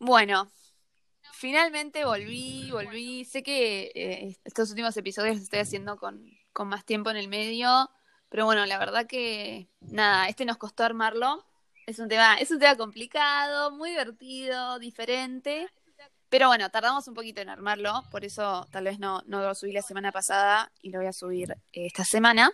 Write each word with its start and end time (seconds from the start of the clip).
Bueno, 0.00 0.50
finalmente 1.34 2.06
volví, 2.06 2.70
volví. 2.70 3.26
Sé 3.26 3.42
que 3.42 3.92
eh, 3.94 4.36
estos 4.44 4.70
últimos 4.70 4.96
episodios 4.96 5.34
los 5.34 5.44
estoy 5.44 5.58
haciendo 5.58 5.98
con, 5.98 6.26
con 6.54 6.68
más 6.68 6.86
tiempo 6.86 7.10
en 7.10 7.18
el 7.18 7.28
medio, 7.28 7.90
pero 8.30 8.46
bueno, 8.46 8.64
la 8.64 8.78
verdad 8.78 9.06
que 9.06 9.68
nada, 9.80 10.26
este 10.28 10.46
nos 10.46 10.56
costó 10.56 10.84
armarlo. 10.84 11.44
Es 11.86 11.98
un 11.98 12.08
tema, 12.08 12.36
es 12.36 12.50
un 12.50 12.58
tema 12.58 12.76
complicado, 12.76 13.72
muy 13.72 13.90
divertido, 13.90 14.78
diferente. 14.78 15.68
Pero 16.30 16.46
bueno, 16.48 16.70
tardamos 16.70 17.06
un 17.06 17.12
poquito 17.14 17.42
en 17.42 17.50
armarlo, 17.50 18.02
por 18.10 18.24
eso 18.24 18.66
tal 18.70 18.84
vez 18.84 18.98
no, 18.98 19.22
no 19.26 19.42
lo 19.42 19.54
subí 19.54 19.72
la 19.72 19.82
semana 19.82 20.12
pasada 20.12 20.72
y 20.80 20.90
lo 20.90 21.00
voy 21.00 21.08
a 21.08 21.12
subir 21.12 21.50
eh, 21.74 21.86
esta 21.86 22.06
semana. 22.06 22.50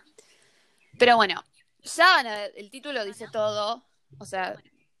Pero 0.99 1.15
bueno, 1.15 1.41
ya 1.81 2.45
el 2.55 2.69
título 2.71 3.05
dice 3.05 3.27
todo, 3.31 3.85
o 4.17 4.25
sea, 4.25 4.57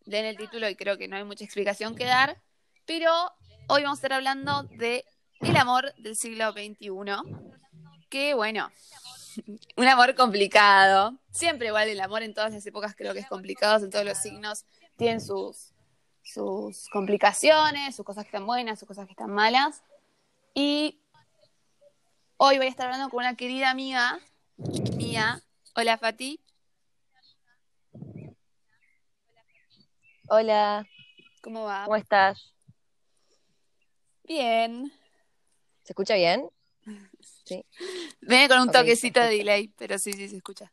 leen 0.07 0.25
el 0.25 0.37
título 0.37 0.67
y 0.69 0.75
creo 0.75 0.97
que 0.97 1.07
no 1.07 1.17
hay 1.17 1.23
mucha 1.23 1.43
explicación 1.43 1.95
que 1.95 2.05
dar, 2.05 2.41
pero 2.85 3.11
hoy 3.67 3.83
vamos 3.83 3.97
a 3.97 3.99
estar 3.99 4.13
hablando 4.13 4.63
de 4.63 5.05
el 5.41 5.55
amor 5.57 5.93
del 5.97 6.15
siglo 6.15 6.51
XXI, 6.53 6.89
que 8.09 8.33
bueno, 8.33 8.71
un 9.77 9.87
amor 9.87 10.15
complicado, 10.15 11.13
siempre 11.29 11.67
igual 11.67 11.89
el 11.89 11.99
amor 11.99 12.23
en 12.23 12.33
todas 12.33 12.53
las 12.53 12.65
épocas 12.65 12.95
creo 12.95 13.13
que 13.13 13.19
es 13.19 13.27
complicado, 13.27 13.83
en 13.83 13.91
todos 13.91 14.05
los 14.05 14.17
signos 14.17 14.65
tienen 14.95 15.21
sus, 15.21 15.73
sus 16.23 16.87
complicaciones, 16.89 17.95
sus 17.95 18.05
cosas 18.05 18.23
que 18.23 18.29
están 18.29 18.47
buenas, 18.47 18.79
sus 18.79 18.87
cosas 18.87 19.05
que 19.05 19.11
están 19.11 19.29
malas. 19.29 19.83
Y 20.53 20.99
hoy 22.37 22.57
voy 22.57 22.65
a 22.65 22.69
estar 22.69 22.87
hablando 22.87 23.09
con 23.09 23.19
una 23.19 23.35
querida 23.35 23.69
amiga 23.69 24.19
mía. 24.95 25.43
Hola, 25.75 25.97
Fati. 25.97 26.39
Hola. 30.29 30.85
¿Cómo 31.41 31.63
va? 31.63 31.85
¿Cómo 31.85 31.95
estás? 31.95 32.53
Bien. 34.23 34.91
¿Se 35.83 35.93
escucha 35.93 36.15
bien? 36.15 36.49
Sí. 37.45 37.65
Viene 38.19 38.49
con 38.49 38.59
un 38.59 38.71
toquecito 38.71 39.21
de 39.21 39.29
delay, 39.29 39.69
pero 39.77 39.97
sí, 39.97 40.11
sí 40.11 40.27
se 40.27 40.35
escucha. 40.35 40.69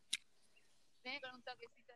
Viene 1.05 1.21
con 1.21 1.35
un 1.35 1.41
toquecito 1.41 1.93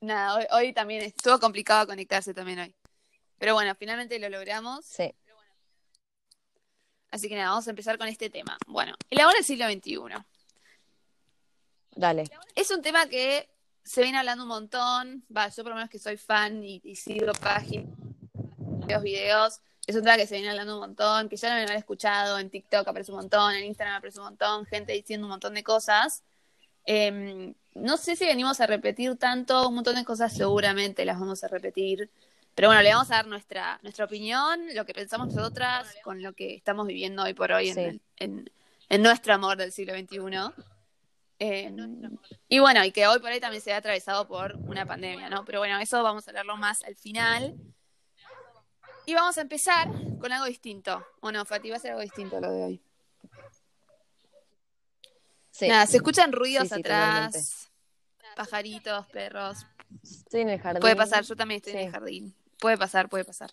Nada, 0.00 0.46
hoy, 0.52 0.72
también 0.72 1.02
estuvo 1.02 1.40
complicado 1.40 1.88
conectarse 1.88 2.32
también 2.32 2.60
hoy. 2.60 2.76
Pero 3.38 3.54
bueno, 3.54 3.74
finalmente 3.74 4.20
lo 4.20 4.28
logramos. 4.28 4.84
Sí. 4.84 5.12
Así 7.10 7.28
que 7.28 7.34
nada, 7.34 7.50
vamos 7.50 7.66
a 7.66 7.70
empezar 7.70 7.98
con 7.98 8.06
este 8.06 8.30
tema. 8.30 8.56
Bueno, 8.68 8.94
el 9.10 9.20
amor 9.20 9.34
del 9.34 9.44
siglo 9.44 9.66
XXI. 9.66 9.98
Dale. 11.90 12.24
Es 12.54 12.70
un 12.70 12.82
tema 12.82 13.08
que 13.08 13.51
se 13.84 14.02
viene 14.02 14.18
hablando 14.18 14.44
un 14.44 14.48
montón. 14.48 15.24
Va, 15.34 15.48
yo 15.48 15.62
por 15.62 15.70
lo 15.70 15.76
menos 15.76 15.90
que 15.90 15.98
soy 15.98 16.16
fan 16.16 16.62
y, 16.64 16.80
y 16.84 16.96
sigo 16.96 17.32
páginas, 17.32 17.96
los 18.88 19.02
videos. 19.02 19.60
Es 19.86 19.96
un 19.96 20.02
tema 20.02 20.16
que 20.16 20.26
se 20.26 20.36
viene 20.36 20.50
hablando 20.50 20.74
un 20.74 20.80
montón, 20.80 21.28
que 21.28 21.36
ya 21.36 21.48
lo 21.48 21.70
han 21.70 21.76
escuchado 21.76 22.38
en 22.38 22.50
TikTok 22.50 22.86
aparece 22.86 23.10
un 23.10 23.18
montón, 23.18 23.54
en 23.54 23.64
Instagram 23.64 23.96
aparece 23.96 24.20
un 24.20 24.26
montón, 24.26 24.64
gente 24.66 24.92
diciendo 24.92 25.26
un 25.26 25.30
montón 25.32 25.54
de 25.54 25.64
cosas. 25.64 26.22
Eh, 26.86 27.52
no 27.74 27.96
sé 27.96 28.16
si 28.16 28.24
venimos 28.24 28.60
a 28.60 28.66
repetir 28.66 29.16
tanto, 29.16 29.68
un 29.68 29.74
montón 29.74 29.94
de 29.94 30.04
cosas 30.04 30.32
seguramente 30.32 31.04
las 31.04 31.18
vamos 31.18 31.42
a 31.42 31.48
repetir. 31.48 32.10
Pero 32.54 32.68
bueno, 32.68 32.82
le 32.82 32.90
vamos 32.90 33.10
a 33.10 33.16
dar 33.16 33.26
nuestra, 33.26 33.80
nuestra 33.82 34.04
opinión, 34.04 34.60
lo 34.74 34.84
que 34.84 34.92
pensamos 34.92 35.34
nosotras, 35.34 35.94
con 36.04 36.22
lo 36.22 36.34
que 36.34 36.54
estamos 36.54 36.86
viviendo 36.86 37.22
hoy 37.22 37.32
por 37.32 37.50
hoy 37.50 37.70
en, 37.70 38.02
en, 38.18 39.02
nuestro 39.02 39.32
amor 39.32 39.56
del 39.56 39.72
siglo 39.72 39.94
XXI. 39.94 40.18
Eh, 41.44 41.74
y 42.46 42.60
bueno, 42.60 42.84
y 42.84 42.92
que 42.92 43.08
hoy 43.08 43.18
por 43.18 43.32
hoy 43.32 43.40
también 43.40 43.60
se 43.60 43.72
ha 43.72 43.78
atravesado 43.78 44.28
por 44.28 44.54
una 44.54 44.86
pandemia, 44.86 45.28
¿no? 45.28 45.44
Pero 45.44 45.58
bueno, 45.58 45.76
eso 45.80 46.00
vamos 46.00 46.24
a 46.24 46.30
hablarlo 46.30 46.56
más 46.56 46.84
al 46.84 46.94
final. 46.94 47.56
Y 49.06 49.14
vamos 49.14 49.36
a 49.38 49.40
empezar 49.40 49.88
con 50.20 50.30
algo 50.30 50.46
distinto. 50.46 51.04
Bueno, 51.20 51.44
Fati, 51.44 51.68
va 51.70 51.78
a 51.78 51.80
ser 51.80 51.90
algo 51.90 52.02
distinto 52.02 52.40
lo 52.40 52.48
de 52.48 52.62
hoy. 52.62 52.82
Nada, 55.62 55.86
se 55.86 55.96
escuchan 55.96 56.30
ruidos 56.30 56.70
atrás, 56.70 57.72
pajaritos, 58.36 59.08
perros. 59.08 59.66
Estoy 60.00 60.42
en 60.42 60.50
el 60.50 60.60
jardín. 60.60 60.80
Puede 60.80 60.94
pasar, 60.94 61.24
yo 61.24 61.34
también 61.34 61.56
estoy 61.56 61.72
en 61.72 61.88
el 61.88 61.90
jardín. 61.90 62.36
Puede 62.60 62.78
pasar, 62.78 63.08
puede 63.08 63.24
pasar. 63.24 63.50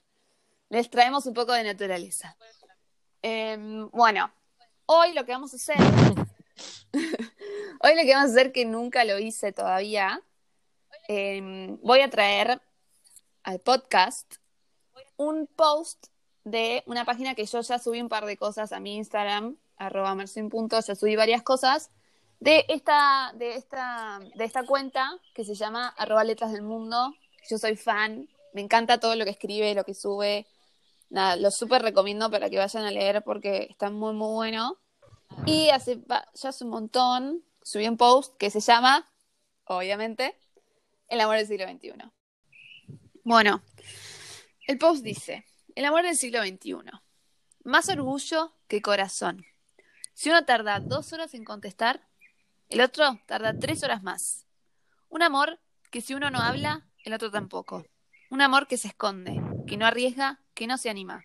Les 0.69 0.91
traemos 0.91 1.25
un 1.25 1.33
poco 1.33 1.53
de 1.53 1.63
naturaleza. 1.63 2.37
Em, 3.23 3.89
bueno, 3.89 4.31
hoy 4.85 5.13
lo 5.13 5.25
que 5.25 5.31
vamos 5.31 5.53
a 5.53 5.55
hacer, 5.55 5.77
hoy 7.79 7.95
lo 7.95 8.01
que 8.03 8.13
vamos 8.13 8.29
a 8.29 8.33
hacer 8.33 8.51
que 8.51 8.65
nunca 8.65 9.03
lo 9.05 9.19
hice 9.19 9.51
todavía, 9.51 10.21
em, 11.07 11.79
voy 11.81 12.01
a 12.01 12.09
traer 12.09 12.61
al 13.43 13.59
podcast 13.59 14.35
un 15.17 15.47
post 15.47 16.07
de 16.43 16.83
una 16.85 17.05
página 17.05 17.35
que 17.35 17.45
yo 17.45 17.61
ya 17.61 17.79
subí 17.79 18.01
un 18.01 18.09
par 18.09 18.25
de 18.25 18.37
cosas 18.37 18.71
a 18.71 18.79
mi 18.79 18.95
Instagram, 18.95 19.57
arroba 19.77 20.15
ya 20.25 20.95
subí 20.95 21.15
varias 21.15 21.41
cosas, 21.41 21.89
de 22.39 22.65
esta, 22.69 23.33
de 23.35 23.55
esta, 23.55 24.19
de 24.35 24.45
esta 24.45 24.63
cuenta 24.65 25.17
que 25.33 25.43
se 25.43 25.55
llama 25.55 25.89
arroba 25.97 26.23
letras 26.23 26.51
del 26.53 26.61
mundo. 26.61 27.13
Yo 27.49 27.57
soy 27.57 27.75
fan, 27.75 28.29
me 28.53 28.61
encanta 28.61 28.99
todo 28.99 29.15
lo 29.15 29.25
que 29.25 29.31
escribe, 29.31 29.73
lo 29.73 29.83
que 29.83 29.93
sube. 29.93 30.47
Nada, 31.09 31.35
lo 31.35 31.51
súper 31.51 31.81
recomiendo 31.81 32.29
para 32.29 32.49
que 32.49 32.57
vayan 32.57 32.85
a 32.85 32.91
leer 32.91 33.23
porque 33.23 33.67
está 33.69 33.89
muy, 33.89 34.13
muy 34.13 34.33
bueno. 34.33 34.77
Y 35.45 35.69
hace 35.69 35.99
ya 36.07 36.49
hace 36.49 36.63
un 36.63 36.69
montón 36.69 37.43
subí 37.69 37.87
un 37.87 37.97
post 37.97 38.35
que 38.37 38.49
se 38.49 38.61
llama, 38.61 39.07
obviamente, 39.65 40.35
El 41.07 41.21
amor 41.21 41.37
del 41.37 41.45
siglo 41.45 41.67
XXI. 41.67 41.93
Bueno, 43.23 43.61
el 44.65 44.79
post 44.79 45.03
dice, 45.03 45.45
El 45.75 45.85
amor 45.85 46.01
del 46.01 46.15
siglo 46.15 46.41
XXI. 46.41 46.89
Más 47.63 47.87
orgullo 47.89 48.55
que 48.67 48.81
corazón. 48.81 49.45
Si 50.15 50.31
uno 50.31 50.45
tarda 50.45 50.79
dos 50.79 51.13
horas 51.13 51.35
en 51.35 51.43
contestar, 51.43 52.07
el 52.69 52.81
otro 52.81 53.19
tarda 53.27 53.55
tres 53.55 53.83
horas 53.83 54.01
más. 54.01 54.47
Un 55.07 55.21
amor 55.21 55.59
que 55.91 56.01
si 56.01 56.15
uno 56.15 56.31
no 56.31 56.39
habla, 56.39 56.87
el 57.03 57.13
otro 57.13 57.29
tampoco. 57.29 57.85
Un 58.31 58.41
amor 58.41 58.67
que 58.67 58.77
se 58.77 58.87
esconde, 58.87 59.39
que 59.67 59.77
no 59.77 59.85
arriesga, 59.85 60.41
que 60.55 60.65
no 60.65 60.79
se 60.79 60.89
anima. 60.89 61.23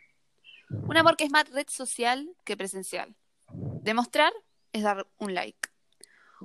Un 0.69 0.97
amor 0.99 1.17
que 1.17 1.25
es 1.25 1.31
más 1.31 1.49
red 1.49 1.69
social 1.71 2.37
que 2.45 2.55
presencial. 2.55 3.17
Demostrar 3.49 4.35
es 4.73 4.83
dar 4.83 5.07
un 5.17 5.33
like. 5.33 5.74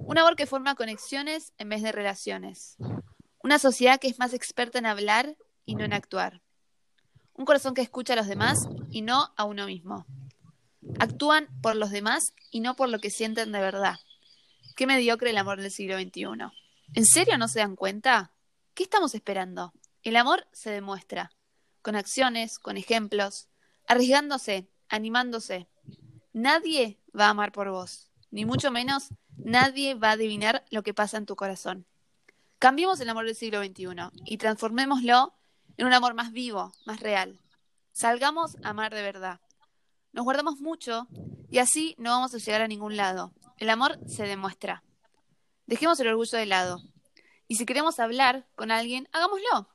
Un 0.06 0.18
amor 0.18 0.36
que 0.36 0.46
forma 0.46 0.76
conexiones 0.76 1.54
en 1.58 1.70
vez 1.70 1.82
de 1.82 1.92
relaciones. 1.92 2.78
Una 3.44 3.60
sociedad 3.60 4.00
que 4.00 4.08
es 4.08 4.20
más 4.20 4.34
experta 4.34 4.80
en 4.80 4.86
hablar 4.86 5.38
y 5.66 5.76
no 5.76 5.84
en 5.84 5.94
actuar. 5.94 6.42
Un 7.34 7.46
corazón 7.46 7.74
que 7.74 7.82
escucha 7.82 8.14
a 8.14 8.16
los 8.16 8.28
demás 8.28 8.68
y 8.90 9.02
no 9.02 9.34
a 9.38 9.46
uno 9.46 9.66
mismo. 9.66 10.06
Actúan 11.00 11.48
por 11.62 11.76
los 11.76 11.92
demás 11.92 12.34
y 12.52 12.60
no 12.60 12.76
por 12.76 12.90
lo 12.90 13.00
que 13.00 13.12
sienten 13.12 13.52
de 13.52 13.60
verdad. 13.60 14.00
Qué 14.76 14.88
mediocre 14.88 15.30
el 15.30 15.38
amor 15.38 15.62
del 15.62 15.72
siglo 15.72 15.98
XXI. 16.00 16.24
¿En 16.96 17.06
serio 17.06 17.38
no 17.38 17.48
se 17.48 17.60
dan 17.60 17.76
cuenta? 17.76 18.32
¿Qué 18.74 18.84
estamos 18.84 19.14
esperando? 19.14 19.74
El 20.04 20.16
amor 20.16 20.48
se 20.54 20.72
demuestra, 20.72 21.32
con 21.82 21.96
acciones, 21.96 22.60
con 22.60 22.78
ejemplos, 22.78 23.48
arriesgándose, 23.88 24.70
animándose. 24.88 25.68
Nadie 26.34 27.00
va 27.18 27.28
a 27.28 27.30
amar 27.30 27.52
por 27.52 27.70
vos, 27.70 28.10
ni 28.32 28.46
mucho 28.46 28.72
menos 28.72 29.10
nadie 29.44 29.96
va 29.96 30.10
a 30.10 30.14
adivinar 30.14 30.66
lo 30.70 30.84
que 30.84 30.94
pasa 30.94 31.18
en 31.18 31.26
tu 31.26 31.36
corazón. 31.36 31.86
Cambiemos 32.60 33.00
el 33.00 33.10
amor 33.10 33.26
del 33.26 33.36
siglo 33.36 33.64
XXI 33.64 33.86
y 34.26 34.38
transformémoslo 34.38 35.34
en 35.78 35.88
un 35.88 35.94
amor 35.94 36.14
más 36.14 36.32
vivo, 36.32 36.74
más 36.86 37.00
real. 37.00 37.40
Salgamos 37.92 38.58
a 38.64 38.70
amar 38.70 38.94
de 38.94 39.02
verdad. 39.02 39.40
Nos 40.12 40.26
guardamos 40.26 40.60
mucho 40.60 41.08
y 41.50 41.60
así 41.60 41.96
no 41.98 42.12
vamos 42.12 42.34
a 42.34 42.38
llegar 42.38 42.62
a 42.62 42.68
ningún 42.68 42.98
lado. 42.98 43.34
El 43.58 43.70
amor 43.70 44.00
se 44.08 44.24
demuestra. 44.24 44.84
Dejemos 45.68 46.00
el 46.00 46.08
orgullo 46.08 46.38
de 46.38 46.46
lado. 46.46 46.82
Y 47.48 47.56
si 47.56 47.66
queremos 47.66 48.00
hablar 48.00 48.48
con 48.56 48.72
alguien, 48.72 49.08
hagámoslo. 49.12 49.70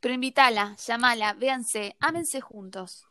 Pero 0.00 0.14
invítala, 0.14 0.76
llámala, 0.76 1.32
véanse, 1.34 1.96
ámense 2.00 2.40
juntos. 2.40 3.06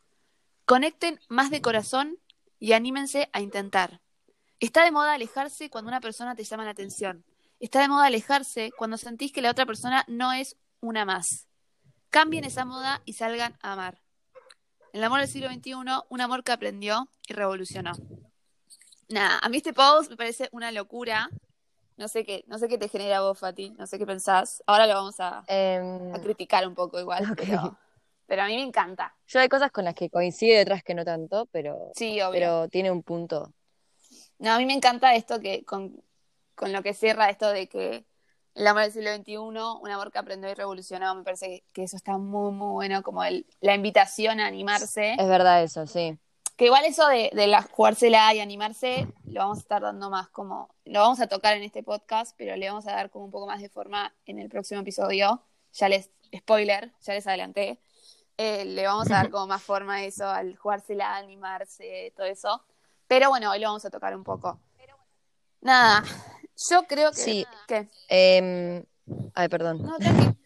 Conecten 0.64 1.20
más 1.28 1.50
de 1.50 1.60
corazón 1.60 2.18
y 2.58 2.72
anímense 2.72 3.28
a 3.32 3.40
intentar. 3.40 4.00
Está 4.60 4.84
de 4.84 4.90
moda 4.90 5.14
alejarse 5.14 5.70
cuando 5.70 5.88
una 5.88 6.00
persona 6.00 6.34
te 6.34 6.44
llama 6.44 6.64
la 6.64 6.70
atención. 6.70 7.24
Está 7.60 7.80
de 7.80 7.88
moda 7.88 8.06
alejarse 8.06 8.70
cuando 8.76 8.96
sentís 8.96 9.32
que 9.32 9.42
la 9.42 9.50
otra 9.50 9.66
persona 9.66 10.04
no 10.08 10.32
es 10.32 10.56
una 10.80 11.04
más. 11.04 11.46
Cambien 12.10 12.44
esa 12.44 12.64
moda 12.64 13.02
y 13.04 13.14
salgan 13.14 13.56
a 13.62 13.72
amar. 13.72 14.00
El 14.92 15.04
amor 15.04 15.20
del 15.20 15.28
siglo 15.28 15.48
XXI, 15.48 15.74
un 16.08 16.20
amor 16.20 16.42
que 16.42 16.52
aprendió 16.52 17.08
y 17.28 17.34
revolucionó 17.34 17.92
nada, 19.08 19.38
a 19.40 19.48
mí 19.48 19.58
este 19.58 19.72
post 19.72 20.10
me 20.10 20.16
parece 20.16 20.48
una 20.52 20.72
locura. 20.72 21.28
No 21.96 22.08
sé 22.08 22.24
qué, 22.24 22.44
no 22.46 22.58
sé 22.58 22.68
qué 22.68 22.76
te 22.76 22.88
genera 22.88 23.22
vos, 23.22 23.38
Fati, 23.38 23.70
no 23.70 23.86
sé 23.86 23.98
qué 23.98 24.04
pensás. 24.04 24.62
Ahora 24.66 24.86
lo 24.86 24.94
vamos 24.94 25.18
a, 25.18 25.44
em, 25.46 26.12
criticar 26.22 26.66
un 26.68 26.74
poco 26.74 27.00
igual, 27.00 27.24
pero, 28.26 28.42
a 28.42 28.46
mí 28.48 28.56
me 28.56 28.62
encanta. 28.62 29.14
Yo 29.26 29.40
hay 29.40 29.48
cosas 29.48 29.70
con 29.70 29.84
las 29.84 29.94
que 29.94 30.10
coincide, 30.10 30.60
otras 30.60 30.82
que 30.82 30.94
no 30.94 31.04
tanto, 31.04 31.46
pero, 31.50 31.92
sí, 31.94 32.18
pero 32.32 32.68
tiene 32.68 32.90
un 32.90 33.02
punto. 33.02 33.54
No, 34.38 34.52
a 34.52 34.58
mí 34.58 34.66
me 34.66 34.74
encanta 34.74 35.14
esto 35.14 35.40
que 35.40 35.64
con, 35.64 36.02
con 36.54 36.72
lo 36.72 36.82
que 36.82 36.94
cierra 36.94 37.30
esto 37.30 37.48
de 37.50 37.68
que 37.68 38.06
el 38.54 38.66
amor 38.66 38.82
del 38.82 38.92
siglo 38.92 39.14
XXI, 39.14 39.36
un 39.36 39.90
amor 39.90 40.10
que 40.10 40.18
aprendió 40.18 40.50
y 40.50 40.54
revolucionó, 40.54 41.14
me 41.14 41.22
parece 41.22 41.46
que, 41.46 41.64
que 41.72 41.82
eso 41.84 41.96
está 41.96 42.16
muy, 42.16 42.52
muy 42.52 42.72
bueno, 42.72 43.02
como 43.02 43.22
el, 43.22 43.46
la 43.60 43.74
invitación 43.74 44.40
a 44.40 44.46
animarse. 44.46 45.14
Es 45.18 45.28
verdad 45.28 45.62
eso, 45.62 45.86
sí. 45.86 46.18
Que 46.56 46.66
igual 46.66 46.86
eso 46.86 47.06
de, 47.06 47.30
de 47.34 47.46
la, 47.48 47.60
jugársela 47.60 48.32
y 48.32 48.40
animarse, 48.40 49.06
lo 49.26 49.40
vamos 49.40 49.58
a 49.58 49.60
estar 49.60 49.82
dando 49.82 50.08
más 50.08 50.30
como, 50.30 50.74
lo 50.86 51.00
vamos 51.00 51.20
a 51.20 51.26
tocar 51.26 51.54
en 51.54 51.62
este 51.62 51.82
podcast, 51.82 52.34
pero 52.38 52.56
le 52.56 52.66
vamos 52.66 52.86
a 52.86 52.92
dar 52.92 53.10
como 53.10 53.26
un 53.26 53.30
poco 53.30 53.46
más 53.46 53.60
de 53.60 53.68
forma 53.68 54.14
en 54.24 54.38
el 54.38 54.48
próximo 54.48 54.80
episodio. 54.80 55.42
Ya 55.74 55.90
les, 55.90 56.10
spoiler, 56.34 56.92
ya 57.02 57.12
les 57.12 57.26
adelanté. 57.26 57.78
Eh, 58.38 58.64
le 58.64 58.86
vamos 58.86 59.10
a 59.10 59.16
dar 59.16 59.30
como 59.30 59.46
más 59.46 59.62
forma 59.62 59.96
a 59.96 60.04
eso, 60.04 60.26
al 60.26 60.56
jugársela, 60.56 61.16
animarse, 61.16 62.14
todo 62.16 62.24
eso. 62.24 62.64
Pero 63.08 63.28
bueno, 63.30 63.50
hoy 63.50 63.58
lo 63.60 63.68
vamos 63.68 63.84
a 63.84 63.90
tocar 63.90 64.16
un 64.16 64.24
poco. 64.24 64.58
Nada, 65.60 66.04
yo 66.70 66.84
creo 66.86 67.10
que... 67.10 67.16
Sí. 67.16 67.46
¿Qué? 67.66 67.88
Em, 68.08 68.84
ay, 69.34 69.48
perdón. 69.48 69.82
No. 69.82 69.96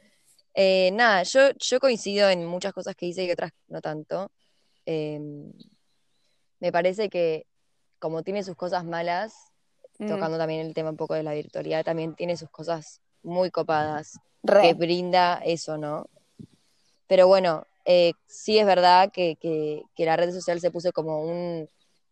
Eh, 0.53 0.91
nada, 0.93 1.23
yo, 1.23 1.53
yo 1.59 1.79
coincido 1.79 2.29
en 2.29 2.45
muchas 2.45 2.73
cosas 2.73 2.97
que 2.97 3.07
dice 3.07 3.23
y 3.25 3.31
otras 3.31 3.53
no 3.69 3.81
tanto. 3.81 4.33
Em, 4.85 5.53
me 6.59 6.73
parece 6.73 7.09
que 7.09 7.47
como 8.01 8.23
tiene 8.25 8.43
sus 8.43 8.57
cosas 8.57 8.85
malas, 8.85 9.33
Mm, 9.99 10.09
tocando 10.09 10.39
también 10.39 10.67
el 10.67 10.75
tema 10.75 10.91
un 10.91 10.97
poco 10.97 11.15
de 11.15 11.23
la 11.23 11.35
virtualidad, 11.35 11.85
también 11.85 12.15
tiene 12.17 12.37
sus 12.37 12.51
cosas 12.51 13.01
muy 13.23 13.51
copadas 13.51 14.19
que 14.63 14.75
brinda 14.75 15.41
eso, 15.45 15.79
¿no? 15.79 16.07
Pero 17.07 17.29
bueno, 17.29 17.65
eh, 17.85 18.13
sí 18.27 18.59
es 18.59 18.67
verdad 18.67 19.13
que, 19.13 19.37
que- 19.37 19.83
que 19.95 20.05
la 20.07 20.17
red 20.17 20.33
social 20.33 20.59
se 20.61 20.71
puso 20.73 20.91
como 20.93 21.21
un, 21.23 21.69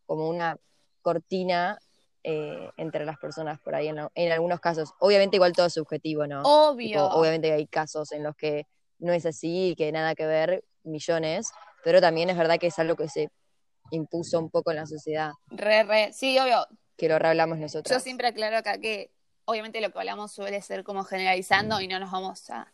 como 0.08 0.26
una 0.26 0.56
cortina 1.02 1.78
eh, 2.24 2.70
entre 2.78 3.04
las 3.04 3.18
personas 3.18 3.60
por 3.60 3.74
ahí 3.74 3.88
en, 3.88 4.32
algunos 4.32 4.58
casos. 4.58 4.94
Obviamente 5.00 5.36
igual 5.36 5.52
todo 5.52 5.66
es 5.66 5.74
subjetivo, 5.74 6.26
¿no? 6.26 6.38
Tipo, 6.38 6.70
Obvio. 6.70 7.06
obviamente 7.10 7.52
hay 7.52 7.66
casos 7.66 8.10
en 8.12 8.22
los 8.22 8.34
que 8.34 8.66
no 8.98 9.12
es 9.12 9.26
así 9.26 9.70
y 9.70 9.76
que 9.76 9.92
nada 9.92 10.14
que 10.14 10.26
ver, 10.26 10.64
millones, 10.82 11.52
pero 11.84 12.00
también 12.00 12.30
es 12.30 12.38
verdad 12.38 12.58
que 12.58 12.68
es 12.68 12.78
algo 12.78 12.96
que 12.96 13.08
se 13.08 13.30
impuso 13.90 14.38
un 14.38 14.50
poco 14.50 14.70
en 14.70 14.78
la 14.78 14.86
sociedad, 14.86 15.32
Re, 15.48 15.84
re. 15.84 16.12
Sí, 16.12 16.38
obvio. 16.38 16.66
que 16.96 17.08
lo 17.08 17.14
hablamos 17.14 17.58
Yo 17.58 17.62
nosotros. 17.62 18.02
siempre 18.02 18.28
aclaro 18.28 18.56
acá 18.56 18.78
que 18.78 19.10
obviamente 19.44 19.80
lo 19.82 19.90
que 19.90 19.98
hablamos 19.98 20.32
suele 20.32 20.60
ser 20.62 20.84
como 20.84 21.04
generalizando 21.04 21.80
y 21.80 21.88
no 21.88 22.00
nos 22.00 22.10
vamos 22.10 22.48
a, 22.50 22.72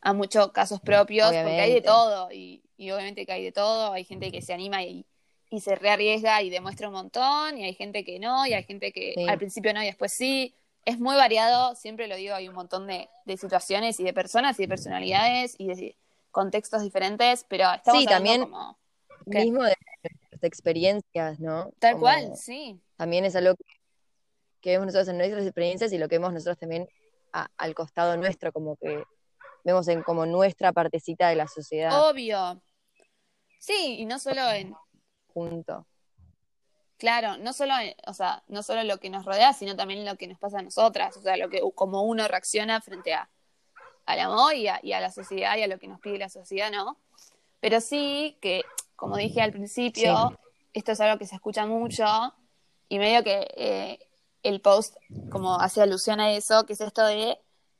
a 0.00 0.12
muchos 0.12 0.50
casos 0.50 0.80
propios, 0.80 1.28
porque 1.28 1.60
hay 1.60 1.74
de 1.74 1.80
todo, 1.80 2.30
y, 2.32 2.64
y 2.76 2.90
obviamente 2.90 3.24
que 3.24 3.32
hay 3.32 3.44
de 3.44 3.52
todo, 3.52 3.92
hay 3.92 4.04
gente 4.04 4.32
que 4.32 4.42
se 4.42 4.52
anima 4.52 4.82
y, 4.82 5.06
y 5.52 5.60
se 5.60 5.74
rearriesga 5.74 6.40
y 6.42 6.48
demuestra 6.50 6.88
un 6.88 6.94
montón, 6.94 7.58
y 7.58 7.64
hay 7.64 7.74
gente 7.74 8.04
que 8.04 8.18
no, 8.18 8.46
y 8.46 8.54
hay 8.54 8.64
gente 8.64 8.90
que 8.90 9.12
Sí. 9.14 9.28
al 9.28 9.36
principio 9.38 9.74
no 9.74 9.82
y 9.82 9.86
después 9.86 10.12
sí. 10.16 10.54
Es 10.84 10.98
muy 10.98 11.14
variado, 11.14 11.76
siempre 11.76 12.08
lo 12.08 12.16
digo, 12.16 12.34
hay 12.34 12.48
un 12.48 12.54
montón 12.56 12.86
de, 12.88 13.08
de 13.24 13.36
situaciones 13.36 14.00
y 14.00 14.02
de 14.04 14.12
personas 14.12 14.58
y 14.58 14.62
de 14.62 14.68
personalidades 14.68 15.54
y 15.58 15.68
de 15.68 15.96
contextos 16.32 16.82
diferentes, 16.82 17.44
pero 17.48 17.72
estamos 17.72 18.00
Sí, 18.02 18.08
también 18.08 18.40
como 18.40 18.78
¿Qué? 19.30 19.38
Mismo 19.44 19.62
de 19.62 19.76
nuestras 20.02 20.42
experiencias, 20.42 21.38
¿no? 21.38 21.70
tal 21.78 21.92
Como 21.92 22.00
cual, 22.04 22.36
sí. 22.36 22.80
También 22.96 23.24
es 23.26 23.36
algo 23.36 23.54
que, 23.54 23.64
que 24.62 24.70
vemos 24.70 24.86
nosotros 24.86 25.08
en 25.08 25.18
nuestras 25.18 25.44
experiencias 25.44 25.92
y 25.92 25.98
lo 25.98 26.08
que 26.08 26.16
vemos 26.16 26.32
nosotros 26.32 26.58
también 26.58 26.88
a- 27.32 27.48
al 27.58 27.74
costado 27.74 28.16
nuestro, 28.16 28.50
como 28.52 28.76
que 28.76 29.04
vemos 29.64 29.86
en 29.88 30.02
como 30.02 30.24
nuestra 30.26 30.72
partecita 30.72 31.28
de 31.28 31.36
la 31.36 31.46
sociedad 31.46 32.08
Obvio. 32.10 32.60
Sí, 33.60 33.98
y 34.00 34.06
no 34.06 34.18
solo 34.18 34.50
en, 34.50 34.74
junto. 35.32 35.86
Claro, 36.98 37.36
no 37.38 37.52
solo, 37.52 37.74
en- 37.78 37.94
o 38.06 38.14
sea, 38.14 38.42
no 38.46 38.62
solo 38.62 38.84
lo 38.84 38.98
que 38.98 39.10
nos 39.10 39.24
rodea, 39.24 39.52
sino 39.52 39.74
también 39.76 40.04
lo 40.04 40.16
que 40.16 40.28
nos 40.28 40.38
pasa 40.38 40.60
a 40.60 40.62
nosotras, 40.62 41.16
o 41.16 41.22
sea, 41.22 41.36
lo 41.36 41.48
que 41.48 41.60
como 41.74 42.02
uno 42.02 42.28
reacciona 42.28 42.80
frente 42.80 43.14
a 43.14 43.28
al 44.04 44.18
amor 44.18 44.54
y 44.54 44.66
a, 44.66 44.80
y 44.82 44.92
a 44.94 45.00
la 45.00 45.12
sociedad 45.12 45.56
y 45.56 45.62
a 45.62 45.68
lo 45.68 45.78
que 45.78 45.86
nos 45.86 46.00
pide 46.00 46.18
la 46.18 46.28
sociedad, 46.28 46.72
¿no? 46.72 46.98
Pero 47.60 47.80
sí 47.80 48.36
que, 48.40 48.62
como 48.96 49.16
dije 49.16 49.40
al 49.40 49.52
principio, 49.52 50.30
Sí. 50.30 50.36
esto 50.72 50.90
es 50.92 51.00
algo 51.00 51.18
que 51.18 51.26
se 51.26 51.36
escucha 51.36 51.66
mucho 51.66 52.04
y 52.88 52.98
medio 52.98 53.22
que 53.22 53.46
eh, 53.56 53.98
el 54.42 54.60
post 54.60 54.96
como 55.30 55.60
hace 55.60 55.80
alusión 55.82 56.18
a 56.18 56.32
eso, 56.32 56.66
que 56.66 56.72
es 56.72 56.80
esto 56.80 57.06
de 57.06 57.38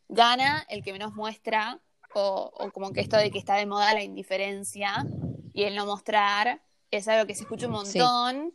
gana 0.09 0.65
el 0.69 0.85
que 0.85 0.93
menos 0.93 1.13
muestra 1.13 1.81
o, 2.15 2.53
o 2.55 2.71
como 2.71 2.93
que 2.93 3.01
esto 3.01 3.17
de 3.17 3.33
que 3.33 3.39
está 3.41 3.57
de 3.57 3.67
moda 3.67 3.93
la 3.93 4.05
indiferencia 4.05 5.05
y 5.53 5.65
el 5.65 5.75
no 5.75 5.87
mostrar 5.87 6.63
es 6.93 7.09
algo 7.09 7.27
que 7.27 7.35
se 7.35 7.43
escucha 7.43 7.67
un 7.67 7.85
Sí. 7.87 7.99
montón 7.99 8.55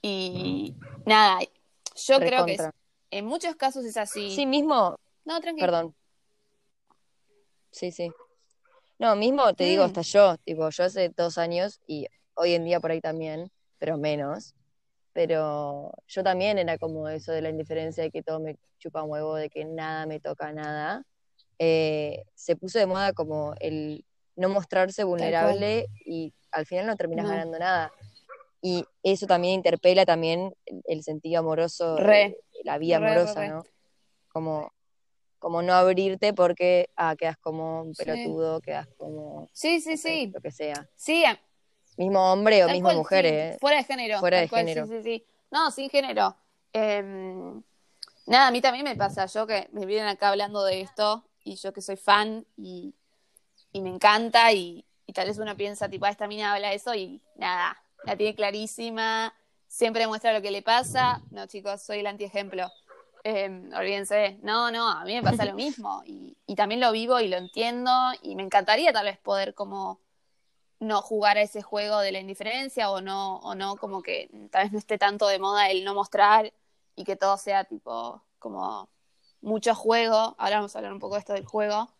y 0.00 0.74
nada, 1.04 1.40
yo 1.96 2.18
creo 2.18 2.46
que 2.46 2.54
es- 2.54 2.68
en 3.10 3.26
muchos 3.26 3.56
casos 3.56 3.84
es 3.84 3.96
así. 3.96 4.34
Sí, 4.34 4.46
mismo, 4.46 4.96
No, 5.24 5.40
tranquilo. 5.40 5.66
perdón. 5.66 5.94
Sí, 7.72 7.90
sí. 7.92 8.10
No, 8.98 9.16
mismo 9.16 9.52
te 9.54 9.64
digo, 9.64 9.82
Mm. 9.82 9.86
hasta 9.86 10.02
yo, 10.02 10.36
tipo, 10.38 10.68
yo 10.70 10.84
hace 10.84 11.08
dos 11.16 11.38
años 11.38 11.80
y 11.86 12.06
hoy 12.34 12.54
en 12.54 12.64
día 12.64 12.80
por 12.80 12.90
ahí 12.90 13.00
también, 13.00 13.50
pero 13.78 13.96
menos. 13.98 14.54
Pero 15.12 15.92
yo 16.06 16.22
también 16.22 16.58
era 16.58 16.78
como 16.78 17.08
eso 17.08 17.32
de 17.32 17.42
la 17.42 17.50
indiferencia, 17.50 18.04
de 18.04 18.10
que 18.12 18.22
todo 18.22 18.38
me 18.38 18.56
chupa 18.78 19.02
un 19.02 19.10
huevo, 19.10 19.34
de 19.34 19.50
que 19.50 19.64
nada 19.64 20.06
me 20.06 20.20
toca 20.20 20.52
nada. 20.52 21.02
Eh, 21.58 22.22
se 22.34 22.54
puso 22.56 22.78
de 22.78 22.86
moda 22.86 23.12
como 23.12 23.54
el 23.60 24.04
no 24.36 24.48
mostrarse 24.48 25.02
vulnerable 25.04 25.86
y 26.06 26.32
al 26.52 26.66
final 26.66 26.86
no 26.86 26.96
terminas 26.96 27.24
No. 27.26 27.30
ganando 27.32 27.58
nada. 27.58 27.92
Y 28.62 28.84
eso 29.02 29.26
también 29.26 29.54
interpela 29.54 30.04
también 30.04 30.54
el, 30.66 30.82
el 30.86 31.02
sentido 31.02 31.40
amoroso, 31.40 31.96
Re. 31.96 32.22
eh, 32.24 32.36
la 32.64 32.78
vida 32.78 32.98
Re, 32.98 33.06
amorosa, 33.06 33.40
re. 33.40 33.48
¿no? 33.48 33.64
Como, 34.28 34.72
como 35.38 35.62
no 35.62 35.72
abrirte 35.74 36.34
porque 36.34 36.90
ah, 36.96 37.16
quedas 37.16 37.38
como 37.38 37.82
un 37.82 37.94
Sí. 37.94 38.04
pelotudo, 38.04 38.60
quedas 38.60 38.86
como 38.98 39.48
Sí, 39.52 39.80
sí, 39.80 39.96
sí. 39.96 40.30
lo 40.34 40.40
que 40.40 40.50
sea. 40.50 40.88
Sí, 40.94 41.24
Mismo 41.96 42.32
hombre 42.32 42.62
o 42.62 42.66
tal 42.66 42.74
mismo 42.76 42.92
mujer, 42.94 43.24
sí. 43.26 43.30
¿eh? 43.32 43.56
Fuera 43.60 43.78
de 43.78 43.84
género. 43.84 44.18
Fuera 44.20 44.40
de 44.40 44.48
cual, 44.48 44.66
género. 44.66 44.86
Sí, 44.86 44.92
sí, 44.98 45.02
sí. 45.02 45.26
No, 45.50 45.70
sin 45.70 45.90
género. 45.90 46.36
Em, 46.72 47.62
nada, 48.26 48.46
a 48.46 48.50
mí 48.50 48.60
también 48.60 48.84
me 48.84 48.94
pasa. 48.96 49.26
Yo 49.26 49.46
que 49.46 49.68
me 49.72 49.84
vienen 49.86 50.06
acá 50.08 50.28
hablando 50.30 50.62
de 50.64 50.80
esto 50.82 51.24
y 51.42 51.56
yo 51.56 51.72
que 51.72 51.80
soy 51.82 51.96
fan 51.96 52.46
y, 52.56 52.94
y 53.72 53.80
me 53.80 53.90
encanta 53.90 54.52
y, 54.52 54.86
y 55.10 55.12
tal 55.12 55.26
vez 55.26 55.38
uno 55.38 55.56
piensa, 55.56 55.88
tipo, 55.88 56.06
ah, 56.06 56.10
esta 56.10 56.28
mina 56.28 56.54
habla 56.54 56.68
de 56.68 56.76
eso 56.76 56.94
y 56.94 57.20
nada, 57.34 57.76
la 58.04 58.16
tiene 58.16 58.36
clarísima, 58.36 59.34
siempre 59.66 60.06
muestra 60.06 60.32
lo 60.32 60.40
que 60.40 60.52
le 60.52 60.62
pasa. 60.62 61.20
No, 61.32 61.48
chicos, 61.48 61.82
soy 61.82 61.98
el 61.98 62.06
antiejemplo. 62.06 62.70
Em, 63.24 63.72
olvídense, 63.74 64.38
no, 64.44 64.70
no, 64.70 64.88
a 64.88 65.04
mí 65.04 65.16
me 65.16 65.22
pasa 65.24 65.44
lo 65.44 65.54
mismo 65.54 66.00
y, 66.06 66.36
y 66.46 66.54
también 66.54 66.80
lo 66.80 66.92
vivo 66.92 67.18
y 67.18 67.26
lo 67.26 67.38
entiendo 67.38 67.90
y 68.22 68.36
me 68.36 68.44
encantaría 68.44 68.92
tal 68.92 69.06
vez 69.06 69.18
poder 69.18 69.52
como 69.52 69.98
no 70.78 71.02
jugar 71.02 71.38
a 71.38 71.42
ese 71.42 71.60
juego 71.60 71.98
de 71.98 72.12
la 72.12 72.20
indiferencia 72.20 72.88
o 72.92 73.00
no, 73.00 73.38
o 73.38 73.56
no 73.56 73.74
como 73.78 74.02
que 74.02 74.30
tal 74.52 74.62
vez 74.62 74.72
no 74.72 74.78
esté 74.78 74.96
tanto 74.96 75.26
de 75.26 75.40
moda 75.40 75.70
el 75.70 75.82
no 75.82 75.92
mostrar 75.92 76.52
y 76.94 77.02
que 77.02 77.16
todo 77.16 77.36
sea 77.36 77.64
tipo 77.64 78.22
como 78.38 78.88
mucho 79.40 79.74
juego. 79.74 80.36
Ahora 80.38 80.58
vamos 80.58 80.76
a 80.76 80.78
hablar 80.78 80.92
un 80.92 81.00
poco 81.00 81.14
de 81.14 81.18
esto 81.18 81.32
del 81.32 81.46
juego. 81.46 81.90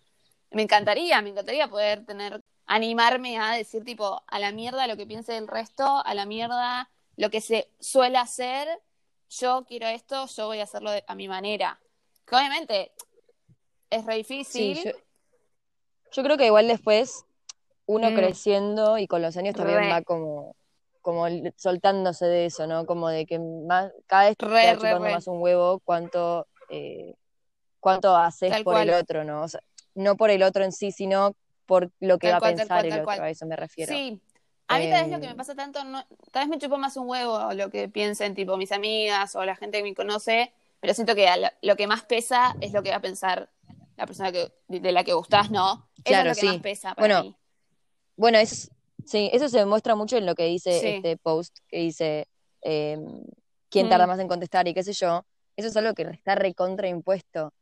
Me 0.52 0.62
encantaría, 0.62 1.20
me 1.22 1.30
encantaría 1.30 1.68
poder 1.68 2.04
tener, 2.06 2.42
animarme 2.70 3.36
a 3.36 3.50
decir 3.50 3.82
tipo 3.84 4.22
a 4.28 4.38
la 4.38 4.52
mierda 4.52 4.86
lo 4.86 4.96
que 4.96 5.04
piense 5.04 5.32
del 5.32 5.48
resto, 5.48 5.84
a 6.04 6.14
la 6.14 6.24
mierda 6.24 6.88
lo 7.16 7.28
que 7.28 7.40
se 7.40 7.68
suele 7.80 8.16
hacer, 8.16 8.68
yo 9.28 9.64
quiero 9.66 9.88
esto, 9.88 10.26
yo 10.26 10.46
voy 10.46 10.60
a 10.60 10.64
hacerlo 10.64 10.92
de- 10.92 11.02
a 11.08 11.16
mi 11.16 11.26
manera. 11.26 11.80
Que 12.24 12.36
obviamente 12.36 12.92
es 13.90 14.06
re 14.06 14.14
difícil. 14.14 14.76
Sí, 14.76 14.84
yo, 14.84 14.92
yo 16.12 16.22
creo 16.22 16.36
que 16.36 16.46
igual 16.46 16.68
después 16.68 17.24
uno 17.86 18.12
Mm. 18.12 18.14
creciendo 18.14 18.98
y 18.98 19.08
con 19.08 19.20
los 19.20 19.36
años 19.36 19.56
también 19.56 19.80
Re. 19.80 19.90
va 19.90 20.02
como, 20.02 20.54
como 21.02 21.26
soltándose 21.56 22.26
de 22.26 22.46
eso, 22.46 22.68
¿no? 22.68 22.86
Como 22.86 23.08
de 23.08 23.26
que 23.26 23.40
más, 23.40 23.90
cada 24.06 24.28
vez 24.28 24.36
te 24.36 24.46
Re, 24.46 25.00
más 25.00 25.26
un 25.26 25.42
huevo 25.42 25.80
cuánto, 25.80 26.46
eh, 26.68 27.14
cuánto 27.80 28.14
haces 28.16 28.50
Tal 28.52 28.62
por 28.62 28.74
cual. 28.74 28.88
el 28.90 28.94
otro, 28.94 29.24
¿no? 29.24 29.42
O 29.42 29.48
sea, 29.48 29.60
no 29.96 30.16
por 30.16 30.30
el 30.30 30.44
otro 30.44 30.62
en 30.62 30.70
sí, 30.70 30.92
sino 30.92 31.34
por 31.70 31.92
lo 32.00 32.18
que 32.18 32.26
Tal 32.26 32.32
va 32.34 32.36
a 32.38 32.40
cual, 32.40 32.54
pensar 32.56 32.66
cual, 32.80 32.86
el 32.86 32.92
otro, 32.94 33.04
cual. 33.04 33.20
a 33.22 33.30
eso 33.30 33.46
me 33.46 33.54
refiero. 33.54 33.94
Sí. 33.94 34.20
A 34.66 34.78
mí 34.80 34.90
tal 34.90 35.04
vez 35.04 35.12
lo 35.12 35.20
que 35.20 35.26
Em, 35.26 35.30
me 35.30 35.36
pasa 35.36 35.54
tanto, 35.54 35.84
no, 35.84 36.04
tal 36.32 36.42
vez 36.42 36.48
me 36.48 36.58
chupo 36.58 36.78
más 36.78 36.96
un 36.96 37.08
huevo 37.08 37.52
lo 37.54 37.70
que 37.70 37.88
piensen 37.88 38.34
tipo 38.34 38.56
mis 38.56 38.72
amigas 38.72 39.36
o 39.36 39.44
la 39.44 39.54
gente 39.54 39.78
que 39.78 39.84
me 39.84 39.94
conoce, 39.94 40.52
pero 40.80 40.94
siento 40.94 41.14
que 41.14 41.28
lo, 41.36 41.48
lo 41.62 41.76
que 41.76 41.86
más 41.86 42.02
pesa 42.04 42.56
es 42.60 42.72
lo 42.72 42.82
que 42.82 42.90
va 42.90 42.96
a 42.96 43.00
pensar 43.00 43.50
la 43.96 44.06
persona 44.06 44.32
que, 44.32 44.52
de 44.66 44.90
la 44.92 45.04
que 45.04 45.12
gustás, 45.12 45.50
¿no? 45.52 45.88
Eso 45.94 46.02
Claro, 46.04 46.30
es 46.32 46.36
lo 46.36 46.40
que 46.40 46.46
sí. 46.48 46.52
más 46.54 46.62
pesa 46.62 46.94
para 46.96 47.06
Bueno, 47.06 47.22
mí. 47.22 47.36
Bueno, 48.16 48.38
eso, 48.38 48.54
es- 48.54 48.70
sí, 49.06 49.30
eso 49.32 49.48
se 49.48 49.58
demuestra 49.58 49.94
mucho 49.94 50.16
en 50.16 50.26
lo 50.26 50.34
que 50.34 50.46
dice 50.46 50.72
Sí. 50.80 50.86
este 50.88 51.16
post, 51.18 51.56
que 51.68 51.78
dice 51.78 52.26
eh, 52.62 52.98
quién 53.70 53.88
tarda 53.88 54.06
Mm. 54.06 54.10
más 54.10 54.18
en 54.18 54.28
contestar 54.28 54.66
y 54.68 54.74
qué 54.74 54.82
sé 54.82 54.92
yo. 54.92 55.24
Eso 55.56 55.68
es 55.68 55.76
algo 55.76 55.94
que 55.94 56.02
está 56.02 56.34
recontraimpuesto. 56.34 57.52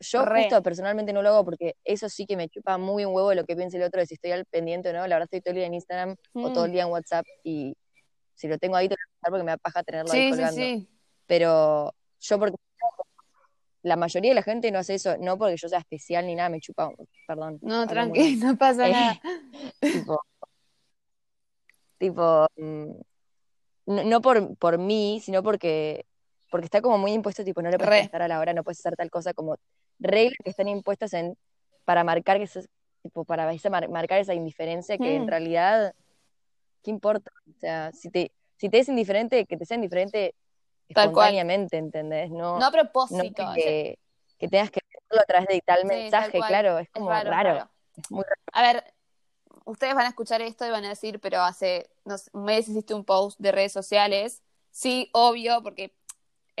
Yo 0.00 0.24
Re. 0.24 0.42
justo 0.44 0.62
personalmente 0.62 1.12
no 1.12 1.20
lo 1.22 1.28
hago 1.28 1.44
porque 1.44 1.76
eso 1.84 2.08
sí 2.08 2.24
que 2.26 2.36
me 2.36 2.48
chupa 2.48 2.78
muy 2.78 3.04
un 3.04 3.14
huevo 3.14 3.34
lo 3.34 3.44
que 3.44 3.54
piense 3.54 3.76
el 3.76 3.82
otro 3.82 4.00
de 4.00 4.06
si 4.06 4.14
estoy 4.14 4.32
al 4.32 4.46
pendiente 4.46 4.88
o 4.88 4.92
no. 4.94 5.00
La 5.06 5.16
verdad 5.16 5.24
estoy 5.24 5.40
todo 5.42 5.50
el 5.50 5.56
día 5.56 5.66
en 5.66 5.74
Instagram 5.74 6.16
o 6.34 6.52
todo 6.52 6.64
el 6.64 6.70
Mm. 6.70 6.72
día 6.74 6.82
en 6.84 6.88
WhatsApp 6.88 7.26
y 7.44 7.76
si 8.34 8.48
lo 8.48 8.56
tengo 8.58 8.76
ahí, 8.76 8.88
te 8.88 8.94
lo 8.94 8.96
voy 8.96 9.04
a 9.04 9.16
dejar 9.20 9.30
porque 9.30 9.44
me 9.44 9.50
da 9.50 9.56
paja 9.58 9.82
tenerlo 9.82 10.10
ahí 10.12 10.22
Sí, 10.22 10.30
colgando. 10.30 10.54
sí. 10.62 10.88
Pero 11.26 11.94
yo 12.20 12.38
porque 12.38 12.56
la 13.82 13.96
mayoría 13.96 14.30
de 14.30 14.34
la 14.34 14.42
gente 14.42 14.70
no 14.70 14.78
hace 14.78 14.94
eso, 14.94 15.16
no 15.18 15.36
porque 15.38 15.56
yo 15.58 15.68
sea 15.68 15.78
especial 15.80 16.26
ni 16.26 16.34
nada, 16.34 16.48
me 16.48 16.60
chupa, 16.60 16.90
perdón. 17.26 17.58
No, 17.62 17.86
tranqui, 17.86 18.36
no 18.42 18.56
pasa 18.56 18.88
Eh, 18.88 18.92
nada. 18.92 19.20
tipo, 19.80 20.18
tipo, 21.98 22.46
mm, 22.56 22.90
no, 23.86 24.04
no 24.04 24.20
por, 24.20 24.56
por 24.56 24.78
mí, 24.78 25.20
sino 25.22 25.42
porque, 25.42 26.06
porque 26.50 26.64
está 26.66 26.80
como 26.80 26.98
muy 26.98 27.12
impuesto, 27.12 27.44
tipo, 27.44 27.62
no 27.62 27.70
le 27.70 27.76
puedes 27.78 27.90
Re. 27.90 27.96
contestar 27.98 28.22
a 28.22 28.28
la 28.28 28.38
hora, 28.40 28.52
no 28.52 28.64
puedes 28.64 28.78
hacer 28.80 28.96
tal 28.96 29.10
cosa, 29.10 29.34
como 29.34 29.56
reglas 30.00 30.36
que 30.42 30.50
están 30.50 30.68
impuestas 30.68 31.12
en, 31.14 31.36
para 31.84 32.04
marcar 32.04 32.38
que 32.38 32.48
tipo, 33.02 33.24
para 33.24 33.52
esa 33.52 33.70
mar- 33.70 33.88
marcar 33.88 34.18
esa 34.20 34.34
indiferencia 34.34 34.98
que 34.98 35.16
en 35.16 35.24
Mm. 35.24 35.28
realidad, 35.28 35.94
¿qué 36.82 36.90
importa? 36.90 37.30
O 37.48 37.58
sea, 37.60 37.92
si 37.92 38.10
te, 38.10 38.32
si 38.56 38.68
te 38.68 38.78
es 38.78 38.88
indiferente, 38.88 39.46
que 39.46 39.56
te 39.56 39.64
sea 39.64 39.76
indiferente 39.76 40.34
Tal 40.94 41.12
cual. 41.12 41.28
espontáneamente, 41.28 41.76
¿entendés? 41.76 42.30
No, 42.30 42.58
No 42.58 42.64
a 42.66 42.68
no 42.68 42.72
propósito. 42.72 43.44
que, 43.54 43.98
que 44.38 44.48
tengas 44.48 44.70
que 44.70 44.80
hacerlo 44.80 45.22
a 45.22 45.24
través 45.24 45.48
de 45.48 45.60
tal 45.64 45.80
Sí, 45.82 45.88
tal 45.88 45.98
mensaje, 46.00 46.38
cual. 46.38 46.48
claro, 46.48 46.78
es 46.78 46.86
Es 46.88 46.92
como 46.92 47.10
raro, 47.10 47.30
es 47.30 47.36
raro, 47.36 47.48
raro. 47.54 47.70
es 47.96 48.10
muy 48.10 48.22
raro. 48.24 48.40
A 48.52 48.62
ver, 48.62 48.84
ustedes 49.64 49.94
van 49.94 50.06
a 50.06 50.08
escuchar 50.08 50.42
esto 50.42 50.66
y 50.66 50.70
van 50.70 50.84
a 50.84 50.90
decir, 50.90 51.20
pero 51.20 51.40
hace 51.42 51.90
no 52.04 52.18
sé, 52.18 52.30
un 52.32 52.44
mes 52.44 52.68
hiciste 52.68 52.94
un 52.94 53.04
post 53.04 53.38
de 53.40 53.52
redes 53.52 53.72
sociales. 53.72 54.42
Sí, 54.70 55.10
obvio, 55.12 55.62
porque 55.62 55.94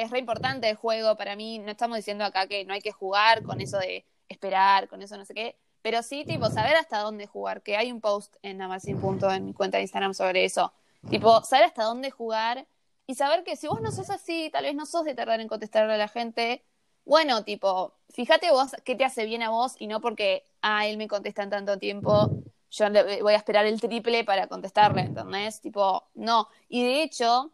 es 0.02 0.10
re 0.10 0.18
importante 0.18 0.68
el 0.68 0.76
juego 0.76 1.16
para 1.16 1.36
mí. 1.36 1.58
No 1.58 1.70
estamos 1.70 1.96
diciendo 1.96 2.24
acá 2.24 2.46
que 2.46 2.64
no 2.64 2.74
hay 2.74 2.80
que 2.80 2.92
jugar 2.92 3.42
con 3.42 3.60
eso 3.60 3.78
de 3.78 4.04
esperar, 4.28 4.88
con 4.88 5.02
eso 5.02 5.16
no 5.16 5.24
sé 5.24 5.34
qué. 5.34 5.56
Pero 5.82 6.02
sí, 6.02 6.24
tipo, 6.24 6.50
saber 6.50 6.76
hasta 6.76 6.98
dónde 6.98 7.26
jugar. 7.26 7.62
Que 7.62 7.76
hay 7.76 7.90
un 7.92 8.00
post 8.00 8.36
en 8.42 8.60
Amazon 8.60 9.00
Punto 9.00 9.30
en 9.30 9.44
mi 9.46 9.54
cuenta 9.54 9.78
de 9.78 9.82
Instagram 9.82 10.14
sobre 10.14 10.44
eso. 10.44 10.72
Tipo, 11.08 11.42
saber 11.42 11.66
hasta 11.66 11.84
dónde 11.84 12.10
jugar 12.10 12.66
y 13.06 13.14
saber 13.14 13.44
que 13.44 13.56
si 13.56 13.66
vos 13.66 13.80
no 13.80 13.90
sos 13.90 14.10
así, 14.10 14.50
tal 14.52 14.64
vez 14.64 14.74
no 14.74 14.86
sos 14.86 15.04
de 15.04 15.14
tardar 15.14 15.40
en 15.40 15.48
contestarle 15.48 15.94
a 15.94 15.96
la 15.96 16.08
gente. 16.08 16.64
Bueno, 17.04 17.42
tipo, 17.44 17.94
fíjate 18.10 18.50
vos 18.50 18.72
qué 18.84 18.94
te 18.94 19.04
hace 19.04 19.24
bien 19.24 19.42
a 19.42 19.50
vos 19.50 19.74
y 19.78 19.86
no 19.86 20.00
porque, 20.00 20.44
ah, 20.62 20.86
él 20.86 20.96
me 20.96 21.08
contesta 21.08 21.42
en 21.42 21.50
tanto 21.50 21.78
tiempo, 21.78 22.30
yo 22.70 22.86
voy 23.22 23.32
a 23.32 23.36
esperar 23.36 23.66
el 23.66 23.80
triple 23.80 24.22
para 24.24 24.46
contestarle, 24.46 25.02
¿entendés? 25.02 25.60
Tipo, 25.60 26.04
no. 26.14 26.48
Y 26.68 26.84
de 26.84 27.02
hecho, 27.02 27.50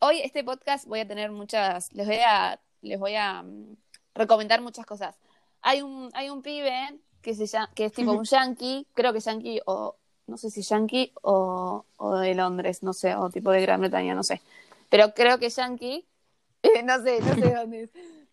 hoy 0.00 0.20
este 0.20 0.44
podcast 0.44 0.86
voy 0.86 1.00
a 1.00 1.08
tener 1.08 1.30
muchas, 1.30 1.92
les 1.92 2.06
voy 2.06 2.18
a, 2.24 2.60
les 2.82 2.98
voy 2.98 3.14
a 3.14 3.42
mm, 3.42 3.76
recomendar 4.14 4.60
muchas 4.60 4.86
cosas. 4.86 5.18
Hay 5.62 5.82
un, 5.82 6.10
hay 6.14 6.30
un 6.30 6.42
pibe 6.42 6.98
que 7.22 7.34
se 7.34 7.46
llama, 7.46 7.70
que 7.74 7.86
es 7.86 7.92
tipo 7.92 8.12
un 8.12 8.24
yankee, 8.24 8.86
creo 8.94 9.12
que 9.12 9.20
yankee 9.20 9.60
o, 9.66 9.96
no 10.26 10.36
sé 10.36 10.50
si 10.50 10.62
yankee 10.62 11.12
o, 11.22 11.84
o 11.96 12.16
de 12.18 12.34
Londres, 12.34 12.82
no 12.82 12.92
sé, 12.92 13.14
o 13.16 13.30
tipo 13.30 13.50
de 13.50 13.62
Gran 13.62 13.80
Bretaña, 13.80 14.14
no 14.14 14.22
sé. 14.22 14.40
Pero 14.88 15.12
creo 15.14 15.38
que 15.38 15.50
yankee, 15.50 16.06
eh, 16.62 16.82
no 16.82 17.02
sé, 17.02 17.20
no 17.20 17.34
sé 17.34 17.54
dónde 17.54 17.82
es. 17.84 17.90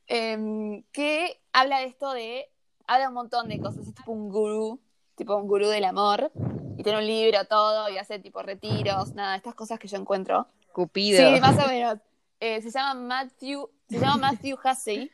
Em, 0.07 0.84
que 0.91 1.41
habla 1.51 1.79
de 1.79 1.86
esto 1.86 2.13
de, 2.13 2.48
habla 2.86 3.10
un 3.10 3.15
montón 3.15 3.50
de 3.50 3.60
cosas, 3.60 3.88
es 3.88 3.95
tipo 3.95 4.12
un 4.12 4.29
gurú, 4.29 4.79
tipo 5.15 5.36
un 5.36 5.48
gurú 5.48 5.67
del 5.67 5.86
amor, 5.86 6.31
y 6.77 6.84
tiene 6.84 7.00
un 7.00 7.07
libro, 7.07 7.43
todo, 7.45 7.89
y 7.89 7.98
hace 7.98 8.19
tipo 8.19 8.43
retiros, 8.43 9.15
nada, 9.15 9.36
estas 9.36 9.55
cosas 9.55 9.79
que 9.79 9.88
yo 9.88 9.98
encuentro. 9.98 10.48
Cupido. 10.75 11.17
Sí, 11.17 11.39
más 11.39 11.58
o 11.63 11.70
menos. 11.70 12.00
Eh, 12.38 12.62
se 12.62 12.70
llama 12.70 12.96
Matthew, 12.96 13.70
se 13.88 13.98
llama 13.98 14.17
Matthew 14.17 14.58
Hussey. 14.62 15.10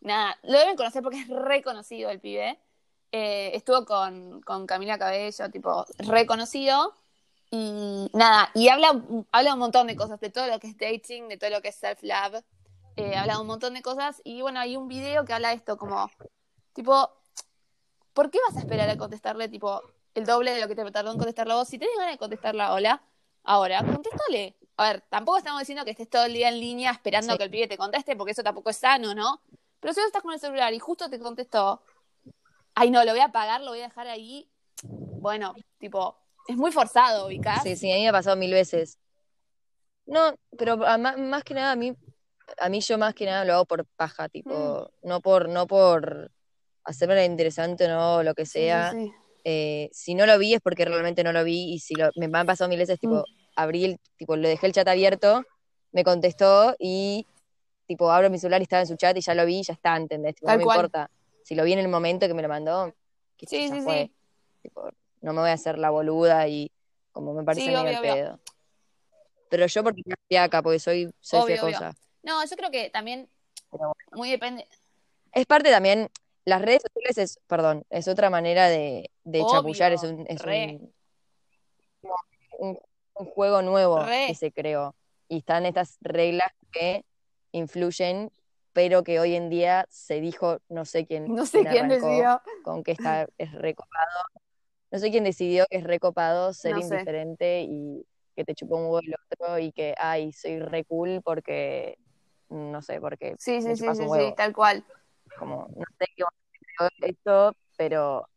Nada, 0.00 0.36
lo 0.42 0.58
deben 0.58 0.74
conocer 0.74 1.04
porque 1.04 1.20
es 1.20 1.28
reconocido 1.28 2.10
el 2.10 2.18
pibe. 2.18 2.58
Eh, 3.12 3.52
estuvo 3.54 3.84
con, 3.84 4.42
con 4.42 4.66
Camila 4.66 4.98
Cabello, 4.98 5.48
tipo, 5.52 5.86
reconocido. 5.98 6.94
Y 7.52 8.10
nada, 8.12 8.50
y 8.54 8.66
habla, 8.70 9.00
habla 9.30 9.52
un 9.52 9.60
montón 9.60 9.86
de 9.86 9.94
cosas, 9.94 10.18
de 10.18 10.30
todo 10.30 10.48
lo 10.48 10.58
que 10.58 10.66
es 10.66 10.76
dating, 10.76 11.28
de 11.28 11.36
todo 11.36 11.50
lo 11.50 11.62
que 11.62 11.68
es 11.68 11.80
self-love. 11.80 12.42
Eh, 12.96 13.14
habla 13.14 13.40
un 13.40 13.46
montón 13.46 13.74
de 13.74 13.82
cosas. 13.82 14.20
Y 14.24 14.42
bueno, 14.42 14.58
hay 14.58 14.76
un 14.76 14.88
video 14.88 15.24
que 15.24 15.32
habla 15.32 15.50
de 15.50 15.54
esto, 15.54 15.76
como, 15.78 16.10
tipo, 16.72 17.08
¿por 18.14 18.32
qué 18.32 18.40
vas 18.48 18.56
a 18.56 18.60
esperar 18.60 18.90
a 18.90 18.98
contestarle, 18.98 19.48
tipo, 19.48 19.80
el 20.16 20.26
doble 20.26 20.50
de 20.50 20.60
lo 20.60 20.66
que 20.66 20.74
te 20.74 20.90
tardó 20.90 21.12
en 21.12 21.18
contestarle 21.18 21.52
a 21.52 21.56
vos? 21.56 21.68
Si 21.68 21.78
tenés 21.78 21.94
ganas 21.96 22.14
de 22.14 22.18
contestarla 22.18 22.74
hola, 22.74 23.00
ahora, 23.44 23.78
contéstale. 23.84 24.56
A 24.76 24.92
ver, 24.92 25.02
tampoco 25.08 25.38
estamos 25.38 25.60
diciendo 25.60 25.84
que 25.84 25.92
estés 25.92 26.08
todo 26.10 26.24
el 26.24 26.34
día 26.34 26.48
en 26.48 26.58
línea 26.58 26.90
esperando 26.90 27.32
Sí. 27.32 27.38
que 27.38 27.44
el 27.44 27.50
pibe 27.50 27.68
te 27.68 27.76
conteste, 27.78 28.16
porque 28.16 28.32
eso 28.32 28.42
tampoco 28.42 28.70
es 28.70 28.76
sano, 28.76 29.14
¿no? 29.14 29.40
Pero 29.80 29.94
si 29.94 30.00
vos 30.00 30.06
estás 30.08 30.22
con 30.22 30.32
el 30.32 30.40
celular 30.40 30.72
y 30.74 30.78
justo 30.78 31.08
te 31.08 31.18
contestó, 31.20 31.82
ay 32.74 32.90
no, 32.90 33.04
lo 33.04 33.12
voy 33.12 33.20
a 33.20 33.26
apagar, 33.26 33.60
lo 33.60 33.70
voy 33.70 33.80
a 33.80 33.84
dejar 33.84 34.08
ahí. 34.08 34.48
Bueno, 35.20 35.54
tipo, 35.78 36.18
es 36.48 36.56
muy 36.56 36.72
forzado, 36.72 37.26
ubicás. 37.26 37.62
Sí, 37.62 37.76
sí, 37.76 37.90
a 37.92 37.94
mí 37.94 38.02
me 38.02 38.08
ha 38.08 38.12
pasado 38.12 38.36
mil 38.36 38.52
veces. 38.52 38.98
No, 40.06 40.34
pero 40.58 40.84
a- 40.86 40.98
más, 40.98 41.44
que 41.44 41.54
nada 41.54 41.72
a 41.72 41.76
mí, 41.76 41.94
a 42.58 42.68
mí 42.68 42.80
yo 42.80 42.98
más 42.98 43.14
que 43.14 43.26
nada 43.26 43.44
lo 43.44 43.54
hago 43.54 43.64
por 43.64 43.86
paja, 43.86 44.28
tipo, 44.28 44.90
no 45.02 45.20
por, 45.20 45.48
no 45.48 45.66
por 45.66 46.30
hacerme 46.84 47.14
la 47.14 47.24
interesante 47.24 47.84
o 47.86 47.88
no, 47.88 48.22
lo 48.22 48.34
que 48.34 48.44
sea. 48.44 48.90
sí, 48.90 49.06
sí. 49.06 49.12
Eh, 49.46 49.90
si 49.92 50.14
no 50.14 50.24
lo 50.26 50.38
vi 50.38 50.54
es 50.54 50.60
porque 50.62 50.84
realmente 50.86 51.22
no 51.22 51.30
lo 51.32 51.44
vi 51.44 51.74
y 51.74 51.78
si 51.78 51.94
lo, 51.94 52.10
me 52.16 52.26
han 52.38 52.46
pasado 52.46 52.68
mil 52.68 52.78
veces, 52.78 52.98
tipo, 52.98 53.16
Mm. 53.16 53.43
Abrí 53.56 53.84
el, 53.84 54.00
tipo, 54.16 54.36
le 54.36 54.48
dejé 54.48 54.66
el 54.66 54.72
chat 54.72 54.86
abierto, 54.88 55.44
me 55.92 56.04
contestó 56.04 56.74
y 56.78 57.26
tipo, 57.86 58.10
abro 58.10 58.30
mi 58.30 58.38
celular 58.38 58.60
y 58.60 58.64
estaba 58.64 58.80
en 58.82 58.88
su 58.88 58.96
chat 58.96 59.16
y 59.16 59.20
ya 59.20 59.34
lo 59.34 59.44
vi 59.46 59.60
y 59.60 59.62
ya 59.62 59.74
está, 59.74 59.96
¿entendés? 59.96 60.34
Tipo, 60.36 60.50
no 60.50 60.56
me 60.58 60.64
cual. 60.64 60.76
importa. 60.78 61.10
Si 61.42 61.54
lo 61.54 61.64
vi 61.64 61.72
en 61.74 61.78
el 61.78 61.88
momento 61.88 62.26
que 62.26 62.34
me 62.34 62.42
lo 62.42 62.48
mandó, 62.48 62.94
que 63.36 63.46
Sí, 63.46 63.68
sí, 63.68 63.80
fue. 63.82 64.06
sí. 64.06 64.14
Tipo, 64.62 64.88
no 65.20 65.32
me 65.32 65.40
voy 65.40 65.50
a 65.50 65.54
hacer 65.54 65.78
la 65.78 65.90
boluda 65.90 66.48
y 66.48 66.70
como 67.12 67.34
me 67.34 67.44
parece 67.44 67.66
Sí, 67.66 67.68
medio 67.68 67.80
obvio, 67.82 67.90
el 67.90 67.98
obvio. 67.98 68.14
pedo. 68.14 68.40
Pero 69.50 69.66
yo 69.66 69.84
porque 69.84 70.02
soy 70.04 70.14
fiaca, 70.28 70.62
porque 70.62 70.78
soy, 70.78 71.10
soy 71.20 71.40
Obvio, 71.40 71.56
fiacosa. 71.58 71.94
No, 72.22 72.44
yo 72.44 72.56
creo 72.56 72.70
que 72.70 72.90
también 72.90 73.28
bueno. 73.70 73.92
muy 74.12 74.30
depende. 74.30 74.66
Es 75.32 75.46
parte 75.46 75.70
también, 75.70 76.10
las 76.44 76.62
redes 76.62 76.82
sociales 76.82 77.18
es, 77.18 77.38
perdón, 77.46 77.84
es 77.90 78.08
otra 78.08 78.30
manera 78.30 78.68
de, 78.68 79.10
de 79.24 79.44
chapullar, 79.46 79.92
es 79.92 80.02
un, 80.02 80.26
es 80.28 80.42
un, 80.42 80.94
un, 82.58 82.78
un 83.14 83.26
juego 83.26 83.62
nuevo 83.62 84.04
Re. 84.04 84.26
que 84.28 84.34
se 84.34 84.52
creó. 84.52 84.94
Y 85.28 85.38
están 85.38 85.66
estas 85.66 85.98
reglas 86.00 86.50
que 86.72 87.04
influyen, 87.52 88.30
pero 88.72 89.04
que 89.04 89.20
hoy 89.20 89.34
en 89.34 89.48
día 89.48 89.86
se 89.88 90.20
dijo, 90.20 90.58
no 90.68 90.84
sé 90.84 91.06
quién, 91.06 91.32
No 91.32 91.46
sé 91.46 91.64
quién 91.64 91.88
decidió. 91.88 92.42
con 92.62 92.82
que 92.82 92.92
está, 92.92 93.26
es 93.38 93.52
recopado. 93.52 94.20
No 94.90 94.98
sé 94.98 95.10
quién 95.10 95.24
decidió 95.24 95.66
que 95.70 95.78
es 95.78 95.84
recopado 95.84 96.52
ser 96.52 96.72
No 96.76 96.82
sé. 96.82 96.94
indiferente 96.94 97.62
y 97.62 98.06
que 98.36 98.44
te 98.44 98.54
chupó 98.54 98.76
un 98.76 98.84
huevo 98.84 99.00
el 99.00 99.14
otro 99.30 99.58
y 99.58 99.72
que, 99.72 99.94
ay, 99.98 100.32
soy 100.32 100.58
re 100.58 100.84
cool 100.84 101.20
porque, 101.24 101.98
no 102.48 102.82
sé, 102.82 103.00
porque 103.00 103.36
Sí, 103.38 103.62
sí, 103.62 103.76
sí, 103.76 103.86
sí, 103.94 104.34
tal 104.36 104.52
cual. 104.52 104.84
Como, 105.38 105.68
no 105.74 105.84
sé 105.98 106.06
qué 106.16 106.24
esto, 107.02 107.54
pero 107.76 108.28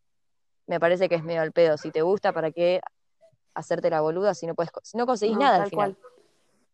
me 0.68 0.80
parece 0.80 1.10
que 1.10 1.16
es 1.16 1.24
medio 1.24 1.42
al 1.42 1.52
pedo. 1.52 1.78
Si 1.78 1.92
te 1.92 2.02
gusta, 2.02 2.32
¿para 2.34 2.52
qué 2.52 2.82
hacerte 3.58 3.90
la 3.90 4.02
boluda 4.02 4.34
si 4.34 4.46
no 4.48 4.56
puedes, 4.56 4.72
si 4.84 4.98
no 4.98 5.06
conseguís 5.06 5.36
No, 5.36 5.44
nada 5.44 5.64
al 5.64 5.70
final? 5.70 5.96
cual. 5.96 6.12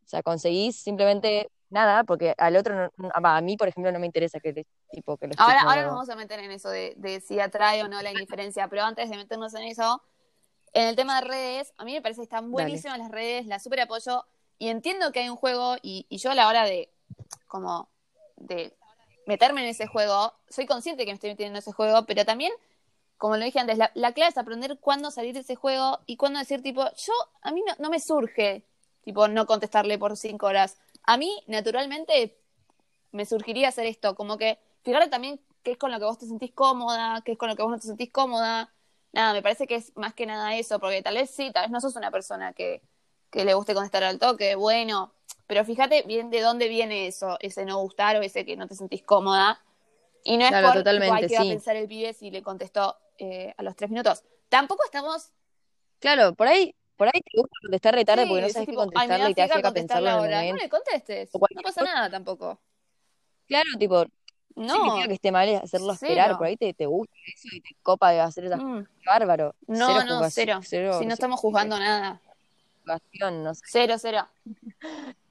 O 0.05 0.07
sea, 0.07 0.21
conseguís 0.21 0.75
simplemente 0.75 1.49
nada, 1.69 2.03
porque 2.03 2.35
al 2.37 2.55
otro, 2.57 2.91
no- 2.97 3.09
a 3.13 3.41
mí, 3.41 3.57
por 3.57 3.67
ejemplo, 3.69 3.91
no 3.91 3.99
me 3.99 4.05
interesa 4.05 4.39
que 4.39 4.53
le, 4.53 4.65
tipo, 4.91 5.17
que 5.17 5.27
le 5.27 5.35
Ahora, 5.37 5.61
ahora 5.61 5.81
nos 5.83 5.91
vamos 5.93 6.09
a 6.09 6.15
meter 6.15 6.39
en 6.39 6.51
eso 6.51 6.69
de, 6.69 6.93
de 6.97 7.19
si 7.21 7.39
atrae 7.39 7.83
o 7.83 7.87
no 7.87 8.01
la 8.01 8.11
indiferencia, 8.11 8.67
pero 8.67 8.83
antes 8.83 9.09
de 9.09 9.17
meternos 9.17 9.53
en 9.55 9.63
eso, 9.63 10.01
en 10.73 10.87
el 10.89 10.95
tema 10.95 11.21
de 11.21 11.27
redes, 11.27 11.73
a 11.77 11.85
mí 11.85 11.93
me 11.93 12.01
parece 12.01 12.19
que 12.19 12.23
están 12.25 12.51
buenísimas 12.51 12.99
las 12.99 13.09
redes, 13.09 13.45
las 13.47 13.63
super 13.63 13.79
apoyo, 13.79 14.25
y 14.59 14.67
entiendo 14.67 15.11
que 15.11 15.21
hay 15.21 15.29
un 15.29 15.35
juego, 15.37 15.77
y, 15.81 16.05
y 16.09 16.17
yo 16.17 16.31
a 16.31 16.35
la 16.35 16.47
hora 16.47 16.65
de, 16.65 16.91
como, 17.47 17.89
de 18.35 18.75
meterme 19.25 19.61
en 19.61 19.67
ese 19.69 19.87
juego, 19.87 20.33
soy 20.49 20.65
consciente 20.65 21.05
que 21.05 21.11
me 21.11 21.15
estoy 21.15 21.29
metiendo 21.31 21.55
en 21.57 21.59
ese 21.59 21.71
juego, 21.71 22.05
pero 22.05 22.25
también, 22.25 22.51
como 23.23 23.37
lo 23.37 23.45
dije 23.45 23.57
antes, 23.57 23.77
la, 23.77 23.89
la 23.93 24.11
clave 24.11 24.31
es 24.31 24.37
aprender 24.37 24.77
cuándo 24.81 25.09
salir 25.09 25.33
de 25.33 25.39
ese 25.39 25.55
juego 25.55 25.99
y 26.05 26.17
cuándo 26.17 26.39
decir, 26.39 26.61
tipo, 26.61 26.83
yo, 26.83 27.13
a 27.41 27.53
mí 27.53 27.63
no, 27.65 27.73
no 27.79 27.89
me 27.89 28.01
surge, 28.01 28.65
tipo, 29.01 29.29
no 29.29 29.45
contestarle 29.45 29.97
por 29.97 30.17
cinco 30.17 30.47
horas. 30.47 30.77
A 31.03 31.15
mí, 31.15 31.41
naturalmente, 31.47 32.37
me 33.13 33.25
surgiría 33.25 33.69
hacer 33.69 33.85
esto, 33.85 34.13
como 34.15 34.37
que 34.37 34.59
fíjate 34.83 35.07
también 35.07 35.39
qué 35.63 35.71
es 35.71 35.77
con 35.77 35.89
lo 35.93 35.99
que 35.99 36.03
vos 36.03 36.17
te 36.17 36.25
sentís 36.25 36.51
cómoda, 36.51 37.21
qué 37.23 37.31
es 37.31 37.37
con 37.37 37.47
lo 37.47 37.55
que 37.55 37.63
vos 37.63 37.71
no 37.71 37.77
te 37.79 37.87
sentís 37.87 38.11
cómoda. 38.11 38.73
Nada, 39.13 39.31
me 39.31 39.41
parece 39.41 39.67
que 39.67 39.75
es 39.75 39.95
más 39.95 40.13
que 40.13 40.25
nada 40.25 40.57
eso, 40.57 40.81
porque 40.81 41.01
tal 41.01 41.15
vez 41.15 41.29
sí, 41.29 41.49
tal 41.53 41.63
vez 41.63 41.71
no 41.71 41.79
sos 41.79 41.95
una 41.95 42.11
persona 42.11 42.51
que, 42.51 42.81
que 43.31 43.45
le 43.45 43.53
guste 43.53 43.73
contestar 43.73 44.03
al 44.03 44.19
toque, 44.19 44.55
bueno, 44.55 45.13
pero 45.47 45.63
fíjate 45.63 46.01
bien 46.01 46.29
de 46.29 46.41
dónde 46.41 46.67
viene 46.67 47.07
eso, 47.07 47.37
ese 47.39 47.63
no 47.63 47.79
gustar 47.79 48.17
o 48.17 48.21
ese 48.21 48.43
que 48.43 48.57
no 48.57 48.67
te 48.67 48.75
sentís 48.75 49.01
cómoda. 49.01 49.61
Y 50.25 50.35
no 50.35 50.43
es 50.43 50.49
Claro, 50.49 50.67
por 50.67 50.77
totalmente, 50.79 51.05
tipo, 51.05 51.15
ay, 51.15 51.27
qué 51.27 51.35
va 51.35 51.41
a 51.41 51.53
pensar 51.55 51.75
el 51.77 51.87
pibe 51.87 52.13
si 52.13 52.29
le 52.29 52.43
contestó 52.43 52.97
eh, 53.23 53.53
a 53.57 53.63
los 53.63 53.75
tres 53.75 53.89
minutos. 53.89 54.23
Tampoco 54.49 54.83
estamos 54.85 55.31
Claro, 55.99 56.33
por 56.33 56.47
ahí, 56.47 56.75
por 56.97 57.07
ahí 57.07 57.21
te 57.21 57.37
gusta 57.39 57.55
contestar 57.61 57.95
re 57.95 58.03
tarde 58.05 58.23
sí, 58.23 58.29
porque 58.29 58.41
no 58.41 58.47
decís 58.47 58.53
sabes 58.53 58.65
qué 58.67 58.71
tipo, 58.71 58.81
ay, 58.81 58.87
me 58.87 58.91
contestarle 58.91 59.23
da 59.23 59.29
y 59.29 59.33
te 59.33 59.41
da 59.41 59.47
fiaca 59.47 59.53
fiaca 59.53 59.67
contestarle 59.69 60.09
pensarlo 60.09 60.09
en 60.09 60.13
el 60.13 60.19
ahora. 60.19 60.37
No 60.41 60.47
momento. 60.47 60.63
le 60.63 60.69
contestes, 60.69 61.29
O 61.29 61.31
no 61.33 61.39
cualquier 61.39 61.63
pasa 61.63 61.83
nada 61.83 62.09
tampoco. 62.09 62.59
Claro, 63.47 63.69
tipo, 63.79 64.05
no 64.55 64.67
No, 64.67 64.73
significa 64.73 65.07
que 65.07 65.13
esté 65.13 65.31
mal 65.31 65.55
hacerlo 65.55 65.93
esperar, 65.93 66.25
cero. 66.27 66.37
por 66.37 66.47
ahí 66.47 66.57
te, 66.57 66.73
te 66.73 66.85
gusta 66.85 67.15
eso 67.33 67.47
y 67.51 67.61
te 67.61 67.69
copa 67.81 68.11
de 68.11 68.19
hacer 68.21 68.45
esas 68.45 68.61
Mm, 68.61 68.81
bárbaro. 69.05 69.55
No, 69.67 69.87
Cero 69.87 70.03
no, 70.07 70.29
cero. 70.29 70.59
cero 70.63 70.99
Si 70.99 71.05
no 71.05 71.13
estamos 71.13 71.39
juzgando 71.39 71.79
nada. 71.79 72.21
juzgación, 72.79 73.43
no 73.43 73.53
sé. 73.55 73.61
Cero, 73.67 73.95
cero. 73.97 74.27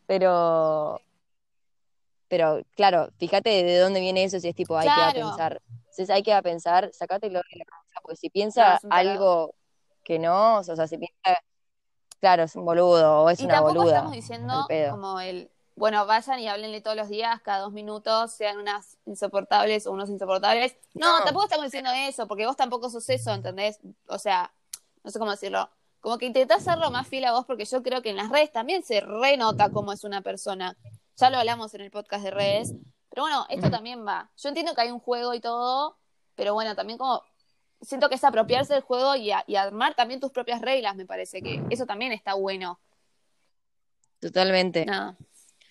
Pero, 0.07 1.01
pero 2.29 2.63
claro, 2.75 3.11
fíjate 3.19 3.51
de 3.51 3.79
dónde 3.79 4.01
viene 4.01 4.25
eso, 4.25 4.41
si 4.41 4.49
es 4.49 4.55
tipo, 4.55 4.77
hay 4.77 4.89
que 4.89 4.95
Claro. 4.95 5.13
pensar. 5.15 5.63
Si 5.93 6.03
es 6.03 6.11
hay 6.11 6.23
que 6.23 6.41
pensar, 6.43 6.91
sacátelo 6.93 7.41
de 7.51 7.59
la 7.59 7.65
cabeza, 7.65 8.01
porque 8.03 8.17
si 8.17 8.31
piensa 8.31 8.81
No, 8.83 8.89
algo 8.91 9.55
que 10.03 10.19
no, 10.19 10.59
o 10.59 10.63
sea, 10.65 10.87
si 10.89 10.99
piensa, 10.99 11.39
claro, 12.21 12.43
es 12.45 12.57
un 12.57 12.65
boludo 12.65 13.23
o 13.23 13.31
es 13.31 13.41
Y 13.41 13.45
una 13.45 13.55
tampoco 13.55 13.75
boluda. 13.75 13.95
estamos 13.97 14.13
diciendo 14.13 14.67
como 14.91 15.21
el, 15.21 15.51
bueno, 15.77 16.05
vayan 16.07 16.39
y 16.41 16.49
háblenle 16.49 16.81
todos 16.81 16.97
los 16.97 17.09
días, 17.09 17.41
cada 17.43 17.61
dos 17.61 17.73
minutos, 17.73 18.33
sean 18.33 18.59
unas 18.59 18.97
insoportables 19.07 19.87
o 19.87 19.93
unos 19.93 20.09
insoportables. 20.11 20.77
No, 20.95 21.19
No. 21.19 21.25
tampoco 21.25 21.45
estamos 21.45 21.67
diciendo 21.67 21.91
eso, 21.95 22.27
porque 22.27 22.47
vos 22.47 22.57
tampoco 22.57 22.91
sos 22.91 23.09
eso, 23.09 23.33
¿entendés? 23.33 23.79
O 24.09 24.19
sea, 24.19 24.53
no 25.05 25.11
sé 25.11 25.19
cómo 25.19 25.31
decirlo. 25.31 25.69
Como 26.01 26.19
que 26.19 26.27
intentás 26.27 26.67
hacerlo 26.67 26.91
más 26.91 27.07
fiel 27.07 27.25
a 27.27 27.33
vos, 27.33 27.45
porque 27.47 27.65
yo 27.65 27.83
creo 27.83 28.03
que 28.03 28.11
en 28.11 28.17
las 28.17 28.29
redes 28.29 28.51
también 28.51 28.83
se 28.83 29.01
renota 29.01 29.71
cómo 29.71 29.93
es 29.93 30.03
una 30.05 30.21
persona. 30.21 30.77
Ya 31.17 31.31
lo 31.31 31.39
hablamos 31.39 31.75
en 31.75 31.83
el 31.83 31.91
podcast 31.93 32.25
de 32.25 32.31
redes. 32.33 32.73
Pero 33.13 33.23
bueno, 33.25 33.47
esto 33.51 33.71
también 33.71 34.07
va. 34.07 34.31
Yo 34.39 34.49
entiendo 34.49 34.75
que 34.75 34.81
hay 34.81 34.91
un 34.91 34.99
juego 35.01 35.35
y 35.35 35.41
todo, 35.41 35.99
pero 36.35 36.55
bueno, 36.55 36.75
también 36.75 36.99
como 36.99 37.23
siento 37.83 38.09
que 38.09 38.15
es 38.15 38.25
apropiarse 38.25 38.73
del 38.75 38.83
juego 38.83 39.17
y, 39.17 39.31
a- 39.33 39.45
y 39.47 39.57
armar 39.57 39.95
también 39.95 40.19
tus 40.21 40.33
propias 40.33 40.61
reglas, 40.63 40.97
me 40.97 41.05
parece 41.05 41.43
que 41.43 41.63
eso 41.71 41.85
también 41.85 42.13
está 42.13 42.35
bueno. 42.35 42.81
Totalmente. 44.21 44.87
Nada. 44.87 45.17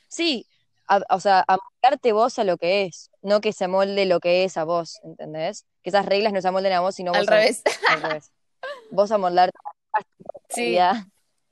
Sí, 0.07 0.45
a- 0.88 1.01
o 1.10 1.19
sea, 1.19 1.43
amoldarte 1.48 2.12
vos 2.12 2.38
a 2.38 2.43
lo 2.43 2.57
que 2.57 2.83
es, 2.83 3.10
no 3.21 3.39
que 3.41 3.53
se 3.53 3.65
amolde 3.65 4.05
lo 4.05 4.19
que 4.19 4.43
es 4.43 4.57
a 4.57 4.63
vos, 4.65 5.00
¿entendés? 5.03 5.65
Que 5.81 5.89
esas 5.89 6.05
reglas 6.05 6.33
no 6.33 6.41
se 6.41 6.48
amolden 6.48 6.74
a 6.74 6.81
vos, 6.81 6.95
sino 6.95 7.12
Al 7.13 7.21
vos 7.21 7.27
a- 7.29 7.31
revés. 7.31 7.63
al 7.89 8.01
revés. 8.03 8.31
Vos 8.91 9.12
amoldarte 9.12 9.57
a 9.93 10.01
tu 10.01 10.07
Sí. 10.50 10.77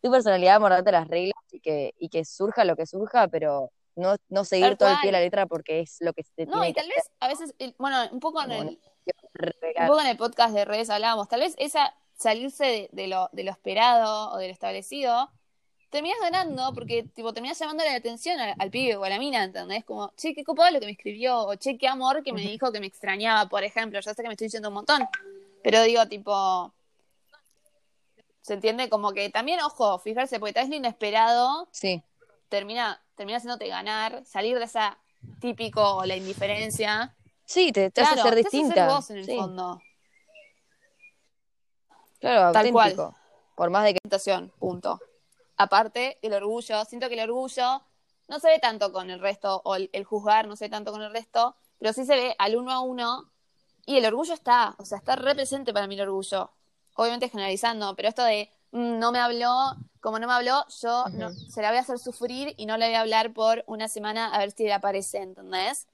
tu 0.01 0.11
personalidad, 0.11 0.57
amoldarte 0.57 0.89
a 0.89 0.93
las 0.93 1.07
reglas 1.07 1.41
y 1.51 1.59
que, 1.61 1.93
y 1.97 2.09
que 2.09 2.25
surja 2.25 2.63
lo 2.65 2.75
que 2.75 2.85
surja, 2.85 3.27
pero 3.27 3.71
no, 3.95 4.15
no 4.29 4.45
seguir 4.45 4.77
todo 4.77 4.89
el 4.89 4.97
pie 5.01 5.07
de 5.07 5.11
la 5.11 5.19
letra 5.19 5.45
porque 5.45 5.81
es 5.81 5.97
lo 5.99 6.13
que 6.13 6.23
se 6.23 6.45
No, 6.45 6.53
tiene 6.53 6.69
y 6.69 6.73
que 6.73 6.81
tal 6.81 6.89
vez 6.89 7.11
a 7.19 7.27
veces, 7.27 7.53
el- 7.59 7.75
bueno, 7.77 7.97
un 8.11 8.19
poco 8.19 8.41
en 8.43 8.51
el, 8.51 8.67
un 8.67 9.87
poco 9.87 10.01
en 10.01 10.07
el 10.07 10.17
podcast 10.17 10.53
de 10.53 10.65
redes 10.65 10.89
hablábamos, 10.89 11.27
tal 11.27 11.41
vez 11.41 11.55
esa 11.57 11.93
salirse 12.15 12.65
de, 12.65 12.89
de 12.91 13.07
lo, 13.07 13.29
de 13.31 13.43
lo 13.43 13.51
esperado 13.51 14.31
o 14.31 14.37
de 14.37 14.47
lo 14.47 14.53
establecido, 14.53 15.29
terminas 15.89 16.19
ganando 16.21 16.73
porque 16.73 17.03
tipo 17.03 17.33
terminas 17.33 17.57
llamando 17.57 17.83
la 17.83 17.95
atención 17.95 18.39
al, 18.39 18.53
al 18.59 18.69
pibe 18.69 18.95
o 18.97 19.03
a 19.05 19.09
la 19.09 19.17
mina, 19.17 19.43
¿entendés? 19.43 19.83
Como, 19.85 20.11
che, 20.17 20.33
qué 20.35 20.43
copado 20.43 20.69
lo 20.71 20.79
que 20.79 20.85
me 20.85 20.91
escribió, 20.91 21.39
o 21.47 21.55
che, 21.55 21.77
qué 21.77 21.87
amor 21.87 22.23
que 22.23 22.31
me 22.33 22.41
dijo 22.41 22.71
que 22.71 22.79
me 22.79 22.85
extrañaba, 22.87 23.49
por 23.49 23.63
ejemplo, 23.63 23.99
ya 23.99 24.13
sé 24.13 24.21
que 24.21 24.27
me 24.27 24.33
estoy 24.35 24.45
diciendo 24.47 24.67
un 24.69 24.75
montón, 24.75 25.07
pero 25.63 25.81
digo, 25.83 26.05
tipo, 26.07 26.71
¿se 28.41 28.53
entiende? 28.53 28.89
Como 28.89 29.13
que 29.13 29.29
también, 29.29 29.61
ojo, 29.61 29.97
fijarse, 29.99 30.39
porque 30.39 30.53
tal 30.53 30.63
vez 30.63 30.69
lo 30.71 30.75
inesperado 30.75 31.67
Sí, 31.71 32.03
termina, 32.49 33.01
termina 33.15 33.37
haciéndote 33.37 33.67
ganar, 33.67 34.25
salir 34.25 34.57
de 34.57 34.65
esa 34.65 34.97
típico 35.39 35.97
o 35.97 36.05
la 36.05 36.15
indiferencia. 36.15 37.15
sí, 37.45 37.71
te, 37.71 37.91
te 37.91 38.01
hace 38.01 38.13
Claro, 38.15 38.29
ser 38.29 38.33
te 38.41 38.47
hace 38.47 38.57
distinta. 38.57 38.75
ser 38.75 38.95
vos 38.95 39.09
en 39.11 39.17
el 39.17 39.25
Sí, 39.25 39.35
fondo. 39.35 39.81
claro, 42.19 42.51
Tal 42.51 42.71
cual. 42.71 42.89
auténtico. 42.89 43.15
Por 43.55 43.69
más 43.69 43.83
de 43.83 43.93
que 43.93 43.99
punto. 44.59 44.99
Aparte, 45.57 46.17
el 46.21 46.33
orgullo, 46.33 46.85
siento 46.85 47.09
que 47.09 47.15
el 47.15 47.29
orgullo 47.29 47.81
no 48.29 48.39
se 48.39 48.47
ve 48.47 48.59
tanto 48.59 48.93
con 48.93 49.09
el 49.09 49.19
resto, 49.19 49.61
o 49.65 49.75
el, 49.75 49.89
el 49.91 50.05
juzgar 50.05 50.47
no 50.47 50.55
se 50.55 50.65
ve 50.65 50.69
tanto 50.69 50.91
con 50.91 51.01
el 51.01 51.11
resto, 51.11 51.55
pero 51.77 51.91
sí 51.91 52.05
se 52.05 52.15
ve 52.15 52.35
al 52.39 52.55
uno 52.55 52.71
a 52.71 52.79
uno, 52.79 53.29
y 53.85 53.97
el 53.97 54.05
orgullo 54.05 54.33
está, 54.33 54.75
o 54.77 54.85
sea, 54.85 54.99
está 54.99 55.15
re 55.15 55.35
presente 55.35 55.73
para 55.73 55.87
mí 55.87 55.95
el 55.95 56.01
orgullo. 56.01 56.51
Obviamente 56.95 57.27
generalizando, 57.29 57.95
pero 57.95 58.07
esto 58.09 58.23
de 58.23 58.49
no 58.71 59.11
me 59.11 59.19
habló, 59.19 59.75
como 60.01 60.19
no 60.19 60.27
me 60.27 60.33
habló, 60.33 60.65
yo 60.81 61.05
no- 61.13 61.31
se 61.49 61.61
la 61.61 61.69
voy 61.69 61.77
a 61.77 61.81
hacer 61.81 61.99
sufrir 61.99 62.53
y 62.57 62.65
no 62.65 62.77
le 62.77 62.87
voy 62.87 62.95
a 62.95 63.01
hablar 63.01 63.33
por 63.33 63.63
una 63.67 63.87
semana 63.87 64.33
a 64.33 64.39
ver 64.39 64.51
si 64.51 64.63
le 64.63 64.73
aparece, 64.73 65.19
¿entendés? 65.19 65.87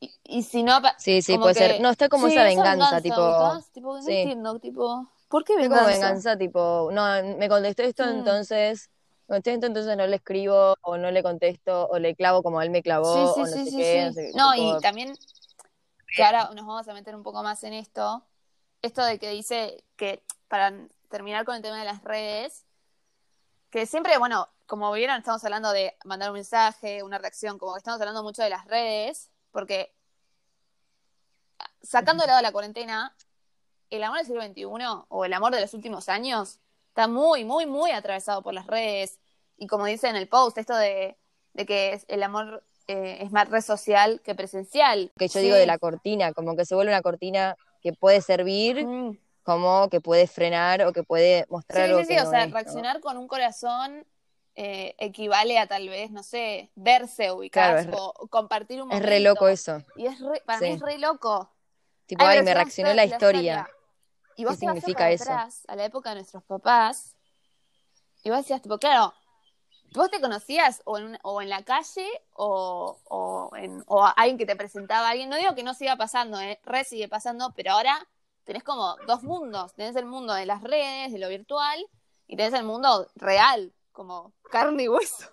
Y, 0.00 0.12
y 0.24 0.42
si 0.44 0.62
no, 0.62 0.80
Sí, 0.98 1.22
sí, 1.22 1.36
puede 1.38 1.54
que- 1.54 1.58
ser. 1.60 1.80
No, 1.80 1.90
está 1.90 2.08
como 2.08 2.28
Sí, 2.28 2.34
esa 2.34 2.44
venganza, 2.44 3.00
tipo. 3.00 3.16
ubicás, 3.20 3.70
tipo, 3.72 3.94
no 3.94 4.02
sí. 4.02 4.12
entiendo, 4.12 4.58
tipo, 4.60 5.08
¿por 5.28 5.44
qué 5.44 5.56
venganza? 5.56 5.76
como 5.84 5.92
venganza, 5.92 6.36
tipo, 6.38 6.90
no, 6.92 7.36
me 7.36 7.48
contestó 7.48 7.82
esto, 7.82 8.04
Mm. 8.04 8.18
entonces, 8.18 8.90
me 9.26 9.34
contestó 9.34 9.50
esto, 9.50 9.66
entonces 9.66 9.96
no 9.96 10.06
le 10.06 10.16
escribo, 10.16 10.76
o 10.82 10.96
no 10.96 11.10
le 11.10 11.22
contesto, 11.22 11.86
o 11.88 11.98
le 11.98 12.14
clavo 12.14 12.42
como 12.42 12.62
él 12.62 12.70
me 12.70 12.82
clavó, 12.82 13.12
Sí, 13.12 13.20
o 13.32 13.34
sí, 13.34 13.40
no 13.40 13.46
sí, 13.46 13.70
sé 13.70 13.70
qué, 13.76 14.04
no 14.06 14.12
sé 14.12 14.30
qué, 14.32 14.38
No, 14.38 14.52
tipo, 14.54 14.78
y 14.78 14.80
también, 14.80 15.18
que 16.14 16.24
ahora 16.24 16.50
nos 16.54 16.64
vamos 16.66 16.88
a 16.88 16.94
meter 16.94 17.14
un 17.14 17.22
poco 17.22 17.42
más 17.42 17.62
en 17.64 17.74
esto, 17.74 18.24
esto 18.82 19.04
de 19.04 19.18
que 19.18 19.30
dice 19.30 19.84
que, 19.96 20.22
para 20.48 20.72
terminar 21.08 21.44
con 21.44 21.56
el 21.56 21.62
tema 21.62 21.78
de 21.78 21.84
las 21.84 22.02
redes, 22.04 22.64
que 23.70 23.86
siempre, 23.86 24.16
bueno, 24.18 24.48
como 24.66 24.92
vieron, 24.92 25.16
estamos 25.18 25.42
hablando 25.44 25.72
de 25.72 25.96
mandar 26.04 26.30
un 26.30 26.34
mensaje, 26.34 27.02
una 27.02 27.18
reacción, 27.18 27.58
como 27.58 27.74
que 27.74 27.78
estamos 27.78 28.00
hablando 28.00 28.22
mucho 28.22 28.42
de 28.42 28.50
las 28.50 28.66
redes, 28.66 29.30
porque 29.50 29.94
sacando 31.82 32.22
de 32.22 32.28
lado 32.28 32.42
la 32.42 32.52
cuarentena, 32.52 33.14
el 33.90 34.02
amor 34.04 34.18
del 34.18 34.26
siglo 34.26 34.42
XXI 34.42 35.04
o 35.08 35.24
el 35.24 35.32
amor 35.32 35.54
de 35.54 35.60
los 35.60 35.72
últimos 35.74 36.08
años 36.08 36.60
está 36.88 37.08
muy, 37.08 37.44
muy, 37.44 37.66
muy 37.66 37.90
atravesado 37.90 38.42
por 38.42 38.52
las 38.54 38.66
redes. 38.66 39.18
Y 39.56 39.66
como 39.66 39.86
dice 39.86 40.08
en 40.08 40.16
el 40.16 40.28
post, 40.28 40.58
esto 40.58 40.76
de, 40.76 41.16
de 41.54 41.66
que 41.66 42.02
el 42.08 42.22
amor 42.22 42.64
eh, 42.86 43.18
es 43.20 43.32
más 43.32 43.48
red 43.48 43.60
social 43.62 44.20
que 44.22 44.34
presencial. 44.34 45.12
que 45.16 45.28
yo 45.28 45.32
Sí. 45.34 45.40
digo 45.40 45.56
de 45.56 45.66
la 45.66 45.78
cortina, 45.78 46.32
como 46.32 46.56
que 46.56 46.64
se 46.66 46.74
vuelve 46.74 46.92
una 46.92 47.02
cortina 47.02 47.56
que 47.80 47.92
puede 47.92 48.20
servir, 48.20 48.84
Mm. 48.86 49.18
Como 49.48 49.88
que 49.88 50.02
puede 50.02 50.26
frenar 50.26 50.82
o 50.82 50.92
que 50.92 51.02
puede 51.02 51.46
mostrar 51.48 51.84
Sí, 51.84 51.88
algo 51.88 52.00
sí, 52.00 52.06
sí, 52.08 52.12
que 52.16 52.20
o 52.20 52.24
no 52.24 52.30
sea, 52.30 52.44
es, 52.44 52.48
¿no? 52.50 52.52
reaccionar 52.52 53.00
con 53.00 53.16
un 53.16 53.26
corazón 53.26 54.06
eh, 54.56 54.94
equivale 54.98 55.58
a 55.58 55.66
tal 55.66 55.88
vez, 55.88 56.10
no 56.10 56.22
sé, 56.22 56.70
verse, 56.74 57.32
ubicar 57.32 57.64
Claro, 57.70 57.78
es 57.78 57.86
re- 57.86 57.96
o, 57.98 58.28
compartir 58.28 58.82
un 58.82 58.88
Es 58.90 58.96
momento. 58.96 59.08
re 59.08 59.20
loco 59.20 59.48
eso. 59.48 59.82
Y 59.96 60.04
es 60.04 60.20
re- 60.20 60.42
para 60.44 60.58
Sí. 60.58 60.66
mí 60.66 60.72
es 60.72 60.80
re 60.82 60.98
loco. 60.98 61.50
Tipo, 62.04 62.26
Ay, 62.26 62.42
me 62.42 62.50
es 62.50 62.54
reaccionó 62.56 62.92
la 62.92 63.06
histo- 63.06 63.14
historia. 63.14 63.66
Y 64.36 64.44
vos 64.44 64.52
¿Qué 64.56 64.60
te 64.60 64.66
vas 64.66 64.74
significa 64.74 65.04
hacia 65.06 65.14
eso? 65.14 65.24
atrás, 65.24 65.62
a 65.66 65.76
la 65.76 65.84
época 65.86 66.10
de 66.10 66.16
nuestros 66.16 66.42
papás, 66.44 67.16
y 68.22 68.28
vos 68.28 68.40
decías, 68.40 68.60
tipo, 68.60 68.76
claro, 68.76 69.14
vos 69.94 70.10
te 70.10 70.20
conocías 70.20 70.82
o 70.84 70.98
en, 70.98 71.04
una- 71.06 71.20
o 71.22 71.40
en 71.40 71.48
la 71.48 71.62
calle 71.62 72.06
o, 72.34 72.98
o, 73.04 73.56
en, 73.56 73.82
o 73.86 74.04
a 74.04 74.10
alguien 74.10 74.36
que 74.36 74.44
te 74.44 74.56
presentaba 74.56 75.06
a 75.08 75.10
alguien. 75.12 75.30
No 75.30 75.36
digo 75.36 75.54
que 75.54 75.62
no 75.62 75.72
siga 75.72 75.96
pasando, 75.96 76.38
¿eh? 76.38 76.60
re 76.64 76.84
sigue 76.84 77.08
pasando, 77.08 77.54
pero 77.56 77.72
ahora 77.72 78.06
tenés 78.48 78.64
como 78.64 78.96
dos 79.06 79.22
mundos. 79.22 79.74
Tenés 79.74 79.94
el 79.96 80.06
mundo 80.06 80.32
de 80.32 80.46
las 80.46 80.62
redes, 80.62 81.12
de 81.12 81.18
lo 81.18 81.28
virtual, 81.28 81.78
y 82.26 82.34
tenés 82.34 82.54
el 82.54 82.64
mundo 82.64 83.06
real, 83.14 83.72
como 83.92 84.32
carne 84.50 84.84
y 84.84 84.88
hueso. 84.88 85.26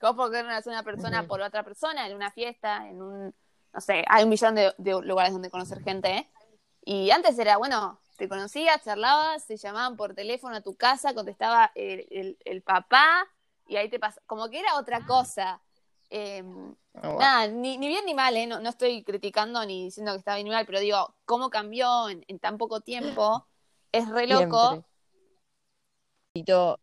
Cómo 0.00 0.14
puedo 0.16 0.30
conocer 0.30 0.72
a 0.72 0.76
una 0.76 0.82
persona 0.84 1.26
por 1.26 1.40
otra 1.40 1.64
persona, 1.64 2.06
en 2.06 2.14
una 2.14 2.30
fiesta, 2.30 2.88
en 2.88 3.02
un, 3.02 3.34
no 3.72 3.80
sé, 3.80 4.04
hay 4.08 4.22
un 4.22 4.30
millón 4.30 4.54
de, 4.54 4.72
de 4.78 4.92
lugares 5.02 5.32
donde 5.32 5.50
conocer 5.50 5.82
gente, 5.82 6.10
¿eh? 6.16 6.30
Y 6.84 7.10
antes 7.10 7.36
era, 7.38 7.56
bueno, 7.56 8.00
te 8.16 8.28
conocías, 8.28 8.82
charlabas, 8.84 9.42
se 9.44 9.56
llamaban 9.56 9.96
por 9.96 10.14
teléfono 10.14 10.54
a 10.56 10.60
tu 10.60 10.76
casa, 10.76 11.12
contestaba 11.12 11.72
el, 11.74 12.06
el- 12.10 12.38
el 12.44 12.62
papá 12.62 13.26
y 13.66 13.76
ahí 13.76 13.88
te 13.90 13.98
pasa, 13.98 14.20
como 14.26 14.48
que 14.48 14.60
era 14.60 14.76
otra 14.78 15.04
cosa. 15.06 15.60
Eh, 16.10 16.42
nada, 16.92 17.46
ni, 17.46 17.78
ni 17.78 17.86
bien 17.88 18.04
ni 18.04 18.14
mal, 18.14 18.36
¿eh? 18.36 18.46
no, 18.46 18.60
no 18.60 18.68
estoy 18.68 19.04
criticando 19.04 19.64
ni 19.64 19.84
diciendo 19.84 20.12
que 20.12 20.18
está 20.18 20.34
bien 20.34 20.44
ni 20.46 20.50
mal, 20.50 20.66
pero 20.66 20.80
digo, 20.80 21.14
cómo 21.24 21.50
cambió 21.50 22.08
en, 22.08 22.24
en 22.26 22.38
tan 22.38 22.58
poco 22.58 22.80
tiempo, 22.80 23.46
es 23.92 24.08
re 24.08 24.26
loco. 24.26 24.84
Necesito 26.34 26.80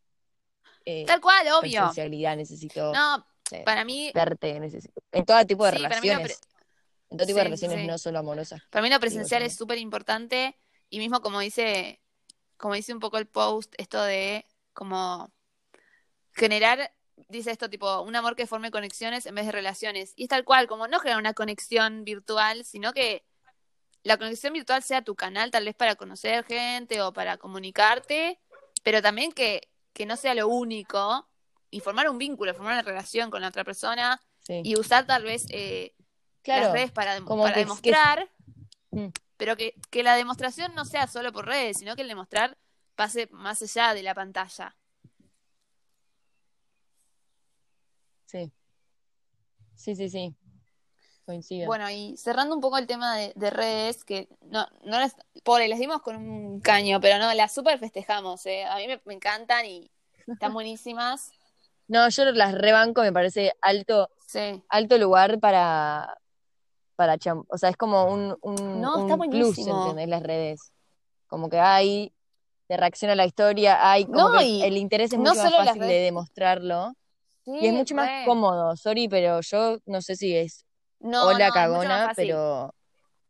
eh, 0.85 1.05
Tal 1.05 1.19
cual, 1.19 1.45
obvio. 1.49 1.91
necesito 2.37 2.93
No, 2.93 3.25
eh, 3.51 3.63
para 3.65 3.83
mí, 3.83 4.09
verte, 4.15 4.57
necesito. 4.59 5.01
En 5.11 5.25
todo 5.25 5.45
tipo 5.45 5.65
de 5.65 5.71
Sí, 5.71 5.77
relaciones. 5.79 6.39
En 7.09 7.17
todo 7.17 7.27
tipo 7.27 7.37
de 7.39 7.43
relaciones, 7.43 7.79
sí. 7.81 7.87
no 7.87 7.97
solo 7.97 8.19
amorosas. 8.19 8.61
Para 8.69 8.83
mí 8.83 8.89
lo 8.89 8.99
presencial 8.99 9.43
es 9.43 9.55
súper 9.55 9.77
importante 9.77 10.57
y 10.89 10.99
mismo 10.99 11.21
como 11.21 11.41
dice, 11.41 12.01
como 12.55 12.73
dice 12.73 12.93
un 12.93 13.01
poco 13.01 13.17
el 13.17 13.27
post, 13.27 13.73
esto 13.77 14.01
de 14.01 14.45
como 14.71 15.29
generar, 16.33 16.93
dice 17.29 17.51
esto 17.51 17.69
tipo, 17.69 18.01
un 18.01 18.15
amor 18.15 18.35
que 18.35 18.47
forme 18.47 18.71
conexiones 18.71 19.25
en 19.25 19.35
vez 19.35 19.45
de 19.45 19.51
relaciones. 19.51 20.13
Y 20.15 20.23
es 20.23 20.29
tal 20.29 20.43
cual, 20.45 20.67
como 20.67 20.87
no 20.87 20.99
generar 20.99 21.19
una 21.19 21.33
conexión 21.33 22.03
virtual, 22.03 22.63
sino 22.65 22.93
que 22.93 23.25
la 24.03 24.17
conexión 24.17 24.53
virtual 24.53 24.83
sea 24.83 25.01
tu 25.01 25.15
canal 25.15 25.51
tal 25.51 25.65
vez 25.65 25.75
para 25.75 25.95
conocer 25.95 26.45
gente 26.45 27.01
o 27.01 27.11
para 27.13 27.37
comunicarte, 27.37 28.39
pero 28.83 29.01
también 29.01 29.31
que, 29.31 29.69
que 29.93 30.05
no 30.05 30.15
sea 30.15 30.33
lo 30.35 30.47
único 30.47 31.27
y 31.69 31.79
formar 31.81 32.09
un 32.09 32.17
vínculo, 32.17 32.53
formar 32.53 32.73
una 32.73 32.81
relación 32.83 33.29
con 33.29 33.41
la 33.41 33.49
otra 33.49 33.63
persona 33.63 34.21
Sí. 34.39 34.61
y 34.63 34.79
usar 34.79 35.05
tal 35.05 35.23
vez 35.23 35.45
eh, 35.49 35.93
claro, 36.41 36.63
las 36.65 36.71
redes 36.73 36.91
para, 36.93 37.17
dem- 37.19 37.25
como 37.25 37.43
para 37.43 37.55
que- 37.55 37.59
demostrar, 37.61 38.29
Mm. 38.91 39.07
pero 39.35 39.57
que, 39.57 39.73
que 39.89 40.03
la 40.03 40.15
demostración 40.15 40.73
no 40.73 40.85
sea 40.85 41.07
solo 41.07 41.33
por 41.33 41.45
redes, 41.45 41.77
sino 41.79 41.97
que 41.97 42.03
el 42.03 42.07
demostrar 42.07 42.57
pase 42.95 43.27
más 43.31 43.61
allá 43.61 43.93
de 43.93 44.03
la 44.03 44.15
pantalla. 44.15 44.77
Sí. 48.27 48.51
Sí, 49.75 49.95
sí, 49.95 50.09
sí. 50.09 50.35
Coincido. 51.25 51.67
Bueno, 51.67 51.89
y 51.89 52.15
cerrando 52.17 52.55
un 52.55 52.61
poco 52.61 52.77
el 52.77 52.87
tema 52.87 53.15
de, 53.17 53.33
de 53.35 53.49
redes, 53.49 54.03
que 54.03 54.27
no, 54.41 54.65
no 54.83 54.99
les, 54.99 55.13
pobre, 55.43 55.67
les 55.67 55.77
dimos 55.77 56.01
con 56.01 56.15
un 56.15 56.61
caño, 56.61 56.99
pero 57.01 57.19
no, 57.19 57.33
las 57.33 57.53
super 57.53 57.77
festejamos, 57.77 58.45
¿eh? 58.45 58.63
A 58.65 58.77
mí 58.77 58.87
me, 58.87 59.01
me 59.05 59.13
encantan 59.13 59.65
y 59.65 59.91
están 60.27 60.53
buenísimas. 60.53 61.31
No, 61.89 62.09
yo 62.09 62.25
las 62.25 62.53
rebanco, 62.53 63.01
me 63.01 63.13
parece 63.13 63.53
alto, 63.61 64.09
Sí. 64.27 64.61
alto 64.67 64.97
lugar 64.97 65.39
para, 65.39 66.17
para 66.97 67.17
cham- 67.17 67.45
o 67.47 67.57
sea, 67.57 67.69
es 67.69 67.77
como 67.77 68.03
un, 68.11 68.37
un, 68.41 68.81
No, 68.81 68.97
un 68.97 69.09
está 69.09 69.17
plus. 69.29 69.57
¿entendés? 69.59 70.09
Las 70.09 70.21
redes. 70.21 70.73
Como 71.27 71.49
que 71.49 71.59
hay, 71.59 72.11
te 72.67 72.75
reacciona 72.75 73.15
la 73.15 73.25
historia, 73.25 73.89
hay 73.89 74.03
como 74.05 74.17
No, 74.17 74.37
que 74.37 74.43
y 74.43 74.63
el 74.63 74.75
interés 74.75 75.13
es 75.13 75.17
no 75.17 75.29
mucho 75.29 75.35
más 75.43 75.51
las 75.53 75.65
fácil 75.67 75.83
de 75.83 75.93
demostrarlo. 75.99 76.93
Sí, 77.47 77.53
Y 77.61 77.67
es 77.67 77.73
mucho 77.73 77.95
más 77.95 78.09
re. 78.09 78.25
cómodo, 78.25 78.75
sorry, 78.75 79.07
pero 79.07 79.39
yo 79.39 79.77
no 79.85 80.01
sé 80.01 80.17
si 80.17 80.35
es 80.35 80.65
No, 80.99 81.27
hola 81.27 81.47
no, 81.47 81.53
cagona, 81.53 82.11
pero 82.13 82.75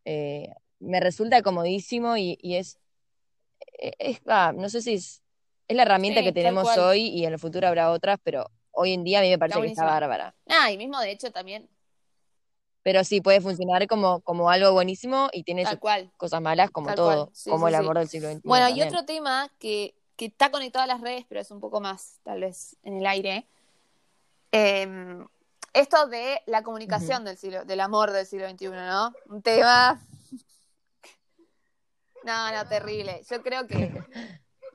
eh, 0.06 0.50
me 0.80 1.00
resulta 1.00 1.44
comodísimo 1.44 2.18
y, 2.18 2.36
y 2.42 2.56
es, 2.56 2.80
eh, 3.80 3.92
es 4.00 4.22
ah, 4.26 4.54
no 4.56 4.70
sé 4.70 4.82
si 4.82 4.96
es, 4.96 5.22
es 5.68 5.76
la 5.78 5.84
herramienta 5.84 6.22
Sí, 6.22 6.26
que 6.26 6.32
tenemos 6.32 6.76
hoy 6.78 7.10
y 7.10 7.26
en 7.26 7.34
el 7.34 7.40
futuro 7.40 7.68
habrá 7.68 7.92
otras, 7.92 8.18
pero 8.24 8.48
hoy 8.72 8.94
en 8.94 9.04
día 9.04 9.20
a 9.20 9.22
mí 9.22 9.30
me 9.30 9.38
parece 9.38 9.62
que 9.62 9.68
está 9.68 9.86
bárbara. 9.86 10.36
Ah, 10.48 10.72
y 10.72 10.78
mismo 10.80 11.00
de 11.00 11.12
hecho 11.12 11.32
también, 11.32 11.70
Pero 12.84 13.04
sí 13.04 13.22
puede 13.22 13.42
funcionar 13.42 13.86
como, 13.88 14.22
como 14.22 14.50
algo 14.50 14.72
buenísimo 14.72 15.30
y 15.34 15.44
tiene 15.44 15.66
sus 15.66 15.78
cual. 15.78 16.10
cosas 16.18 16.42
malas 16.42 16.72
como 16.72 16.88
Tal 16.88 16.96
todo, 16.96 17.30
sí, 17.34 17.52
como 17.52 17.68
el 17.68 17.76
amor 17.76 18.00
del 18.00 18.08
siglo 18.08 18.30
XXI 18.32 18.48
Bueno, 18.48 18.66
y 18.68 18.70
también. 18.70 18.88
otro 18.88 19.06
tema 19.06 19.52
que, 19.60 19.94
que 20.16 20.26
está 20.28 20.50
conectado 20.52 20.84
a 20.86 20.88
las 20.88 21.02
redes, 21.02 21.26
pero 21.28 21.42
es 21.42 21.52
un 21.52 21.60
poco 21.60 21.82
más, 21.82 22.20
tal 22.24 22.40
vez, 22.42 22.78
en 22.84 22.98
el 22.98 23.06
aire. 23.06 23.46
Eh, 24.58 25.26
esto 25.74 26.08
de 26.08 26.42
la 26.48 26.64
comunicación 26.64 27.24
del 27.24 27.38
siglo, 27.38 27.64
del 27.66 27.80
amor 27.82 28.12
del 28.12 28.26
siglo 28.26 28.50
XXI, 28.50 28.68
¿no? 28.70 29.14
Un 29.28 29.42
tema. 29.42 30.00
No, 32.24 32.52
no, 32.52 32.68
terrible. 32.68 33.22
Yo 33.30 33.42
creo 33.42 33.66
que, 33.68 33.90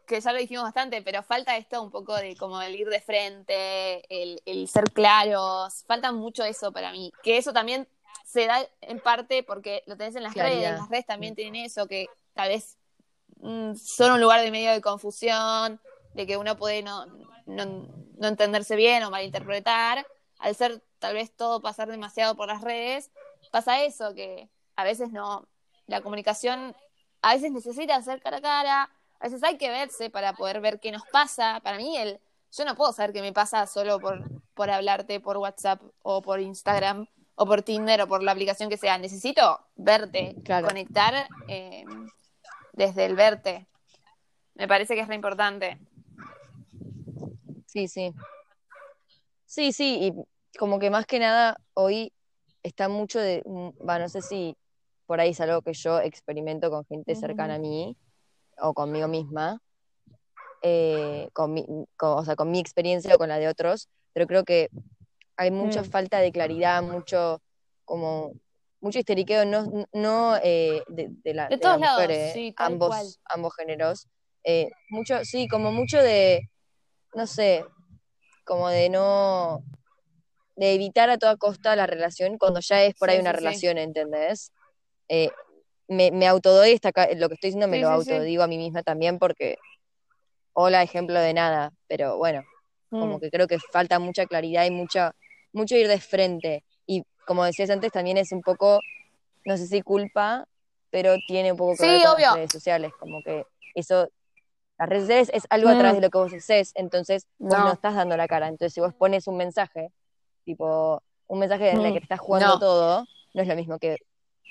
que 0.07 0.21
ya 0.23 0.33
lo 0.33 0.39
dijimos 0.39 0.65
bastante, 0.65 1.03
pero 1.03 1.23
falta 1.23 1.55
esto 1.59 1.83
un 1.83 1.91
poco 1.91 2.17
de 2.17 2.35
como 2.35 2.63
el 2.63 2.75
ir 2.75 2.89
de 2.89 3.01
frente, 3.03 4.03
el, 4.09 4.41
el 4.47 4.69
ser 4.69 4.85
claros. 4.85 5.85
Falta 5.87 6.13
mucho 6.13 6.45
eso 6.45 6.73
para 6.73 6.93
mí. 6.93 7.13
Que 7.23 7.37
eso 7.37 7.53
también 7.53 7.87
se 8.25 8.47
da 8.47 8.67
en 8.81 9.01
parte 9.01 9.43
porque 9.43 9.83
lo 9.87 9.99
tenés 9.99 10.17
en 10.17 10.23
las 10.23 10.33
Claridad. 10.33 10.61
redes. 10.71 10.81
Las 10.81 10.89
redes 10.89 11.07
también 11.07 11.35
tienen 11.35 11.57
eso, 11.67 11.87
que 11.87 12.07
tal 12.33 12.49
vez 12.49 12.79
mm, 13.41 13.75
son 13.75 14.13
un 14.13 14.21
lugar 14.23 14.41
de 14.41 14.51
medio 14.51 14.71
de 14.73 14.81
confusión, 14.81 15.79
de 16.15 16.27
que 16.27 16.39
uno 16.39 16.57
puede 16.57 16.83
no, 16.83 17.05
no, 17.47 17.65
no 18.19 18.29
entenderse 18.29 18.77
bien 18.77 19.03
o 19.03 19.11
malinterpretar. 19.11 20.07
Al 20.39 20.55
ser 20.55 20.83
tal 20.99 21.15
vez 21.15 21.31
todo 21.35 21.61
pasar 21.61 21.89
demasiado 21.89 22.37
por 22.37 22.49
las 22.49 22.63
redes, 22.63 23.11
pasa 23.51 23.83
eso, 23.85 24.15
que 24.15 24.49
a 24.77 24.85
veces 24.85 25.11
no, 25.13 25.47
la 25.87 26.01
comunicación 26.01 26.75
a 27.21 27.35
veces 27.35 27.53
necesita 27.53 28.01
ser 28.03 28.21
cara 28.21 28.39
a 28.39 28.41
cara, 28.41 28.91
a 29.21 29.25
veces 29.25 29.43
hay 29.45 29.57
que 29.57 29.71
verse 29.71 30.11
para 30.11 30.33
poder 30.33 30.61
ver 30.61 30.81
qué 30.81 30.91
nos 30.91 31.07
pasa. 31.13 31.61
Para 31.63 31.77
mí, 31.77 31.97
el, 31.97 32.19
yo 32.51 32.65
no 32.65 32.75
puedo 32.75 32.93
saber 32.93 33.13
qué 33.13 33.23
me 33.23 33.33
pasa 33.33 33.67
solo 33.69 34.01
por, 34.01 34.21
por 34.55 34.71
hablarte 34.71 35.21
por 35.21 35.37
WhatsApp 35.37 35.81
o 36.03 36.23
por 36.23 36.41
Instagram 36.41 37.07
o 37.37 37.47
por 37.47 37.63
Tinder 37.63 38.03
o 38.03 38.09
por 38.09 38.23
la 38.23 38.33
aplicación 38.33 38.69
que 38.69 38.77
sea. 38.77 38.99
Necesito 38.99 39.61
verte, 39.77 40.35
Claro. 40.45 40.67
conectar 40.67 41.29
eh, 41.49 41.85
desde 42.73 43.05
el 43.05 43.15
verte. 43.15 43.67
Me 44.55 44.67
parece 44.67 44.95
que 44.95 45.01
es 45.01 45.09
re 45.09 45.15
importante. 45.15 45.79
Sí, 47.73 47.89
sí. 47.89 48.13
Sí, 49.47 49.73
sí, 49.73 49.99
y 50.03 50.59
como 50.59 50.79
que 50.79 50.91
más 50.91 51.07
que 51.07 51.19
nada 51.19 51.57
hoy 51.73 52.13
está 52.63 52.89
mucho 52.91 53.19
de, 53.19 53.43
mm, 53.47 53.71
va, 53.89 53.99
no 53.99 54.09
sé 54.11 54.21
si 54.21 54.55
por 55.07 55.21
ahí 55.21 55.31
es 55.31 55.41
algo 55.41 55.63
que 55.63 55.73
yo 55.73 56.01
experimento 56.01 56.71
con 56.71 56.85
gente 56.85 57.15
cercana 57.15 57.55
a 57.55 57.59
mí 57.59 57.97
o 58.59 58.75
conmigo 58.75 59.09
misma, 59.09 59.59
eh, 60.63 61.29
con 61.33 61.55
mi, 61.55 61.65
con- 61.97 62.19
o 62.19 62.25
sea, 62.25 62.37
con 62.37 62.51
mi 62.51 62.59
experiencia 62.61 63.15
o 63.15 63.19
con 63.19 63.29
la 63.31 63.39
de 63.39 63.49
otros, 63.49 63.89
pero 64.13 64.27
creo 64.27 64.45
que 64.45 64.69
hay 65.37 65.51
mucha 65.51 65.81
Mm. 65.83 65.85
falta 65.87 66.19
de 66.21 66.31
claridad, 66.31 66.83
mucho 66.83 67.41
como 67.87 68.33
mucho 68.81 68.99
histeriqueo, 68.99 69.45
no, 69.47 69.87
no 69.93 70.37
eh, 70.43 70.83
de, 70.89 71.09
de 71.09 71.35
la, 71.35 71.49
De 71.49 71.57
de 71.57 71.59
todos 71.63 71.79
la 71.81 71.87
mujer, 71.89 72.11
lados, 72.11 72.17
eh, 72.19 72.31
sí, 72.35 72.55
ambos, 72.59 72.89
cual. 72.89 73.07
ambos 73.27 73.55
géneros, 73.57 74.09
eh, 74.45 74.69
mucho, 74.91 75.25
sí, 75.25 75.47
como 75.49 75.73
mucho 75.73 76.03
de, 76.03 76.49
no 77.15 77.27
sé, 77.27 77.65
como 78.45 78.69
de 78.69 78.89
no, 78.89 79.63
de 80.57 80.75
evitar 80.75 81.11
a 81.11 81.19
toda 81.19 81.37
costa 81.37 81.77
la 81.77 81.87
relación 81.87 82.39
cuando 82.39 82.61
ya 82.61 82.83
es 82.83 82.95
por 82.95 83.09
Sí, 83.09 83.15
ahí 83.15 83.21
una 83.21 83.33
sí, 83.33 83.37
sí. 83.39 83.45
relación, 83.45 83.79
¿entendés? 83.79 84.53
Eh, 85.09 85.31
me, 85.89 86.11
me 86.11 86.27
autodoy 86.27 86.73
esta, 86.73 86.91
lo 87.17 87.29
que 87.29 87.35
estoy 87.35 87.49
diciendo 87.49 87.69
me 87.69 87.79
lo 87.79 87.89
autodigo 87.89 88.43
a 88.43 88.47
mí 88.47 88.57
misma 88.57 88.83
también 88.83 89.19
porque, 89.19 89.57
hola, 90.55 90.83
ejemplo 90.83 91.19
de 91.21 91.35
nada, 91.35 91.73
pero 91.89 92.17
bueno, 92.19 92.45
como 92.91 93.17
Mm. 93.17 93.21
que 93.21 93.31
creo 93.31 93.47
que 93.47 93.59
falta 93.59 93.99
mucha 93.99 94.27
claridad 94.27 94.65
y 94.67 94.71
mucha, 94.71 95.13
mucho 95.53 95.77
ir 95.77 95.89
de 95.89 95.99
frente. 96.01 96.65
Y 96.87 97.05
como 97.27 97.45
decías 97.45 97.71
antes, 97.71 97.91
también 97.93 98.17
es 98.19 98.33
un 98.33 98.43
poco, 98.43 98.81
no 99.45 99.57
sé 99.57 99.67
si 99.67 99.83
culpa, 99.83 100.47
pero 100.91 101.17
tiene 101.27 101.53
un 101.53 101.59
poco 101.59 101.77
que 101.77 101.83
Sí, 101.85 101.91
ver 101.93 102.03
con 102.03 102.11
obvio. 102.13 102.27
las 102.27 102.35
redes 102.37 102.53
sociales, 102.53 102.93
como 102.99 103.23
que 103.23 103.45
eso, 103.75 104.09
las 104.83 104.89
redes 104.89 105.03
sociales 105.03 105.31
es 105.33 105.47
algo 105.51 105.69
a 105.71 105.75
Mm. 105.75 105.79
través 105.79 105.95
de 105.97 106.01
lo 106.03 106.11
que 106.11 106.19
vos 106.19 106.33
haces, 106.33 106.73
entonces 106.75 107.27
vos 107.39 107.59
No. 107.59 107.65
no 107.67 107.73
estás 107.73 107.95
dando 107.95 108.17
la 108.17 108.27
cara. 108.29 108.49
Entonces, 108.49 108.73
si 108.75 108.81
vos 108.81 108.95
pones 108.95 109.27
un 109.27 109.37
mensaje, 109.37 109.91
tipo, 110.45 111.03
un 111.29 111.39
mensaje 111.39 111.71
en 111.71 111.81
el 111.85 111.91
Mm. 111.91 111.95
que 111.95 112.01
te 112.01 112.05
estás 112.05 112.21
jugando 112.21 112.49
No. 112.49 112.59
todo, 112.59 113.07
no 113.35 113.43
es 113.43 113.49
lo 113.49 113.55
mismo 113.55 113.79
que 113.79 113.97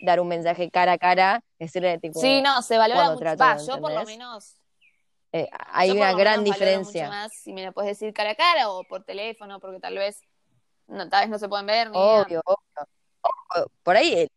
dar 0.03 0.19
un 0.19 0.27
mensaje 0.27 0.71
cara 0.71 0.93
a 0.93 0.97
cara, 0.97 1.43
decirle, 1.59 1.99
tipo, 1.99 2.19
Sí, 2.19 2.41
no, 2.41 2.61
se 2.61 2.77
valora 2.77 3.09
mucho. 3.09 3.19
trato, 3.19 3.43
Va, 3.43 3.57
yo 3.57 3.79
por 3.81 3.91
lo 3.91 4.03
menos. 4.05 4.55
eh, 5.33 5.47
hay 5.71 5.89
yo 5.89 5.93
por 5.95 6.01
una 6.01 6.11
lo 6.11 6.17
gran 6.17 6.43
diferencia. 6.43 7.03
Mucho 7.05 7.15
más 7.15 7.33
si 7.33 7.53
me 7.53 7.63
lo 7.65 7.71
puedes 7.71 7.97
decir 7.97 8.13
cara 8.13 8.31
a 8.31 8.35
cara 8.35 8.69
o 8.69 8.83
por 8.83 9.03
teléfono, 9.03 9.59
porque 9.59 9.79
tal 9.79 9.95
vez 9.97 10.21
no, 10.87 11.07
tal 11.07 11.21
vez 11.21 11.29
no 11.29 11.37
se 11.39 11.47
pueden 11.47 11.65
ver 11.67 11.89
ni. 11.89 11.97
Obvio, 11.97 12.41
obvio. 12.43 12.87
Obvio. 13.21 13.67
Por 13.83 13.95
ahí 13.95 14.13
eh, 14.13 14.27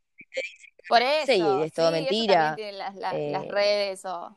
Por 0.88 1.00
eso. 1.02 1.26
Sí, 1.26 1.40
es 1.64 1.72
todo 1.72 1.88
eso 1.88 1.90
mentira. 1.92 2.54
tienen 2.56 2.78
las, 2.78 2.94
las, 2.96 3.14
Eh, 3.14 3.30
las 3.32 3.48
redes 3.48 4.04
o. 4.04 4.36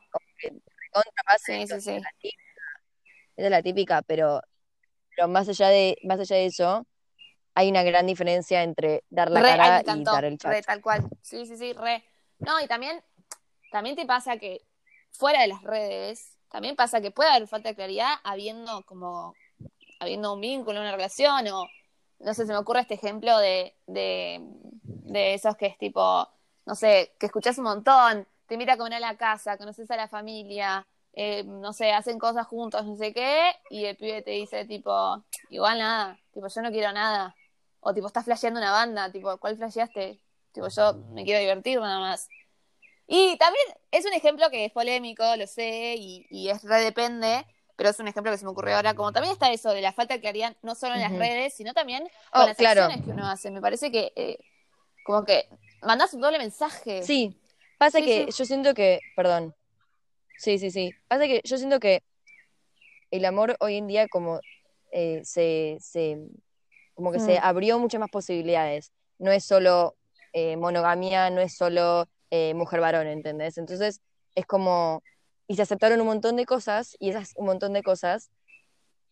contra 0.90 1.22
pasa 1.24 1.44
Sí, 1.46 1.52
eso, 1.62 1.76
sí, 1.76 1.80
sí. 1.80 1.90
esa 1.90 1.96
es 1.96 2.02
la 2.02 2.12
típica, 2.20 2.42
esa 3.36 3.46
es 3.46 3.50
la 3.50 3.62
típica, 3.62 4.02
pero, 4.02 4.42
pero 5.14 5.28
más 5.28 5.48
allá 5.48 5.68
de, 5.68 5.96
más 6.04 6.20
allá 6.20 6.36
de 6.36 6.46
eso, 6.46 6.86
hay 7.54 7.70
una 7.70 7.82
gran 7.82 8.06
diferencia 8.06 8.62
entre 8.62 9.02
dar 9.10 9.30
la 9.30 9.40
Re, 9.40 9.48
cara 9.48 9.82
y 9.84 10.04
dar 10.04 10.24
el 10.24 10.38
chat. 10.38 10.52
Re, 10.52 10.62
tal 10.62 10.80
cual. 10.80 11.08
Sí, 11.22 11.44
sí, 11.46 11.56
sí, 11.56 11.72
re. 11.72 12.04
No, 12.38 12.60
y 12.60 12.68
también, 12.68 13.02
también 13.72 13.96
te 13.96 14.06
pasa 14.06 14.36
que 14.36 14.62
fuera 15.10 15.40
de 15.40 15.48
las 15.48 15.62
redes, 15.62 16.36
también 16.50 16.76
pasa 16.76 17.00
que 17.00 17.10
puede 17.10 17.30
haber 17.30 17.48
falta 17.48 17.68
de 17.70 17.74
claridad 17.74 18.14
habiendo 18.22 18.82
como, 18.84 19.34
habiendo 19.98 20.34
un 20.34 20.40
vínculo, 20.40 20.80
una 20.80 20.92
relación, 20.92 21.48
o 21.48 21.66
no 22.20 22.34
sé, 22.34 22.46
se 22.46 22.52
me 22.52 22.58
ocurre 22.58 22.80
este 22.80 22.94
ejemplo 22.94 23.38
de, 23.38 23.74
de, 23.86 24.40
de 24.82 25.34
esos 25.34 25.56
que 25.56 25.66
es 25.66 25.78
tipo, 25.78 26.28
no 26.64 26.74
sé, 26.74 27.12
que 27.18 27.26
escuchás 27.26 27.58
un 27.58 27.64
montón, 27.64 28.26
te 28.48 28.54
invita 28.54 28.72
a 28.72 28.76
comer 28.76 28.94
a 28.94 29.00
la 29.00 29.16
casa, 29.16 29.56
conoces 29.58 29.90
a 29.90 29.96
la 29.96 30.08
familia, 30.08 30.84
eh, 31.12 31.44
no 31.44 31.72
sé, 31.72 31.92
hacen 31.92 32.18
cosas 32.18 32.46
juntos, 32.46 32.84
no 32.86 32.96
sé 32.96 33.12
qué, 33.12 33.52
y 33.70 33.84
el 33.84 33.96
pibe 33.96 34.22
te 34.22 34.32
dice 34.32 34.64
tipo, 34.64 35.22
igual 35.50 35.78
nada, 35.78 36.18
tipo, 36.32 36.48
yo 36.48 36.62
no 36.62 36.70
quiero 36.70 36.92
nada. 36.92 37.36
O 37.80 37.94
tipo, 37.94 38.06
estás 38.08 38.24
flasheando 38.24 38.58
una 38.58 38.72
banda, 38.72 39.12
tipo, 39.12 39.36
¿cuál 39.38 39.56
flasheaste? 39.56 40.20
Tipo, 40.52 40.68
yo 40.68 40.94
me 41.12 41.24
quiero 41.24 41.40
divertir 41.40 41.78
nada 41.78 42.00
más. 42.00 42.28
Y 43.06 43.36
también 43.38 43.64
es 43.90 44.04
un 44.04 44.12
ejemplo 44.12 44.50
que 44.50 44.64
es 44.66 44.72
polémico, 44.72 45.24
lo 45.36 45.46
sé, 45.46 45.94
y, 45.96 46.26
y 46.30 46.48
es 46.48 46.62
re 46.64 46.80
depende, 46.80 47.46
pero 47.76 47.90
es 47.90 48.00
un 48.00 48.08
ejemplo 48.08 48.32
que 48.32 48.38
se 48.38 48.44
me 48.44 48.50
ocurrió 48.50 48.76
ahora. 48.76 48.94
Como 48.94 49.12
también 49.12 49.32
está 49.32 49.50
eso 49.52 49.70
de 49.70 49.80
la 49.82 49.92
falta 49.92 50.14
de 50.14 50.20
claridad, 50.20 50.56
no 50.62 50.74
solo 50.74 50.94
en 50.94 51.00
las 51.00 51.12
redes, 51.12 51.54
sino 51.54 51.72
también 51.74 52.02
con 52.32 52.42
Oh, 52.42 52.46
las 52.46 52.56
claro. 52.56 52.82
acciones 52.82 53.04
que 53.04 53.12
uno 53.12 53.26
hace. 53.26 53.50
Me 53.50 53.60
parece 53.60 53.90
que, 53.92 54.12
eh, 54.16 54.38
como 55.04 55.24
que 55.24 55.48
mandás 55.82 56.12
un 56.14 56.20
doble 56.20 56.38
mensaje. 56.38 57.02
Sí, 57.02 57.40
pasa 57.78 57.98
Sí, 57.98 58.04
que 58.04 58.26
yo 58.30 58.44
siento 58.44 58.74
que, 58.74 59.00
perdón, 59.16 59.54
sí, 60.36 60.58
sí, 60.58 60.70
sí, 60.70 60.94
pasa 61.08 61.24
que 61.26 61.40
yo 61.44 61.56
siento 61.58 61.80
que 61.80 62.02
el 63.10 63.24
amor 63.24 63.56
hoy 63.60 63.76
en 63.76 63.86
día 63.86 64.08
como 64.08 64.40
eh, 64.92 65.20
se, 65.24 65.78
se, 65.80 66.18
como 66.94 67.12
que 67.12 67.20
se 67.20 67.38
Mm. 67.38 67.44
abrió 67.44 67.78
muchas 67.78 68.00
más 68.00 68.10
posibilidades. 68.10 68.92
No 69.18 69.30
es 69.32 69.44
solo 69.44 69.96
eh, 70.32 70.56
monogamia, 70.56 71.30
no 71.30 71.40
es 71.40 71.54
solo 71.56 72.06
eh, 72.30 72.52
mujer-varón, 72.54 73.06
¿entendés? 73.06 73.56
Entonces 73.58 74.00
es 74.34 74.46
como, 74.46 75.02
y 75.46 75.56
se 75.56 75.62
aceptaron 75.62 76.00
un 76.00 76.06
montón 76.06 76.36
de 76.36 76.44
cosas, 76.44 76.96
y 77.00 77.10
esas 77.10 77.32
un 77.36 77.46
montón 77.46 77.72
de 77.72 77.82
cosas 77.82 78.30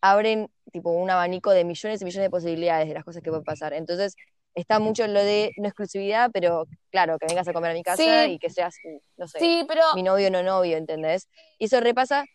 abren 0.01 0.49
tipo 0.71 0.91
un 0.91 1.09
abanico 1.09 1.49
de 1.51 1.63
millones 1.63 2.01
y 2.01 2.05
millones 2.05 2.25
de 2.27 2.29
posibilidades 2.29 2.87
de 2.87 2.93
las 2.93 3.03
cosas 3.03 3.23
que 3.23 3.29
pueden 3.29 3.43
pasar. 3.43 3.73
Entonces 3.73 4.15
está 4.61 4.79
mucho 4.79 5.07
lo 5.07 5.23
de 5.23 5.51
no 5.57 5.67
exclusividad, 5.67 6.29
pero 6.33 6.65
claro, 6.89 7.17
que 7.19 7.27
vengas 7.27 7.47
a 7.47 7.53
comer 7.53 7.71
a 7.71 7.73
mi 7.73 7.83
casa 7.83 8.25
Sí. 8.25 8.31
y 8.33 8.39
que 8.39 8.49
seas, 8.49 8.75
no 9.17 9.27
sé, 9.27 9.39
Sí, 9.39 9.65
pero 9.67 9.81
mi 9.95 10.03
novio 10.03 10.27
o 10.27 10.31
no 10.31 10.43
novio, 10.43 10.77
¿entendés? 10.77 11.27
Y 11.59 11.65
eso 11.65 11.79
repasa, 11.79 12.25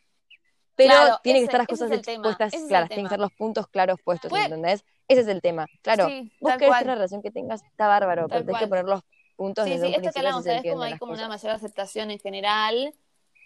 pero 0.77 0.91
Claro, 0.93 1.21
tiene 1.23 1.41
que 1.41 1.45
ese- 1.45 1.51
estar 1.51 1.61
las 1.61 1.69
cosas 1.69 1.91
es 1.91 1.99
expuestas 2.09 2.55
ese 2.55 2.63
es 2.63 2.69
claras, 2.69 2.89
tienen 2.89 3.05
que 3.05 3.09
estar 3.09 3.21
los 3.21 3.33
puntos 3.33 3.67
claros 3.69 3.99
puestos, 4.05 4.31
Puede- 4.31 4.45
¿entendés? 4.45 4.85
Ese 5.09 5.21
es 5.23 5.29
el 5.29 5.41
tema. 5.43 5.67
Claro, 5.83 6.07
sí, 6.07 6.33
vos 6.41 6.53
querés 6.57 6.73
tener 6.75 6.87
la 6.87 6.95
relación 6.95 7.23
que 7.23 7.31
tengas, 7.31 7.63
está 7.65 7.89
bárbaro, 7.89 8.29
pero 8.29 8.45
tenés 8.45 8.61
que 8.61 8.69
poner 8.69 8.85
los 8.85 9.03
puntos 9.37 9.65
Sí, 9.65 9.73
desde 9.73 9.87
sí, 9.87 9.89
un 9.89 9.95
esto 9.97 10.13
que 10.13 10.19
hablamos, 10.21 10.45
¿sabes? 10.45 10.63
Como 10.63 10.83
hay 10.83 10.99
como 10.99 11.13
una 11.13 11.23
cosas. 11.29 11.43
mayor 11.43 11.57
aceptación 11.57 12.11
en 12.11 12.19
general. 12.19 12.95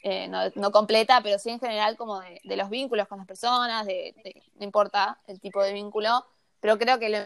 eh, 0.02 0.28
no, 0.28 0.70
completa, 0.70 1.20
pero 1.20 1.36
sí 1.38 1.50
en 1.50 1.58
general 1.58 1.96
como 1.96 2.20
de, 2.20 2.40
los 2.56 2.70
vínculos 2.70 3.08
con 3.08 3.18
las 3.18 3.26
personas, 3.26 3.84
de, 3.86 4.14
no 4.54 4.64
importa 4.64 5.20
el 5.26 5.40
tipo 5.40 5.60
de 5.60 5.72
vínculo, 5.72 6.24
pero 6.60 6.78
creo 6.78 7.00
que 7.00 7.08
lo 7.08 7.18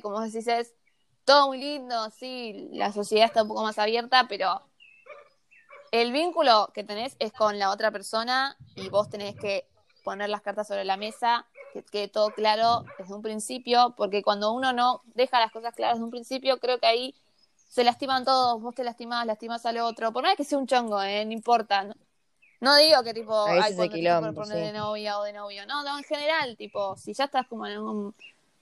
como 0.00 0.14
vos 0.20 0.32
decís 0.32 0.46
es 0.48 0.72
todo 1.24 1.48
muy 1.48 1.58
lindo, 1.58 2.10
sí, 2.10 2.68
la 2.72 2.92
sociedad 2.92 3.26
está 3.26 3.42
un 3.42 3.48
poco 3.48 3.62
más 3.62 3.78
abierta, 3.78 4.26
pero 4.28 4.62
el 5.90 6.12
vínculo 6.12 6.70
que 6.74 6.84
tenés 6.84 7.16
es 7.18 7.32
con 7.32 7.58
la 7.58 7.70
otra 7.70 7.90
persona 7.90 8.56
y 8.74 8.88
vos 8.88 9.08
tenés 9.08 9.36
que 9.36 9.68
poner 10.02 10.28
las 10.28 10.42
cartas 10.42 10.68
sobre 10.68 10.84
la 10.84 10.96
mesa, 10.96 11.46
que 11.72 11.82
quede 11.82 12.08
todo 12.08 12.30
claro 12.30 12.84
desde 12.98 13.14
un 13.14 13.22
principio, 13.22 13.94
porque 13.96 14.22
cuando 14.22 14.52
uno 14.52 14.72
no 14.72 15.00
deja 15.14 15.40
las 15.40 15.50
cosas 15.50 15.74
claras 15.74 15.96
desde 15.96 16.04
un 16.04 16.10
principio, 16.10 16.58
creo 16.58 16.78
que 16.78 16.86
ahí 16.86 17.14
se 17.68 17.84
lastiman 17.84 18.24
todos, 18.24 18.60
vos 18.60 18.74
te 18.74 18.84
lastimás, 18.84 19.26
lastimas 19.26 19.64
al 19.66 19.78
otro, 19.78 20.12
por 20.12 20.22
más 20.22 20.36
que 20.36 20.44
sea 20.44 20.58
un 20.58 20.66
chongo, 20.66 21.02
¿eh? 21.02 21.24
no 21.24 21.32
importa. 21.32 21.88
No, 22.60 22.76
digo 22.76 23.02
que 23.02 23.12
tipo, 23.12 23.46
hay 23.46 23.74
cuando 23.74 23.88
te 23.88 24.32
poner 24.32 24.58
de 24.58 24.72
novia 24.72 25.18
o 25.18 25.24
de 25.24 25.32
novio, 25.32 25.66
no, 25.66 25.82
no, 25.82 25.98
en 25.98 26.04
general, 26.04 26.56
tipo, 26.56 26.96
si 26.96 27.12
ya 27.14 27.24
estás 27.24 27.46
como 27.46 27.66
en 27.66 27.78
un, 27.78 28.14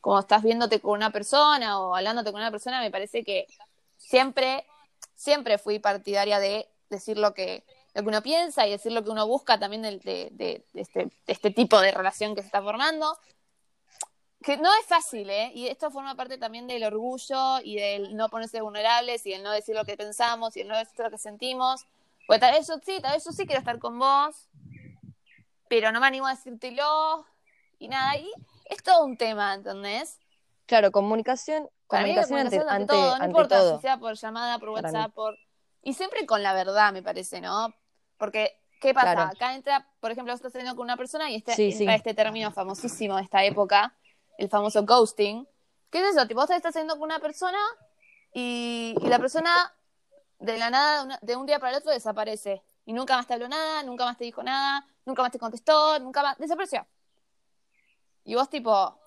como 0.03 0.19
estás 0.19 0.43
viéndote 0.43 0.81
con 0.81 0.91
una 0.91 1.11
persona 1.11 1.81
o 1.81 1.95
hablándote 1.95 2.33
con 2.33 2.41
una 2.41 2.51
persona, 2.51 2.81
me 2.81 2.91
parece 2.91 3.23
que 3.23 3.47
siempre, 3.97 4.67
siempre 5.15 5.59
fui 5.59 5.79
partidaria 5.79 6.41
de 6.41 6.69
decir 6.91 7.17
lo 7.17 7.33
que, 7.33 7.65
lo 7.95 8.03
que 8.03 8.09
uno 8.09 8.21
piensa 8.21 8.67
y 8.67 8.73
decir 8.73 8.91
lo 8.91 9.05
que 9.05 9.11
uno 9.11 9.29
busca 9.29 9.61
también 9.61 9.83
de, 9.83 10.29
de, 10.33 10.65
este, 10.75 11.05
de 11.05 11.13
este 11.29 11.51
tipo 11.53 11.81
de 11.81 11.93
relación 11.93 12.35
que 12.35 12.43
se 12.43 12.49
está 12.49 12.61
formando. 12.61 13.17
Que 14.43 14.57
no 14.57 14.69
es 14.75 14.87
fácil, 14.87 15.31
¿eh? 15.31 15.53
Y 15.55 15.69
esto 15.69 15.93
forma 15.93 16.17
parte 16.17 16.37
también 16.37 16.67
del 16.67 16.83
orgullo 16.83 17.61
y 17.63 17.77
del 17.77 18.17
no 18.17 18.29
ponerse 18.29 18.61
vulnerables 18.61 19.25
y 19.25 19.33
el 19.35 19.45
no 19.45 19.53
decir 19.53 19.77
lo 19.77 19.85
que 19.85 19.97
pensamos 19.97 20.57
y 20.57 20.63
el 20.63 20.69
no 20.69 20.77
decir 20.77 20.99
lo 20.99 21.11
que 21.13 21.19
sentimos. 21.19 21.87
Pues 22.27 22.41
tal 22.41 22.55
vez 22.55 22.67
yo 22.67 22.75
sí, 22.85 22.99
tal 23.01 23.13
vez 23.13 23.25
yo 23.25 23.31
sí 23.31 23.47
quiero 23.47 23.61
estar 23.61 23.79
con 23.79 24.01
vos, 24.01 24.49
pero 25.69 25.93
no 25.93 26.01
me 26.01 26.09
animo 26.09 26.27
a 26.27 26.35
decírtelo 26.35 27.25
y 27.79 27.87
nada. 27.87 28.17
Y 28.17 28.29
es 28.73 28.83
todo 28.83 29.05
un 29.05 29.17
tema, 29.17 29.55
¿entendés? 29.55 30.19
Claro, 30.67 30.91
comunicación, 30.91 31.69
comunicación, 31.87 32.39
ante, 32.39 32.87
todo, 32.87 33.19
no 33.19 33.25
importa 33.25 33.77
si 33.77 33.83
sea 33.83 33.99
por 33.99 34.15
llamada, 34.15 34.59
por 34.59 34.71
WhatsApp, 34.71 35.13
por 35.13 35.37
y 35.83 35.95
siempre 35.95 36.25
con 36.27 36.43
la 36.43 36.55
verdad, 36.55 36.93
me 36.93 37.03
parece, 37.03 37.41
¿no? 37.41 37.75
Porque, 38.17 38.57
¿qué 38.81 38.95
pasa? 38.95 39.29
Acá 39.29 39.55
entra, 39.55 39.89
por 40.01 40.13
ejemplo, 40.13 40.33
vos 40.33 40.39
estás 40.39 40.53
saliendo 40.53 40.77
con 40.77 40.85
una 40.85 40.97
persona 40.97 41.29
y 41.31 41.37
este, 41.37 41.55
entra 41.55 41.95
este 41.97 42.15
término 42.15 42.53
famosísimo 42.53 43.17
de 43.17 43.23
esta 43.23 43.45
época, 43.45 43.95
el 44.39 44.49
famoso 44.49 44.85
ghosting. 44.85 45.47
¿Qué 45.91 45.99
es 45.99 46.15
eso? 46.15 46.27
Tipo, 46.27 46.41
vos 46.41 46.51
estás 46.51 46.73
saliendo 46.73 46.95
con 46.95 47.05
una 47.05 47.19
persona 47.19 47.59
y, 48.33 48.95
la 49.03 49.19
persona 49.19 49.51
de 50.39 50.57
la 50.57 50.71
nada, 50.71 51.19
de 51.21 51.37
un 51.37 51.47
día 51.47 51.59
para 51.59 51.73
el 51.73 51.79
otro, 51.79 51.91
desaparece. 51.91 52.63
Y 52.87 52.93
nunca 52.93 53.17
más 53.17 53.27
te 53.27 53.35
habló 53.35 53.49
nada, 53.49 53.83
nunca 53.83 54.05
más 54.05 54.17
te 54.17 54.25
dijo 54.25 54.43
nada, 54.43 54.87
nunca 55.05 55.23
más 55.23 55.33
te 55.33 55.39
contestó, 55.39 55.99
nunca 55.99 56.23
más. 56.23 56.39
Desapareció. 56.39 56.87
Y 58.25 58.35
vos, 58.35 58.49
tipo, 58.49 58.99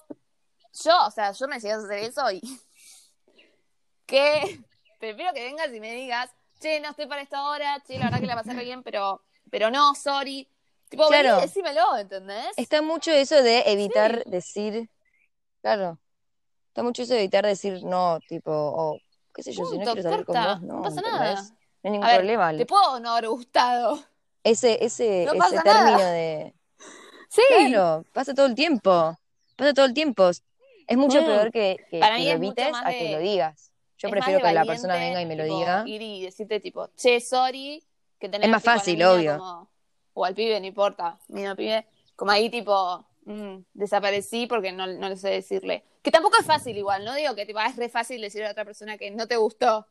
yo, 0.83 1.05
o 1.05 1.11
sea, 1.11 1.31
yo 1.31 1.47
me 1.47 1.59
llegas 1.59 1.83
a 1.83 1.85
hacer 1.85 1.99
eso 1.99 2.31
y. 2.31 2.41
que 4.05 4.61
prefiero 4.99 5.33
que 5.33 5.43
vengas 5.43 5.73
y 5.73 5.79
me 5.79 5.93
digas, 5.93 6.29
che, 6.59 6.79
no 6.79 6.89
estoy 6.89 7.07
para 7.07 7.21
esta 7.21 7.49
hora, 7.49 7.81
che, 7.85 7.97
la 7.97 8.05
verdad 8.05 8.19
que 8.19 8.27
la 8.27 8.35
pasé 8.35 8.53
re 8.53 8.63
bien, 8.63 8.83
pero, 8.83 9.21
pero 9.49 9.69
no, 9.71 9.95
sorry. 9.95 10.49
Tipo, 10.89 11.07
claro. 11.07 11.41
decímelo, 11.41 11.97
¿entendés? 11.97 12.51
Está 12.57 12.81
mucho 12.81 13.11
eso 13.11 13.41
de 13.41 13.63
evitar 13.65 14.23
decir, 14.25 14.89
claro, 15.61 15.99
está 16.67 16.83
mucho 16.83 17.03
eso 17.03 17.13
de 17.13 17.21
evitar 17.21 17.45
decir 17.45 17.83
no, 17.83 18.19
tipo, 18.27 18.51
o 18.51 18.99
qué 19.33 19.43
sé 19.43 19.51
yo, 19.51 19.65
si 19.65 19.77
no 19.77 19.83
quiero 19.83 20.01
salir 20.03 20.25
con 20.25 20.35
vos, 20.35 20.61
no, 20.61 20.75
no 20.77 20.81
pasa 20.83 21.01
nada. 21.01 21.41
No 21.41 21.89
hay 21.89 21.91
ningún 21.91 22.09
problema. 22.09 22.57
Te 22.57 22.65
puedo 22.65 22.99
no 22.99 23.11
haber 23.11 23.29
gustado. 23.29 23.99
Ese, 24.43 24.83
ese, 24.83 25.23
ese 25.23 25.61
término 25.63 25.99
de. 25.99 26.54
Sí. 27.35 27.41
Claro, 27.49 28.05
pasa 28.13 28.33
todo 28.33 28.45
el 28.45 28.55
tiempo. 28.55 29.17
Pasa 29.57 29.73
todo 29.73 29.85
el 29.85 29.93
tiempo. 29.93 30.29
Es 30.29 30.97
mucho 30.97 31.21
mm. 31.21 31.25
peor 31.25 31.51
que, 31.51 31.85
que, 31.89 31.99
lo 31.99 32.05
evites 32.05 32.73
a 32.73 32.91
que 32.91 33.11
lo 33.11 33.19
digas. 33.19 33.71
Yo 33.97 34.09
prefiero 34.09 34.39
que 34.39 34.53
la 34.53 34.63
persona 34.63 34.95
venga 34.95 35.21
y 35.21 35.25
me 35.25 35.35
lo 35.35 35.43
diga. 35.43 35.83
Ir 35.85 36.01
y 36.01 36.23
decirte 36.23 36.59
tipo, 36.61 36.89
che, 36.95 37.19
sorry, 37.19 37.83
que 38.19 38.29
tenés 38.29 38.45
Es 38.45 38.51
más 38.51 38.63
fácil, 38.63 39.03
obvio. 39.03 39.67
o 40.13 40.25
al 40.25 40.33
pibe, 40.33 40.59
no 40.61 40.65
importa, 40.65 41.19
mira 41.27 41.55
pibe, 41.55 41.85
como 42.15 42.31
ahí 42.31 42.49
tipo, 42.49 43.05
mm, 43.25 43.57
desaparecí 43.73 44.47
porque 44.47 44.71
no, 44.71 44.87
no 44.87 45.09
le 45.09 45.17
sé 45.17 45.29
decirle. 45.29 45.83
Que 46.01 46.11
tampoco 46.11 46.37
es 46.39 46.45
fácil 46.45 46.77
igual, 46.77 47.03
no 47.03 47.15
digo 47.15 47.35
que 47.35 47.45
tipo, 47.45 47.59
ah, 47.59 47.67
es 47.67 47.75
re 47.75 47.89
fácil 47.89 48.21
decirle 48.21 48.47
a 48.47 48.51
otra 48.51 48.63
persona 48.63 48.97
que 48.97 49.11
no 49.11 49.27
te 49.27 49.35
gustó. 49.35 49.87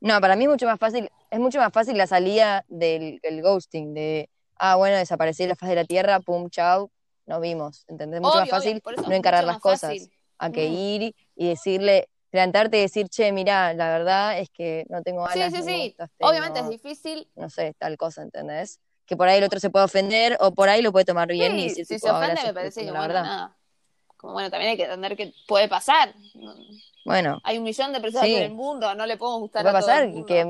No, 0.00 0.20
para 0.20 0.36
mí 0.36 0.44
es 0.44 0.50
mucho 0.50 0.66
más 0.66 0.78
fácil, 0.78 1.10
es 1.30 1.38
mucho 1.38 1.58
más 1.58 1.72
fácil 1.72 1.96
la 1.96 2.06
salida 2.06 2.64
del 2.68 3.20
ghosting, 3.42 3.94
de, 3.94 4.28
ah, 4.58 4.76
bueno, 4.76 4.96
desaparecí 4.96 5.44
de 5.44 5.50
la 5.50 5.56
faz 5.56 5.68
de 5.68 5.76
la 5.76 5.84
tierra, 5.84 6.20
pum, 6.20 6.48
chau, 6.50 6.90
nos 7.26 7.40
vimos, 7.40 7.84
¿entendés? 7.88 8.20
Mucho 8.20 8.38
más 8.38 8.48
fácil 8.48 8.82
no 9.06 9.12
encarar 9.12 9.44
las 9.44 9.58
cosas, 9.58 10.08
a 10.38 10.50
que 10.50 10.68
mm. 10.68 10.72
ir 10.72 11.14
y 11.34 11.48
decirle, 11.48 12.08
levantarte 12.30 12.78
y 12.78 12.82
decir, 12.82 13.08
che, 13.08 13.32
mira, 13.32 13.74
la 13.74 13.90
verdad 13.90 14.38
es 14.38 14.50
que 14.50 14.86
no 14.88 15.02
tengo 15.02 15.24
ganas. 15.24 15.52
Sí, 15.52 15.62
sí, 15.62 15.68
sí. 15.68 15.96
Obviamente 16.20 16.60
es 16.60 16.68
difícil. 16.68 17.28
No 17.34 17.48
sé, 17.50 17.74
tal 17.78 17.96
cosa, 17.96 18.22
¿entendés? 18.22 18.80
Que 19.06 19.16
por 19.16 19.28
ahí 19.28 19.38
el 19.38 19.44
otro 19.44 19.60
se 19.60 19.70
puede 19.70 19.84
ofender 19.84 20.36
o 20.40 20.52
por 20.52 20.68
ahí 20.68 20.82
lo 20.82 20.92
puede 20.92 21.04
tomar 21.04 21.28
bien 21.28 21.58
y 21.58 21.70
si 21.70 21.84
se 21.84 22.10
ofende 22.10 22.42
me 22.44 22.54
parece 22.54 22.84
que, 22.84 22.90
la 22.90 23.00
verdad. 23.00 23.22
Nada. 23.22 23.56
Como 24.16 24.32
bueno, 24.32 24.50
también 24.50 24.70
hay 24.70 24.76
que 24.76 24.84
entender 24.84 25.16
que 25.16 25.32
puede 25.46 25.68
pasar. 25.68 26.14
Bueno. 27.04 27.40
Hay 27.44 27.58
un 27.58 27.64
millón 27.64 27.92
de 27.92 28.00
personas 28.00 28.28
en 28.28 28.42
el 28.42 28.52
mundo, 28.52 28.94
no 28.94 29.06
le 29.06 29.16
podemos 29.16 29.40
gustar 29.40 29.62
puede 29.62 29.76
a 29.76 29.80
pasar 29.80 30.08
todo 30.08 30.18
el 30.18 30.24
que 30.24 30.40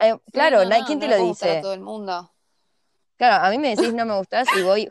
eh, 0.00 0.16
claro, 0.32 0.64
no, 0.64 0.86
¿quién 0.86 1.00
te 1.00 1.08
lo 1.08 1.16
dice? 1.16 1.58
A 1.58 1.60
todo 1.62 1.74
el 1.74 1.80
mundo. 1.80 2.30
Claro, 3.16 3.46
a 3.46 3.50
mí 3.50 3.58
me 3.58 3.74
decís 3.74 3.94
no 3.94 4.04
me 4.04 4.16
gustás 4.16 4.46
y 4.58 4.62
voy, 4.62 4.88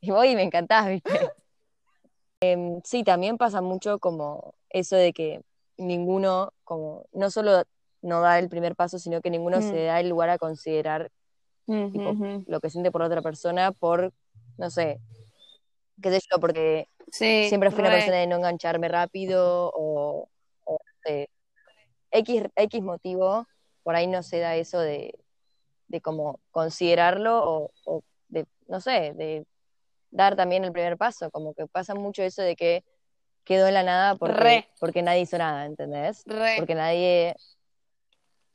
y 0.00 0.10
voy 0.10 0.28
y 0.30 0.36
me 0.36 0.42
encantás, 0.42 0.88
¿viste? 0.88 1.30
Em, 2.40 2.80
sí, 2.84 3.04
también 3.04 3.36
pasa 3.36 3.60
mucho 3.60 3.98
como 3.98 4.54
eso 4.70 4.96
de 4.96 5.12
que 5.12 5.42
ninguno, 5.76 6.52
como, 6.64 7.04
no 7.12 7.30
solo 7.30 7.64
no 8.02 8.20
da 8.20 8.38
el 8.38 8.48
primer 8.48 8.74
paso, 8.74 8.98
sino 8.98 9.20
que 9.20 9.30
ninguno 9.30 9.60
se 9.60 9.72
mm. 9.72 9.86
da 9.86 10.00
el 10.00 10.08
lugar 10.08 10.30
a 10.30 10.38
considerar 10.38 11.10
lo 11.66 12.60
que 12.60 12.70
siente 12.70 12.90
por 12.90 13.02
otra 13.02 13.22
persona 13.22 13.70
por, 13.70 14.12
no 14.58 14.70
sé, 14.70 14.98
qué 16.02 16.10
sé 16.10 16.20
yo, 16.30 16.40
porque 16.40 16.88
siempre 17.10 17.70
fui 17.70 17.80
una 17.80 17.90
persona 17.90 18.16
de 18.16 18.26
no 18.26 18.36
engancharme 18.36 18.88
rápido 18.88 19.70
o, 19.74 20.28
X, 22.12 22.42
X 22.56 22.82
motivo, 22.82 23.46
por 23.84 23.94
ahí 23.94 24.06
no 24.06 24.22
se 24.22 24.40
da 24.40 24.56
eso 24.56 24.80
de, 24.80 25.14
de 25.90 26.00
como 26.00 26.38
considerarlo 26.52 27.42
o, 27.44 27.72
o 27.84 28.02
de, 28.28 28.46
no 28.68 28.80
sé, 28.80 29.12
de 29.14 29.44
dar 30.10 30.36
también 30.36 30.64
el 30.64 30.72
primer 30.72 30.96
paso, 30.96 31.30
como 31.30 31.52
que 31.52 31.66
pasa 31.66 31.94
mucho 31.94 32.22
eso 32.22 32.42
de 32.42 32.54
que 32.54 32.84
quedó 33.44 33.66
en 33.66 33.74
la 33.74 33.82
nada 33.82 34.14
porque, 34.14 34.68
porque 34.78 35.02
nadie 35.02 35.22
hizo 35.22 35.36
nada, 35.36 35.66
¿entendés? 35.66 36.22
Porque 36.56 36.74
nadie 36.76 37.34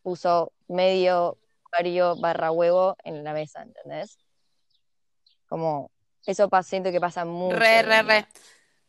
puso 0.01 0.53
medio, 0.67 1.37
vario, 1.71 2.15
barra 2.15 2.51
huevo 2.51 2.95
en 3.03 3.23
la 3.23 3.33
mesa, 3.33 3.63
¿entendés? 3.63 4.17
Como, 5.49 5.91
eso 6.25 6.49
siento 6.63 6.91
que 6.91 7.01
pasa 7.01 7.25
mucho. 7.25 7.57
Re, 7.57 7.81
re, 7.81 8.01
re. 8.03 8.27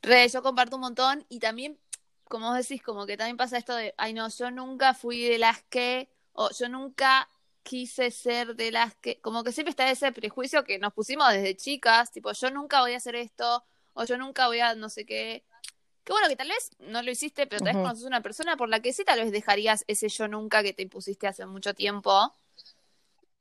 Re, 0.02 0.28
yo 0.28 0.42
comparto 0.42 0.76
un 0.76 0.82
montón 0.82 1.26
y 1.28 1.40
también, 1.40 1.80
como 2.28 2.48
vos 2.48 2.56
decís, 2.56 2.80
como 2.80 3.06
que 3.06 3.16
también 3.16 3.36
pasa 3.36 3.58
esto 3.58 3.74
de, 3.74 3.92
ay 3.96 4.12
no, 4.12 4.28
yo 4.28 4.52
nunca 4.52 4.94
fui 4.94 5.24
de 5.24 5.38
las 5.38 5.62
que, 5.64 6.08
o 6.32 6.50
yo 6.50 6.68
nunca 6.68 7.28
quise 7.66 8.12
ser 8.12 8.54
de 8.54 8.70
las 8.70 8.94
que, 8.94 9.20
como 9.20 9.42
que 9.42 9.50
siempre 9.50 9.70
está 9.70 9.90
ese 9.90 10.12
prejuicio 10.12 10.62
que 10.62 10.78
nos 10.78 10.92
pusimos 10.92 11.28
desde 11.32 11.56
chicas, 11.56 12.12
tipo, 12.12 12.32
yo 12.32 12.50
nunca 12.50 12.80
voy 12.80 12.92
a 12.92 12.98
hacer 12.98 13.16
esto, 13.16 13.64
o 13.92 14.04
yo 14.04 14.16
nunca 14.16 14.46
voy 14.46 14.60
a 14.60 14.76
no 14.76 14.88
sé 14.88 15.04
qué. 15.04 15.44
Que 16.04 16.12
bueno, 16.12 16.28
que 16.28 16.36
tal 16.36 16.46
vez 16.46 16.70
no 16.78 17.02
lo 17.02 17.10
hiciste, 17.10 17.48
pero 17.48 17.64
tal 17.64 17.74
vez 17.74 17.82
conoces 17.82 18.04
una 18.04 18.20
persona 18.20 18.56
por 18.56 18.68
la 18.68 18.78
que 18.78 18.92
sí 18.92 19.04
tal 19.04 19.18
vez 19.18 19.32
dejarías 19.32 19.84
ese 19.88 20.08
yo 20.08 20.28
nunca 20.28 20.62
que 20.62 20.72
te 20.72 20.84
impusiste 20.84 21.26
hace 21.26 21.44
mucho 21.44 21.74
tiempo. 21.74 22.32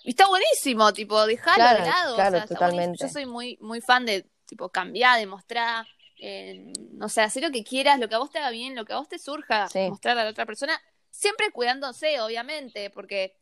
Y 0.04 0.10
está 0.10 0.28
buenísimo, 0.28 0.92
tipo, 0.92 1.24
dejarlo 1.28 1.80
de 1.80 1.88
lado. 1.88 2.16
Claro, 2.16 2.48
totalmente. 2.48 2.98
Yo 3.00 3.08
soy 3.08 3.28
muy, 3.28 3.60
muy 3.62 3.82
fan 3.82 4.08
de, 4.08 4.26
tipo, 4.48 4.70
cambiar, 4.70 5.20
de 5.20 5.28
mostrar, 5.28 5.86
eh, 6.20 6.74
no 6.94 7.10
sé, 7.10 7.22
hacer 7.22 7.44
lo 7.44 7.52
que 7.52 7.64
quieras, 7.64 8.00
lo 8.00 8.10
que 8.10 8.16
a 8.16 8.20
vos 8.20 8.32
te 8.32 8.40
haga 8.40 8.50
bien, 8.50 8.76
lo 8.76 8.86
que 8.86 8.94
a 8.94 8.98
vos 8.98 9.08
te 9.08 9.20
surja, 9.20 9.68
mostrar 9.88 10.18
a 10.18 10.24
la 10.24 10.32
otra 10.32 10.48
persona, 10.48 10.82
siempre 11.12 11.52
cuidándose, 11.52 12.20
obviamente, 12.20 12.90
porque 12.90 13.38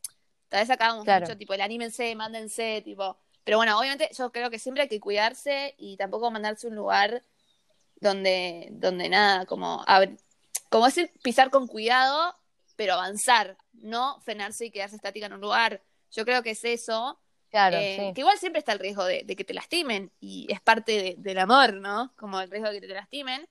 Tal 0.54 0.62
vez 0.62 0.70
acabamos 0.70 1.04
mucho, 1.04 1.36
tipo, 1.36 1.52
el 1.52 1.62
anímense, 1.62 2.14
mándense, 2.14 2.80
tipo. 2.84 3.18
Pero 3.42 3.56
bueno, 3.56 3.76
obviamente 3.76 4.08
yo 4.16 4.30
creo 4.30 4.50
que 4.50 4.60
siempre 4.60 4.84
hay 4.84 4.88
que 4.88 5.00
cuidarse 5.00 5.74
y 5.78 5.96
tampoco 5.96 6.30
mandarse 6.30 6.68
a 6.68 6.70
un 6.70 6.76
lugar 6.76 7.24
donde, 7.96 8.68
donde 8.70 9.08
nada, 9.08 9.46
como, 9.46 9.84
como 10.68 10.86
decir, 10.86 11.10
pisar 11.24 11.50
con 11.50 11.66
cuidado, 11.66 12.36
pero 12.76 12.94
avanzar, 12.94 13.58
no 13.72 14.20
frenarse 14.20 14.66
y 14.66 14.70
quedarse 14.70 14.94
estática 14.94 15.26
en 15.26 15.32
un 15.32 15.40
lugar. 15.40 15.82
Yo 16.12 16.24
creo 16.24 16.44
que 16.44 16.50
es 16.50 16.62
eso. 16.62 17.18
Claro, 17.50 17.76
eh, 17.76 18.12
Que 18.14 18.20
igual 18.20 18.38
siempre 18.38 18.60
está 18.60 18.74
el 18.74 18.78
riesgo 18.78 19.04
de, 19.04 19.26
que 19.26 19.42
te 19.42 19.54
lastimen 19.54 20.12
y 20.20 20.46
es 20.52 20.60
parte 20.60 21.16
del 21.18 21.38
amor, 21.40 21.74
¿no? 21.74 22.14
Como 22.14 22.40
el 22.40 22.48
riesgo 22.48 22.70
de 22.70 22.80
que 22.80 22.86
te 22.86 22.94
lastimen. 22.94 23.48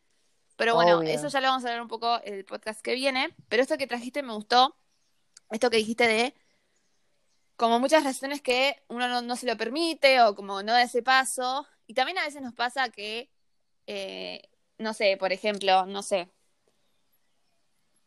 Pero 0.55 0.75
bueno, 0.75 1.01
eso 1.01 1.27
ya 1.27 1.41
lo 1.41 1.49
vamos 1.49 1.65
a 1.65 1.67
hablar 1.67 1.81
un 1.81 1.89
poco 1.89 2.21
en 2.23 2.35
el 2.35 2.45
podcast 2.45 2.79
que 2.79 2.93
viene. 2.93 3.35
Pero 3.49 3.61
esto 3.61 3.77
que 3.77 3.87
trajiste 3.87 4.23
me 4.23 4.31
gustó. 4.31 4.77
Esto 5.51 5.69
que 5.69 5.77
dijiste 5.77 6.07
de 6.07 6.33
como 7.63 7.79
muchas 7.79 8.03
razones 8.03 8.41
que 8.41 8.83
uno 8.89 9.07
no, 9.07 9.21
no 9.21 9.37
se 9.37 9.47
lo 9.47 9.55
permite 9.55 10.21
o 10.21 10.35
como 10.35 10.61
no 10.63 10.73
da 10.73 10.81
ese 10.81 11.01
paso. 11.01 11.65
Y 11.87 11.93
también 11.93 12.17
a 12.17 12.25
veces 12.25 12.41
nos 12.41 12.53
pasa 12.53 12.89
que, 12.89 13.31
eh, 13.87 14.49
no 14.79 14.93
sé, 14.93 15.15
por 15.15 15.31
ejemplo, 15.31 15.85
no 15.85 16.03
sé, 16.03 16.29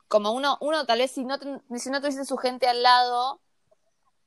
como 0.08 0.32
uno, 0.32 0.58
uno 0.60 0.84
tal 0.84 0.98
vez 0.98 1.10
si 1.10 1.24
no, 1.24 1.38
si 1.74 1.88
no 1.88 2.00
tuviese 2.00 2.26
su 2.26 2.36
gente 2.36 2.68
al 2.68 2.82
lado, 2.82 3.40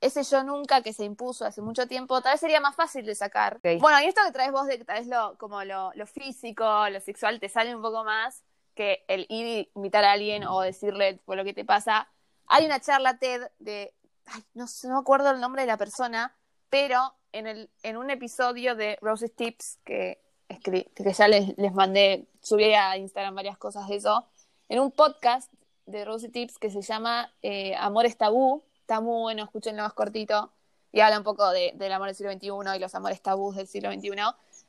ese 0.02 0.24
yo 0.24 0.44
nunca 0.44 0.82
que 0.82 0.94
se 0.94 1.04
impuso 1.04 1.46
hace 1.46 1.62
mucho 1.62 1.88
tiempo, 1.88 2.22
tal 2.22 2.34
vez 2.34 2.40
sería 2.40 2.60
más 2.60 2.76
fácil 2.76 3.06
de 3.06 3.14
sacar. 3.14 3.60
Bueno, 3.62 4.02
y 4.02 4.06
esto 4.06 4.22
que 4.26 4.32
traes 4.32 4.52
vos 4.52 4.66
de 4.66 4.80
que 4.80 4.86
tal 4.86 4.98
vez 4.98 5.08
lo, 5.08 5.38
como 5.38 5.64
lo, 5.64 5.92
lo 5.94 6.08
físico, 6.08 6.90
lo 6.90 7.00
sexual, 7.02 7.40
te 7.40 7.50
sale 7.50 7.76
un 7.76 7.84
poco 7.84 8.04
más 8.04 8.44
que 8.74 9.06
el 9.08 9.28
ir 9.30 9.46
y 9.46 9.72
invitar 9.76 10.04
a 10.06 10.14
alguien 10.14 10.44
o 10.48 10.62
decirle 10.62 11.14
tipo, 11.14 11.36
lo 11.36 11.44
que 11.44 11.54
te 11.54 11.66
pasa. 11.66 12.10
Hay 12.48 12.66
una 12.66 12.80
charla 12.80 13.20
TED 13.20 13.52
de, 13.60 13.94
ay, 14.32 14.44
no 14.54 14.68
sé, 14.68 14.88
no 14.88 14.96
me 14.96 15.00
acuerdo 15.02 15.32
el 15.32 15.40
nombre 15.40 15.64
de 15.64 15.68
la 15.68 15.78
persona, 15.78 16.36
pero 16.70 17.16
en, 17.32 17.48
el, 17.48 17.70
en 17.84 17.98
un 17.98 18.10
episodio 18.10 18.76
de 18.76 18.98
Rose's 19.02 19.36
Tips, 19.36 19.80
que, 19.84 20.22
escri- 20.50 20.92
que 20.94 21.12
ya 21.14 21.28
les, 21.28 21.58
les 21.58 21.74
mandé, 21.74 22.28
subí 22.42 22.74
a 22.74 22.98
Instagram 22.98 23.36
varias 23.36 23.58
cosas 23.58 23.88
de 23.88 23.96
eso, 23.96 24.28
en 24.68 24.80
un 24.80 24.92
podcast 24.92 25.52
de 25.86 26.06
Rosy 26.06 26.30
Tips 26.30 26.60
que 26.60 26.70
se 26.70 26.82
llama 26.82 27.34
eh, 27.42 27.76
Amor 27.76 28.06
es 28.06 28.18
tabú, 28.18 28.64
está 28.82 29.02
muy 29.02 29.22
bueno, 29.22 29.44
escúchenlo 29.44 29.82
más 29.84 29.94
cortito, 29.94 30.52
y 30.92 31.00
habla 31.02 31.18
un 31.18 31.24
poco 31.24 31.50
de- 31.52 31.72
del 31.76 31.92
amor 31.92 32.08
del 32.08 32.16
siglo 32.16 32.32
XXI 32.32 32.76
y 32.76 32.80
los 32.80 32.94
amores 32.96 33.22
tabús 33.22 33.56
del 33.56 33.68
siglo 33.68 33.92
XXI. 33.92 34.10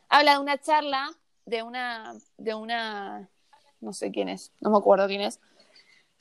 Habla 0.09 0.33
de 0.33 0.38
una 0.38 0.59
charla 0.59 1.11
de 1.46 1.62
una, 1.62 2.14
de 2.37 2.55
una, 2.55 3.29
no 3.81 3.92
sé 3.92 4.11
quién 4.11 4.29
es, 4.29 4.53
no 4.61 4.70
me 4.70 4.79
acuerdo 4.79 5.07
quién 5.07 5.20
es, 5.23 5.40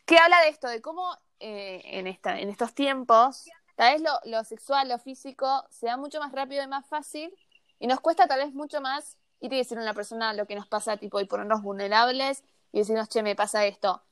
que 0.06 0.18
habla 0.18 0.42
de 0.42 0.50
esto, 0.50 0.68
de 0.68 0.82
cómo 0.82 1.18
eh, 1.40 1.82
en, 1.86 2.08
esta, 2.08 2.40
en 2.40 2.50
estos 2.50 2.74
tiempos, 2.74 3.50
tal 3.76 3.94
vez 3.94 4.02
lo, 4.02 4.12
lo 4.30 4.44
sexual, 4.44 4.90
lo 4.90 5.00
físico, 5.00 5.66
se 5.70 5.88
da 5.88 5.98
mucho 5.98 6.20
más 6.20 6.32
rápido 6.32 6.64
y 6.64 6.68
más 6.68 6.86
fácil, 6.88 7.34
y 7.80 7.88
nos 7.88 8.00
cuesta 8.00 8.28
tal 8.28 8.40
vez 8.40 8.54
mucho 8.54 8.82
más 8.82 9.18
ir 9.40 9.54
y 9.54 9.58
decirle 9.58 9.84
a 9.84 9.86
una 9.86 9.94
persona 9.94 10.34
lo 10.34 10.46
que 10.46 10.56
nos 10.56 10.68
pasa, 10.68 10.98
tipo, 10.98 11.20
y 11.20 11.26
ponernos 11.26 11.62
vulnerables 11.62 12.44
y 12.72 12.80
decirnos, 12.80 13.10
che, 13.10 13.24
me 13.24 13.36
pasa 13.36 13.66
esto. 13.66 14.04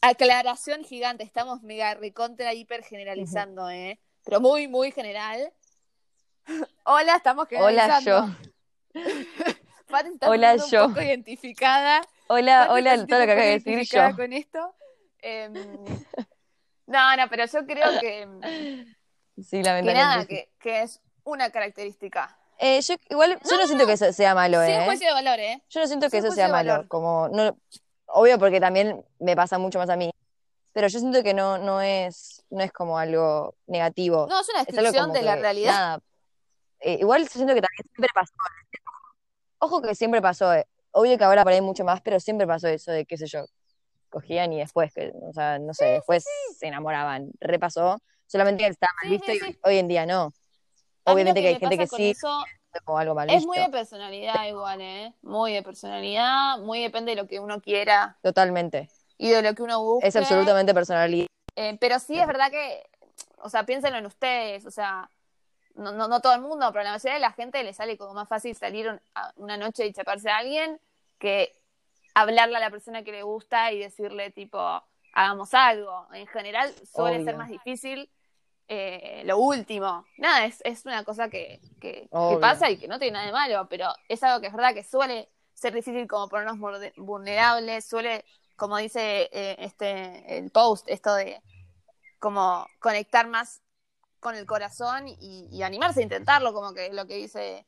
Aclaración 0.00 0.84
gigante, 0.84 1.24
estamos 1.24 1.62
mega 1.62 1.94
recontra 1.94 2.52
hiper 2.52 2.82
generalizando, 2.82 3.70
¿eh? 3.70 4.00
Pero 4.24 4.40
muy, 4.40 4.68
muy 4.68 4.90
general. 4.90 5.52
Hola, 6.84 7.16
estamos 7.16 7.46
Hola 7.50 7.98
generalizando. 7.98 8.36
yo. 8.94 9.00
Se 10.02 10.08
está 10.08 10.28
Hola, 10.28 10.56
yo. 10.56 10.86
un 10.86 10.94
poco 10.94 11.04
identificada. 11.04 12.02
Hola, 12.26 12.68
hola, 12.72 13.06
todo 13.06 13.20
lo 13.20 13.26
que 13.26 13.32
acabo 13.32 13.46
de 13.46 13.60
decir 13.60 13.82
yo. 13.82 14.16
con 14.16 14.32
esto. 14.32 14.74
Em, 15.20 15.54
no, 16.86 17.16
no, 17.16 17.28
pero 17.28 17.46
yo 17.46 17.66
creo 17.66 18.00
que, 18.00 18.28
Sí, 19.36 19.58
que 19.58 19.62
lamentablemente. 19.62 19.94
nada, 19.94 20.20
sí. 20.22 20.28
que, 20.28 20.48
que 20.60 20.82
es 20.82 21.00
una 21.24 21.50
característica. 21.50 22.38
Eh, 22.58 22.80
yo 22.82 22.94
igual, 23.10 23.38
yo 23.50 23.56
no, 23.58 23.66
siento 23.66 23.86
que 23.86 23.94
eso 23.94 24.12
sea 24.12 24.34
malo, 24.34 24.62
¿eh? 24.62 24.84
juicio 24.86 25.08
de 25.08 25.12
valor, 25.12 25.40
¿eh? 25.40 25.62
Yo 25.68 25.80
no 25.80 25.86
siento 25.86 26.08
que 26.08 26.18
eso 26.18 26.30
sea 26.30 26.48
malo, 26.48 26.72
valor. 26.72 26.88
como 26.88 27.28
no, 27.28 27.56
obvio 28.06 28.38
porque 28.38 28.60
también 28.60 29.04
me 29.18 29.34
pasa 29.34 29.58
mucho 29.58 29.80
más 29.80 29.90
a 29.90 29.96
mí, 29.96 30.10
pero 30.72 30.86
yo 30.86 31.00
siento 31.00 31.22
que 31.24 31.34
no, 31.34 31.58
no 31.58 31.80
es, 31.80 32.44
no 32.50 32.62
es 32.62 32.70
como 32.72 32.96
algo 32.96 33.56
negativo. 33.66 34.26
No, 34.28 34.40
es 34.40 34.48
una 34.50 34.64
descripción 34.64 35.12
de 35.12 35.22
la 35.22 35.34
que, 35.34 35.40
realidad. 35.40 35.72
nada, 35.72 36.00
eh, 36.80 36.98
igual 37.00 37.22
yo 37.22 37.30
siento 37.30 37.54
que 37.54 37.62
también 37.62 37.86
siempre 37.92 38.08
pasó. 38.14 38.32
¿eh? 38.34 38.78
Ojo 39.58 39.82
que 39.82 39.94
siempre 39.94 40.22
pasó, 40.22 40.54
eh. 40.54 40.66
Obvio 40.92 41.18
que 41.18 41.24
ahora 41.24 41.42
por 41.42 41.52
ahí 41.52 41.60
mucho 41.60 41.84
más, 41.84 42.00
pero 42.02 42.20
siempre 42.20 42.46
pasó 42.46 42.68
eso 42.68 42.92
de, 42.92 43.04
qué 43.04 43.16
sé 43.16 43.26
yo, 43.26 43.46
cogían 44.14 44.52
y 44.52 44.58
después, 44.58 44.94
que, 44.94 45.12
o 45.28 45.32
sea, 45.32 45.58
no 45.58 45.74
sé, 45.74 45.84
después 45.86 46.24
se 46.56 46.66
enamoraban. 46.68 47.30
Repasó, 47.40 48.00
solamente 48.26 48.64
que 48.64 48.70
estaba 48.70 48.92
mal 49.02 49.10
visto 49.10 49.32
y 49.32 49.58
hoy 49.62 49.78
en 49.78 49.88
día 49.88 50.06
no. 50.06 50.32
Obviamente 51.04 51.42
que 51.42 51.48
hay 51.48 51.58
gente 51.58 51.76
que 51.76 51.86
sí, 51.86 52.10
eso 52.10 52.42
como 52.84 52.98
algo 52.98 53.14
mal 53.14 53.28
es 53.30 53.44
muy 53.46 53.58
de 53.58 53.68
personalidad 53.68 54.46
igual, 54.46 54.80
¿eh? 54.80 55.14
Muy 55.22 55.52
de 55.52 55.62
personalidad, 55.62 56.58
muy 56.58 56.80
depende 56.82 57.10
de 57.14 57.16
lo 57.22 57.28
que 57.28 57.38
uno 57.38 57.60
quiera 57.60 58.16
Totalmente. 58.22 58.88
y 59.18 59.30
de 59.30 59.42
lo 59.42 59.54
que 59.54 59.62
uno 59.62 59.82
busque. 59.82 60.08
Es 60.08 60.16
absolutamente 60.16 60.72
personalidad. 60.74 61.26
Eh, 61.56 61.76
pero 61.80 61.98
sí 61.98 62.18
es 62.18 62.26
verdad 62.26 62.50
que, 62.50 62.82
o 63.38 63.48
sea, 63.48 63.64
piénsenlo 63.64 63.98
en 63.98 64.06
ustedes, 64.06 64.64
o 64.66 64.70
sea, 64.70 65.08
no, 65.76 65.92
no, 65.92 66.08
no 66.08 66.20
todo 66.20 66.34
el 66.34 66.40
mundo, 66.40 66.66
pero 66.72 66.80
a 66.80 66.84
la 66.84 66.92
mayoría 66.92 67.14
de 67.14 67.20
la 67.20 67.32
gente 67.32 67.62
le 67.62 67.72
sale 67.74 67.96
como 67.98 68.14
más 68.14 68.28
fácil 68.28 68.56
salir 68.56 68.88
un- 68.88 69.00
a- 69.14 69.32
una 69.36 69.56
noche 69.56 69.86
y 69.86 69.92
chaparse 69.92 70.30
a 70.30 70.38
alguien 70.38 70.80
que 71.18 71.52
hablarle 72.14 72.56
a 72.56 72.60
la 72.60 72.70
persona 72.70 73.02
que 73.02 73.12
le 73.12 73.22
gusta 73.22 73.72
y 73.72 73.80
decirle 73.80 74.30
tipo, 74.30 74.58
hagamos 75.12 75.52
algo. 75.54 76.06
En 76.12 76.26
general 76.26 76.72
suele 76.92 77.24
ser 77.24 77.36
más 77.36 77.48
difícil 77.48 78.10
eh, 78.68 79.22
lo 79.26 79.38
último. 79.38 80.06
Nada, 80.18 80.46
es, 80.46 80.60
es 80.64 80.86
una 80.86 81.04
cosa 81.04 81.28
que, 81.28 81.60
que, 81.80 82.08
que 82.10 82.38
pasa 82.40 82.70
y 82.70 82.78
que 82.78 82.88
no 82.88 82.98
tiene 82.98 83.14
nada 83.14 83.26
de 83.26 83.32
malo, 83.32 83.68
pero 83.68 83.88
es 84.08 84.22
algo 84.22 84.40
que 84.40 84.46
es 84.46 84.52
verdad 84.52 84.74
que 84.74 84.84
suele 84.84 85.28
ser 85.52 85.74
difícil 85.74 86.06
como 86.08 86.28
ponernos 86.28 86.58
vulnerables, 86.96 87.84
suele, 87.84 88.24
como 88.56 88.78
dice 88.78 89.28
eh, 89.32 89.56
este 89.58 90.38
el 90.38 90.50
post, 90.50 90.88
esto 90.88 91.14
de 91.14 91.40
como 92.18 92.66
conectar 92.80 93.28
más 93.28 93.60
con 94.18 94.34
el 94.34 94.46
corazón 94.46 95.06
y, 95.08 95.48
y 95.52 95.62
animarse 95.62 96.00
a 96.00 96.04
intentarlo, 96.04 96.54
como 96.54 96.72
que 96.72 96.92
lo 96.92 97.06
que 97.06 97.16
dice 97.16 97.66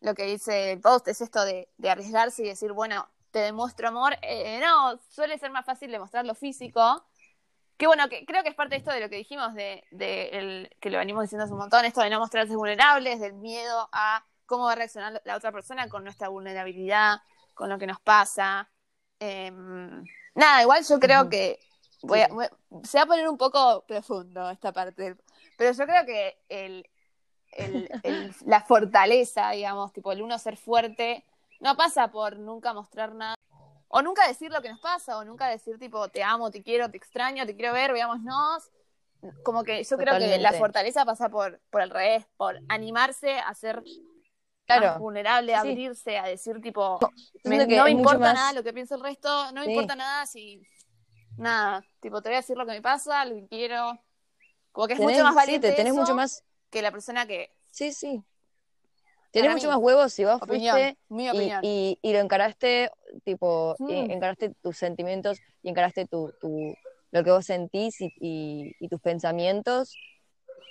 lo 0.00 0.14
que 0.14 0.24
dice 0.24 0.72
el 0.72 0.80
post 0.80 1.08
es 1.08 1.22
esto 1.22 1.44
de, 1.46 1.70
de 1.78 1.90
arriesgarse 1.90 2.42
y 2.42 2.48
decir, 2.48 2.72
bueno, 2.72 3.08
te 3.34 3.40
demuestro 3.40 3.88
amor. 3.88 4.16
Eh, 4.22 4.60
no, 4.62 4.96
suele 5.10 5.36
ser 5.38 5.50
más 5.50 5.66
fácil 5.66 5.90
demostrar 5.90 6.24
lo 6.24 6.36
físico. 6.36 7.04
Que 7.76 7.88
bueno, 7.88 8.08
que 8.08 8.24
creo 8.24 8.44
que 8.44 8.50
es 8.50 8.54
parte 8.54 8.76
de 8.76 8.78
esto 8.78 8.92
de 8.92 9.00
lo 9.00 9.08
que 9.10 9.16
dijimos, 9.16 9.52
de, 9.54 9.82
de 9.90 10.28
el, 10.28 10.70
que 10.80 10.88
lo 10.90 10.98
venimos 10.98 11.22
diciendo 11.24 11.42
hace 11.42 11.52
un 11.52 11.58
montón, 11.58 11.84
esto 11.84 12.00
de 12.00 12.10
no 12.10 12.20
mostrarse 12.20 12.54
vulnerables, 12.54 13.18
del 13.18 13.32
miedo 13.34 13.88
a 13.92 14.24
cómo 14.46 14.66
va 14.66 14.72
a 14.72 14.76
reaccionar 14.76 15.20
la 15.24 15.36
otra 15.36 15.50
persona 15.50 15.88
con 15.88 16.04
nuestra 16.04 16.28
vulnerabilidad, 16.28 17.16
con 17.52 17.68
lo 17.68 17.76
que 17.76 17.88
nos 17.88 18.00
pasa. 18.00 18.70
Eh, 19.18 19.50
nada, 20.36 20.62
igual 20.62 20.84
yo 20.88 21.00
creo 21.00 21.28
que 21.28 21.58
voy 22.02 22.20
a, 22.20 22.28
voy 22.28 22.46
se 22.84 22.98
va 22.98 23.02
a 23.02 23.06
poner 23.06 23.28
un 23.28 23.36
poco 23.36 23.84
profundo 23.88 24.48
esta 24.50 24.70
parte, 24.72 25.16
pero 25.58 25.72
yo 25.72 25.84
creo 25.86 26.06
que 26.06 26.38
el, 26.48 26.88
el- 27.50 27.90
el- 28.04 28.32
la 28.46 28.60
fortaleza, 28.60 29.50
digamos, 29.50 29.92
tipo 29.92 30.12
el 30.12 30.22
uno 30.22 30.38
ser 30.38 30.56
fuerte, 30.56 31.24
no 31.64 31.76
pasa 31.76 32.08
por 32.12 32.36
nunca 32.38 32.72
mostrar 32.74 33.14
nada. 33.14 33.34
O 33.88 34.02
nunca 34.02 34.26
decir 34.28 34.50
lo 34.52 34.60
que 34.60 34.68
nos 34.68 34.80
pasa, 34.80 35.16
o 35.18 35.24
nunca 35.24 35.48
decir 35.48 35.78
tipo 35.78 36.08
te 36.08 36.22
amo, 36.22 36.50
te 36.50 36.62
quiero, 36.62 36.90
te 36.90 36.96
extraño, 36.98 37.46
te 37.46 37.56
quiero 37.56 37.72
ver, 37.72 37.92
veámonos. 37.92 38.70
Como 39.42 39.64
que 39.64 39.82
yo 39.82 39.96
creo 39.96 40.18
que 40.18 40.38
la 40.38 40.52
fortaleza 40.52 41.04
pasa 41.06 41.28
por, 41.30 41.60
por 41.70 41.80
el 41.80 41.90
revés, 41.90 42.26
por 42.36 42.58
animarse 42.68 43.38
a 43.38 43.54
ser 43.54 43.82
Claro. 44.66 44.98
vulnerable, 44.98 45.54
a 45.54 45.62
Sí. 45.62 45.68
abrirse, 45.70 46.18
a 46.18 46.24
decir 46.26 46.60
tipo, 46.60 46.98
me- 47.44 47.66
no 47.66 47.84
me 47.84 47.90
importa 47.90 48.18
más- 48.18 48.34
nada 48.34 48.52
lo 48.52 48.62
que 48.62 48.72
piensa 48.72 48.94
el 48.96 49.02
resto, 49.02 49.28
no 49.52 49.60
me 49.60 49.66
Sí. 49.66 49.72
importa 49.72 49.94
nada 49.96 50.26
si 50.26 50.60
nada, 51.38 51.82
tipo 52.00 52.20
te 52.22 52.28
voy 52.30 52.34
a 52.36 52.40
decir 52.40 52.56
lo 52.56 52.64
que 52.66 52.72
me 52.72 52.82
pasa, 52.82 53.24
lo 53.24 53.34
que 53.36 53.46
quiero. 53.48 53.98
Como 54.72 54.86
que 54.86 54.94
es 54.94 54.98
Tenés- 55.00 55.12
mucho 55.12 55.22
más 55.24 55.32
sí, 55.32 55.36
valiente 55.36 55.70
te 55.70 55.76
tenés 55.76 55.92
eso 55.92 56.00
mucho 56.02 56.14
más, 56.14 56.42
que 56.70 56.82
la 56.82 56.90
persona 56.90 57.26
que 57.26 57.54
sí, 57.70 57.92
sí. 57.92 58.22
Para 59.40 59.52
mucho 59.54 59.66
mí. 59.68 59.72
más 59.74 59.82
huevos 59.82 60.12
si 60.12 60.24
vos 60.24 60.40
opinión, 60.40 60.76
fuiste 60.76 60.98
mi 61.08 61.24
y, 61.26 61.28
opinión. 61.30 61.60
y, 61.62 61.98
y 62.02 62.12
lo 62.12 62.18
encaraste, 62.20 62.90
tipo, 63.24 63.74
Mm. 63.78 63.90
y 63.90 63.94
encaraste 64.12 64.52
tus 64.62 64.76
sentimientos 64.76 65.38
y 65.62 65.68
encaraste 65.70 66.06
tu, 66.06 66.32
tu, 66.40 66.74
lo 67.10 67.24
que 67.24 67.30
vos 67.30 67.44
sentís 67.46 68.00
y, 68.00 68.12
y- 68.20 68.72
y 68.80 68.88
tus 68.88 69.00
pensamientos 69.00 69.96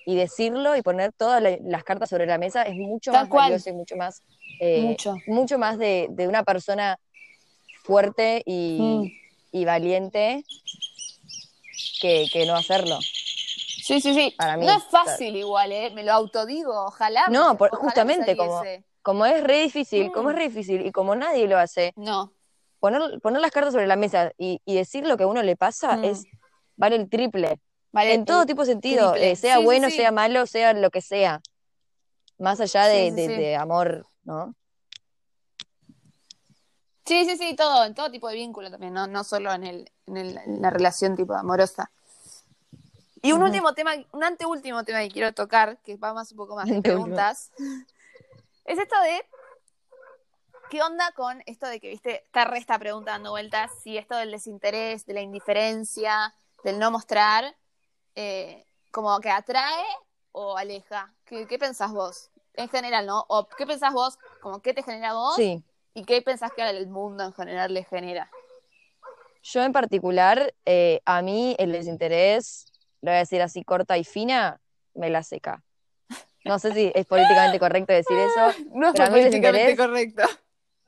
y 0.06 0.16
decirlo 0.16 0.76
y 0.76 0.82
poner 0.82 1.14
todas 1.14 1.42
la- 1.42 1.58
las 1.64 1.84
cartas 1.84 2.10
sobre 2.10 2.26
la 2.26 2.38
mesa 2.38 2.64
es 2.64 2.76
mucho 2.76 3.12
Tal 3.12 3.22
más 3.24 3.30
cual. 3.30 3.44
valioso 3.52 3.70
y 3.70 3.74
mucho 3.74 3.96
más, 3.96 4.22
eh, 4.60 4.82
Mucho. 4.82 5.18
mucho 5.28 5.58
más 5.58 5.78
de, 5.78 6.08
de 6.12 6.28
una 6.28 6.44
persona 6.44 6.98
fuerte 7.84 8.44
y, 8.46 8.78
Mm. 8.80 9.12
y 9.52 9.66
valiente 9.66 10.44
que, 12.02 12.28
que 12.32 12.46
no 12.46 12.56
hacerlo. 12.56 13.00
Sí, 13.84 14.00
sí, 14.00 14.14
sí. 14.14 14.34
Para 14.38 14.56
mí, 14.56 14.66
no 14.66 14.72
es 14.78 14.84
fácil 14.86 15.36
igual, 15.36 15.72
¿eh? 15.74 15.92
Me 15.94 16.04
lo 16.04 16.14
autodigo, 16.14 16.86
ojalá. 16.86 17.28
No, 17.30 17.58
por- 17.58 17.70
ojalá 17.74 17.82
justamente 17.84 18.38
como-. 18.38 18.62
Como 19.02 19.26
es 19.26 19.44
re 19.44 19.60
difícil, 19.64 20.12
como 20.14 20.30
es 20.30 20.36
Mm. 20.36 20.40
re 20.40 20.44
difícil 20.48 20.86
y 20.86 20.92
como 20.94 21.14
nadie 21.16 21.48
lo 21.50 21.58
hace, 21.58 21.92
No, 21.98 22.32
poner, 22.80 23.20
poner 23.20 23.42
las 23.42 23.52
cartas 23.52 23.74
sobre 23.74 23.86
la 23.88 23.98
mesa 23.98 24.32
y, 24.38 24.62
y 24.64 24.76
decir 24.76 25.06
lo 25.06 25.18
que 25.18 25.24
a 25.24 25.28
uno 25.28 25.44
le 25.44 25.58
pasa 25.58 25.98
Mm. 25.98 26.04
es 26.06 26.24
vale 26.78 26.96
el 26.96 27.10
triple. 27.10 27.60
vale. 27.92 28.14
en 28.14 28.24
todo 28.26 28.46
tipo 28.46 28.62
de 28.62 28.68
sentido, 28.68 29.14
eh, 29.16 29.36
sea 29.36 29.58
Sí, 29.58 29.64
bueno, 29.66 29.90
sí. 29.90 29.98
sea 29.98 30.12
malo, 30.14 30.46
sea 30.48 30.72
lo 30.74 30.90
que 30.90 31.02
sea. 31.02 31.42
Más 32.40 32.60
allá 32.62 32.86
de, 32.88 33.12
de 33.12 33.56
amor, 33.58 34.08
¿no? 34.24 34.56
Sí, 37.06 37.26
sí, 37.26 37.36
sí, 37.38 37.56
todo, 37.56 37.84
en 37.84 37.94
todo 37.94 38.10
tipo 38.10 38.30
de 38.30 38.36
vínculo 38.36 38.72
también, 38.72 38.94
no, 38.94 39.08
no 39.08 39.24
solo 39.26 39.52
en, 39.54 39.66
el, 39.66 39.92
en, 40.08 40.18
el- 40.18 40.38
en 40.38 40.62
la 40.62 40.70
relación 40.70 41.16
tipo 41.18 41.34
amorosa. 41.34 41.92
Y 43.24 43.32
un 43.32 43.42
último 43.42 43.74
tema, 43.74 43.94
un 44.12 44.24
anteúltimo 44.24 44.84
tema 44.84 45.00
que 45.00 45.10
quiero 45.10 45.34
tocar, 45.34 45.78
que 45.80 45.96
va 45.96 46.14
más 46.14 46.32
un 46.32 46.38
poco 46.38 46.56
más 46.56 46.68
de 46.70 46.82
preguntas, 46.82 47.52
es 48.66 48.78
esto 48.78 49.02
de 49.02 49.26
¿qué 50.70 50.82
onda 50.82 51.10
con 51.14 51.42
esto 51.46 51.68
de 51.68 51.80
que, 51.80 51.88
viste, 51.90 52.24
está 52.26 52.44
re 52.44 52.58
esta 52.58 52.78
pregunta 52.78 53.12
dando 53.12 53.32
vueltas, 53.32 53.72
si 53.82 53.98
esto 53.98 54.18
del 54.18 54.32
desinterés, 54.32 55.06
de 55.06 55.14
la 55.14 55.22
indiferencia, 55.22 56.34
del 56.66 56.80
no 56.80 56.92
mostrar, 56.92 57.56
eh, 58.16 58.66
como 58.92 59.18
que 59.22 59.30
atrae 59.30 59.86
o 60.34 60.58
aleja? 60.58 61.14
¿Qué, 61.24 61.48
qué 61.48 61.58
pensás 61.58 61.94
vos? 61.94 62.30
En 62.56 62.68
general, 62.68 63.06
¿no? 63.06 63.24
¿O 63.30 63.48
qué 63.48 63.66
pensás 63.66 63.94
vos? 63.94 64.18
Como 64.42 64.62
qué 64.62 64.74
te 64.74 64.84
genera 64.84 65.14
vos 65.14 65.36
Sí. 65.38 65.64
y 65.94 66.04
qué 66.04 66.22
pensás 66.22 66.52
que 66.52 66.62
al 66.62 66.88
mundo 66.88 67.24
en 67.24 67.34
general 67.34 67.74
le 67.74 67.86
genera. 67.86 68.30
Yo 69.44 69.62
en 69.64 69.72
particular, 69.72 70.54
eh, 70.66 71.02
a 71.06 71.22
mí 71.22 71.56
el 71.58 71.72
desinterés, 71.72 72.73
lo 73.04 73.12
voy 73.12 73.18
a 73.18 73.20
decir 73.20 73.42
así 73.42 73.64
corta 73.64 73.98
y 73.98 74.06
fina, 74.06 74.62
me 74.96 75.10
la 75.10 75.24
seca. 75.24 75.62
No 76.46 76.58
sé 76.58 76.74
si 76.74 76.92
es 76.96 77.06
políticamente 77.06 77.60
correcto 77.60 77.92
decir 77.94 78.18
eso. 78.18 78.64
No 78.74 78.92
es 78.94 79.10
políticamente 79.10 79.76
correcto. 79.76 80.24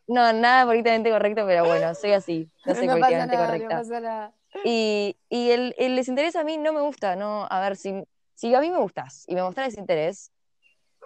No, 0.08 0.32
nada 0.32 0.66
políticamente 0.66 1.10
correcto, 1.12 1.44
pero 1.46 1.66
bueno, 1.66 1.94
soy 1.94 2.14
así. 2.14 2.50
No 2.66 2.74
soy 2.74 2.88
No 2.88 2.94
políticamente 2.94 3.36
nada, 3.36 3.46
correcta. 3.48 3.76
no 3.76 3.82
pasa 3.82 4.00
nada. 4.00 4.34
Y, 4.64 5.18
y 5.30 5.52
el, 5.52 5.76
el 5.78 5.98
desinterés 5.98 6.38
a 6.38 6.46
mí 6.46 6.58
no 6.58 6.72
me 6.72 6.80
gusta, 6.80 7.18
no, 7.18 7.46
a 7.50 7.60
ver, 7.60 7.76
si, 7.76 7.94
si 8.34 8.56
a 8.56 8.62
mí 8.62 8.72
me 8.72 8.78
gustas 8.80 9.26
y 9.28 9.36
me 9.36 9.42
mostras 9.42 9.68
desinterés, 9.68 10.32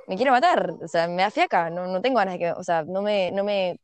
me 0.07 0.16
quiero 0.16 0.32
matar, 0.32 0.72
o 0.80 0.88
sea, 0.88 1.07
me 1.07 1.24
da 1.24 1.32
fiaca, 1.32 1.72
no, 1.72 1.88
no 1.88 2.01
tengo 2.01 2.20
ganas 2.20 2.36
de 2.36 2.39
que, 2.39 2.51
o 2.51 2.64
sea, 2.64 2.84
no 2.84 3.01
me, 3.01 3.32
no 3.32 3.43
me, 3.43 3.80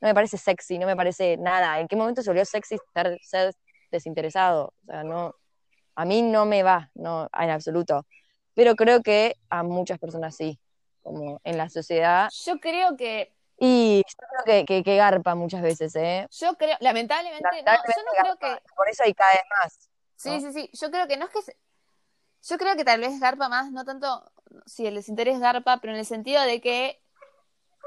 no 0.00 0.08
me 0.08 0.14
parece 0.14 0.38
sexy, 0.38 0.78
no 0.78 0.86
me 0.86 0.96
parece 0.96 1.36
nada. 1.36 1.78
¿En 1.80 1.88
qué 1.88 1.96
momento 1.96 2.22
se 2.22 2.30
volvió 2.30 2.44
sexy 2.46 2.76
estar, 2.76 3.18
ser 3.20 3.52
desinteresado? 3.90 4.72
O 4.82 4.86
sea, 4.86 5.04
no, 5.04 5.34
a 5.94 6.04
mí 6.04 6.22
no 6.22 6.44
me 6.46 6.62
va, 6.62 6.90
no, 6.94 7.28
en 7.38 7.50
absoluto. 7.50 8.06
Pero 8.54 8.74
creo 8.76 9.02
que 9.02 9.36
a 9.50 9.62
muchas 9.62 9.98
personas 9.98 10.36
sí, 10.36 10.58
como 11.02 11.40
en 11.44 11.56
la 11.58 11.68
sociedad. 11.68 12.30
Yo 12.44 12.58
creo 12.60 12.96
que, 12.96 13.32
Y 13.58 14.02
yo 14.06 14.26
creo 14.44 14.44
que, 14.44 14.64
que, 14.66 14.82
que 14.84 14.96
garpa 14.96 15.34
muchas 15.34 15.62
veces, 15.62 15.94
¿eh? 15.96 16.26
yo 16.30 16.54
creo, 16.56 16.76
lamentablemente, 16.80 17.62
no, 17.62 17.72
yo 17.72 18.02
no 18.04 18.12
creo 18.22 18.36
que, 18.38 18.62
Por 18.76 18.88
eso 18.88 19.02
hay 19.04 19.14
cada 19.14 19.32
vez 19.32 19.42
más. 19.62 19.90
sí, 20.16 20.30
¿no? 20.30 20.40
sí, 20.40 20.52
sí, 20.52 20.70
yo 20.72 20.90
creo 20.90 21.06
que 21.08 21.16
no 21.16 21.26
es 21.26 21.30
que, 21.32 21.42
se- 21.42 21.56
yo 22.44 22.58
creo 22.58 22.76
que 22.76 22.84
tal 22.84 23.00
vez 23.00 23.20
garpa 23.20 23.48
más, 23.48 23.70
no 23.72 23.84
tanto, 23.84 24.30
si 24.66 24.86
el 24.86 24.94
desinterés 24.96 25.40
garpa, 25.40 25.78
pero 25.80 25.92
en 25.92 25.98
el 26.00 26.06
sentido 26.06 26.42
de 26.42 26.60
que 26.60 27.00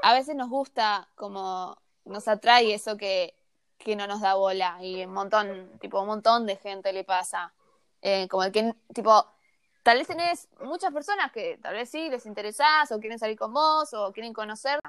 a 0.02 0.14
veces 0.14 0.36
nos 0.36 0.48
gusta, 0.50 1.08
como 1.14 1.78
nos 2.04 2.28
atrae 2.28 2.74
eso 2.74 2.96
que, 2.96 3.34
que 3.78 3.96
no 3.96 4.06
nos 4.06 4.20
da 4.20 4.34
bola 4.34 4.78
y 4.82 5.04
un 5.04 5.12
montón, 5.12 5.70
tipo, 5.80 6.00
un 6.00 6.06
montón 6.06 6.46
de 6.46 6.56
gente 6.56 6.92
le 6.92 7.04
pasa. 7.04 7.52
Eh, 8.02 8.28
como 8.28 8.44
el 8.44 8.52
que, 8.52 8.74
tipo, 8.94 9.26
tal 9.82 9.98
vez 9.98 10.06
tenés 10.06 10.48
muchas 10.60 10.92
personas 10.92 11.32
que 11.32 11.58
tal 11.62 11.74
vez 11.74 11.90
sí 11.90 12.08
les 12.10 12.26
interesás 12.26 12.90
o 12.92 13.00
quieren 13.00 13.18
salir 13.18 13.38
con 13.38 13.52
vos 13.52 13.92
o 13.94 14.12
quieren 14.12 14.32
conocer. 14.32 14.80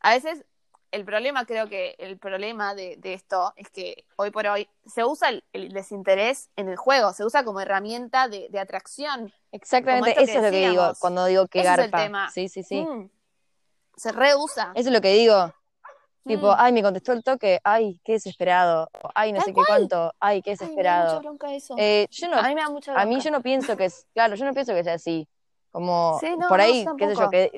A 0.00 0.10
veces 0.14 0.44
el 0.90 1.04
problema, 1.04 1.44
creo 1.44 1.68
que 1.68 1.96
el 1.98 2.18
problema 2.18 2.74
de, 2.74 2.96
de 2.96 3.12
esto 3.14 3.52
es 3.56 3.68
que 3.70 4.06
hoy 4.16 4.30
por 4.30 4.46
hoy 4.46 4.68
se 4.86 5.04
usa 5.04 5.28
el, 5.28 5.44
el 5.52 5.68
desinterés 5.70 6.50
en 6.56 6.68
el 6.68 6.76
juego, 6.76 7.12
se 7.12 7.24
usa 7.24 7.44
como 7.44 7.60
herramienta 7.60 8.28
de, 8.28 8.48
de 8.48 8.58
atracción. 8.58 9.32
Exactamente, 9.52 10.12
eso 10.22 10.38
es 10.38 10.42
lo 10.44 10.50
que 10.50 10.68
digo 10.70 10.92
cuando 10.98 11.26
digo 11.26 11.46
que 11.46 11.60
Ese 11.60 11.68
es 11.68 11.78
el 11.78 11.90
garpa. 11.90 12.02
tema. 12.04 12.30
Sí, 12.30 12.48
sí, 12.48 12.62
sí. 12.62 12.80
Mm. 12.80 13.10
Se 13.96 14.12
reusa. 14.12 14.72
Eso 14.74 14.88
es 14.88 14.94
lo 14.94 15.00
que 15.00 15.12
digo. 15.12 15.52
Tipo, 16.28 16.48
Mm. 16.52 16.54
ay, 16.58 16.72
me 16.72 16.82
contestó 16.82 17.12
el 17.12 17.22
toque, 17.24 17.58
ay, 17.64 18.00
qué 18.04 18.12
desesperado. 18.12 18.88
Ay, 19.14 19.32
no 19.32 19.40
sé 19.40 19.52
qué 19.54 19.62
cuánto, 19.66 20.12
ay, 20.20 20.42
qué 20.42 20.50
Ay, 20.50 20.56
me 20.56 20.58
da 20.60 20.66
mucha 20.66 20.66
desesperado. 20.66 21.20
bronca 21.20 21.54
eso. 21.54 21.74
Eh, 21.78 22.06
yo 22.10 22.28
no, 22.28 22.36
a 22.38 22.48
mí 22.48 22.54
me 22.54 22.60
da 22.60 22.68
mucha 22.68 22.92
a 22.92 23.04
mí 23.06 23.14
bronca. 23.14 23.24
yo 23.24 23.30
no 23.30 23.42
pienso 23.42 23.76
que 23.76 23.86
es, 23.86 24.06
claro, 24.14 24.34
yo 24.36 24.44
no 24.44 24.52
pienso 24.52 24.74
que 24.74 24.84
sea 24.84 24.94
así. 24.94 25.26
Como 25.70 26.18
Sí, 26.20 26.28
no, 26.36 26.48
por 26.48 26.60
ahí, 26.60 26.84
qué 26.98 27.06
sé 27.08 27.14
yo, 27.14 27.30
que 27.30 27.50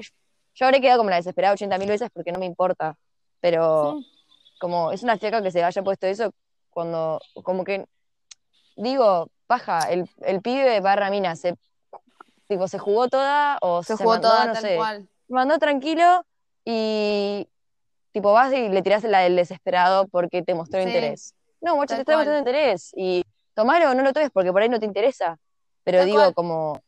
yo 0.54 0.66
habré 0.66 0.80
quedado 0.80 0.98
como 0.98 1.10
la 1.10 1.16
desesperada 1.16 1.54
80 1.54 1.78
mil 1.78 1.88
veces 1.88 2.08
porque 2.12 2.32
no 2.32 2.38
me 2.38 2.46
importa. 2.46 2.96
Pero 3.40 3.96
Sí. 3.98 4.06
como 4.60 4.92
es 4.92 5.02
una 5.02 5.18
fiaca 5.18 5.42
que 5.42 5.50
se 5.50 5.64
haya 5.64 5.82
puesto 5.82 6.06
eso 6.06 6.30
cuando, 6.70 7.20
como 7.42 7.64
que, 7.64 7.86
digo, 8.76 9.28
paja, 9.46 9.90
el, 9.90 10.08
el 10.22 10.42
pibe 10.42 10.80
barra 10.80 11.10
mina, 11.10 11.34
se, 11.34 11.56
tipo, 12.46 12.68
se 12.68 12.78
jugó 12.78 13.08
toda 13.08 13.58
o 13.62 13.82
Se 13.82 13.96
se 13.96 14.04
jugó 14.04 14.14
mandó, 14.14 14.28
toda 14.28 14.46
no 14.46 14.52
tal 14.54 14.62
sé, 14.62 14.76
cual. 14.76 15.08
mandó 15.28 15.58
tranquilo 15.58 16.24
y 16.64 17.48
tipo 18.12 18.32
vas 18.32 18.52
y 18.52 18.68
le 18.68 18.82
tirás 18.82 19.04
la 19.04 19.20
del 19.20 19.36
desesperado 19.36 20.08
porque 20.08 20.42
te 20.42 20.54
mostró 20.54 20.80
Sí, 20.80 20.88
interés. 20.88 21.34
No, 21.60 21.76
tal 21.78 21.86
te 21.88 21.94
está 22.00 22.16
mostrando 22.16 22.38
interés 22.38 22.90
y 22.96 23.24
tomalo 23.54 23.90
o 23.90 23.94
no 23.94 24.02
lo 24.02 24.12
tomes 24.12 24.30
porque 24.30 24.52
por 24.52 24.62
ahí 24.62 24.68
no 24.68 24.80
te 24.80 24.86
interesa. 24.86 25.38
Pero 25.84 25.98
Tal 25.98 26.06
digo, 26.06 26.18
cual. 26.22 26.34
como 26.34 26.80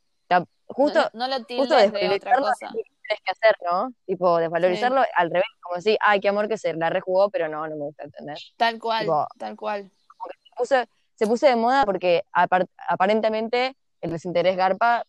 justo, 0.66 1.00
no, 1.12 1.26
no 1.28 1.38
lo 1.38 1.44
justo 1.44 1.76
de 1.76 2.08
otra 2.16 2.36
cosa. 2.38 2.68
que 2.72 2.82
tienes 2.82 3.20
que 3.24 3.30
hacer, 3.32 3.54
¿no? 3.70 3.92
Tipo, 4.06 4.38
desvalorizarlo 4.38 5.02
al 5.14 5.28
revés, 5.28 5.44
como 5.60 5.76
decir, 5.76 5.98
ay, 6.00 6.18
qué 6.20 6.28
amor 6.30 6.48
que 6.48 6.56
se 6.56 6.72
la 6.72 6.88
rejugó, 6.88 7.28
pero 7.30 7.46
no, 7.48 7.66
no 7.68 7.76
me 7.76 7.82
gusta 7.82 8.04
entender. 8.04 8.38
Tal 8.56 8.78
cual, 8.78 9.00
Tipo, 9.04 9.26
tal 9.38 9.56
cual. 9.56 9.90
Se 9.90 10.50
puso, 10.56 10.76
se 11.14 11.26
puso 11.26 11.46
de 11.46 11.56
moda 11.56 11.84
porque 11.84 12.22
apar- 12.32 12.66
aparentemente 12.88 13.76
el 14.00 14.12
desinterés 14.12 14.56
garpa 14.56 15.04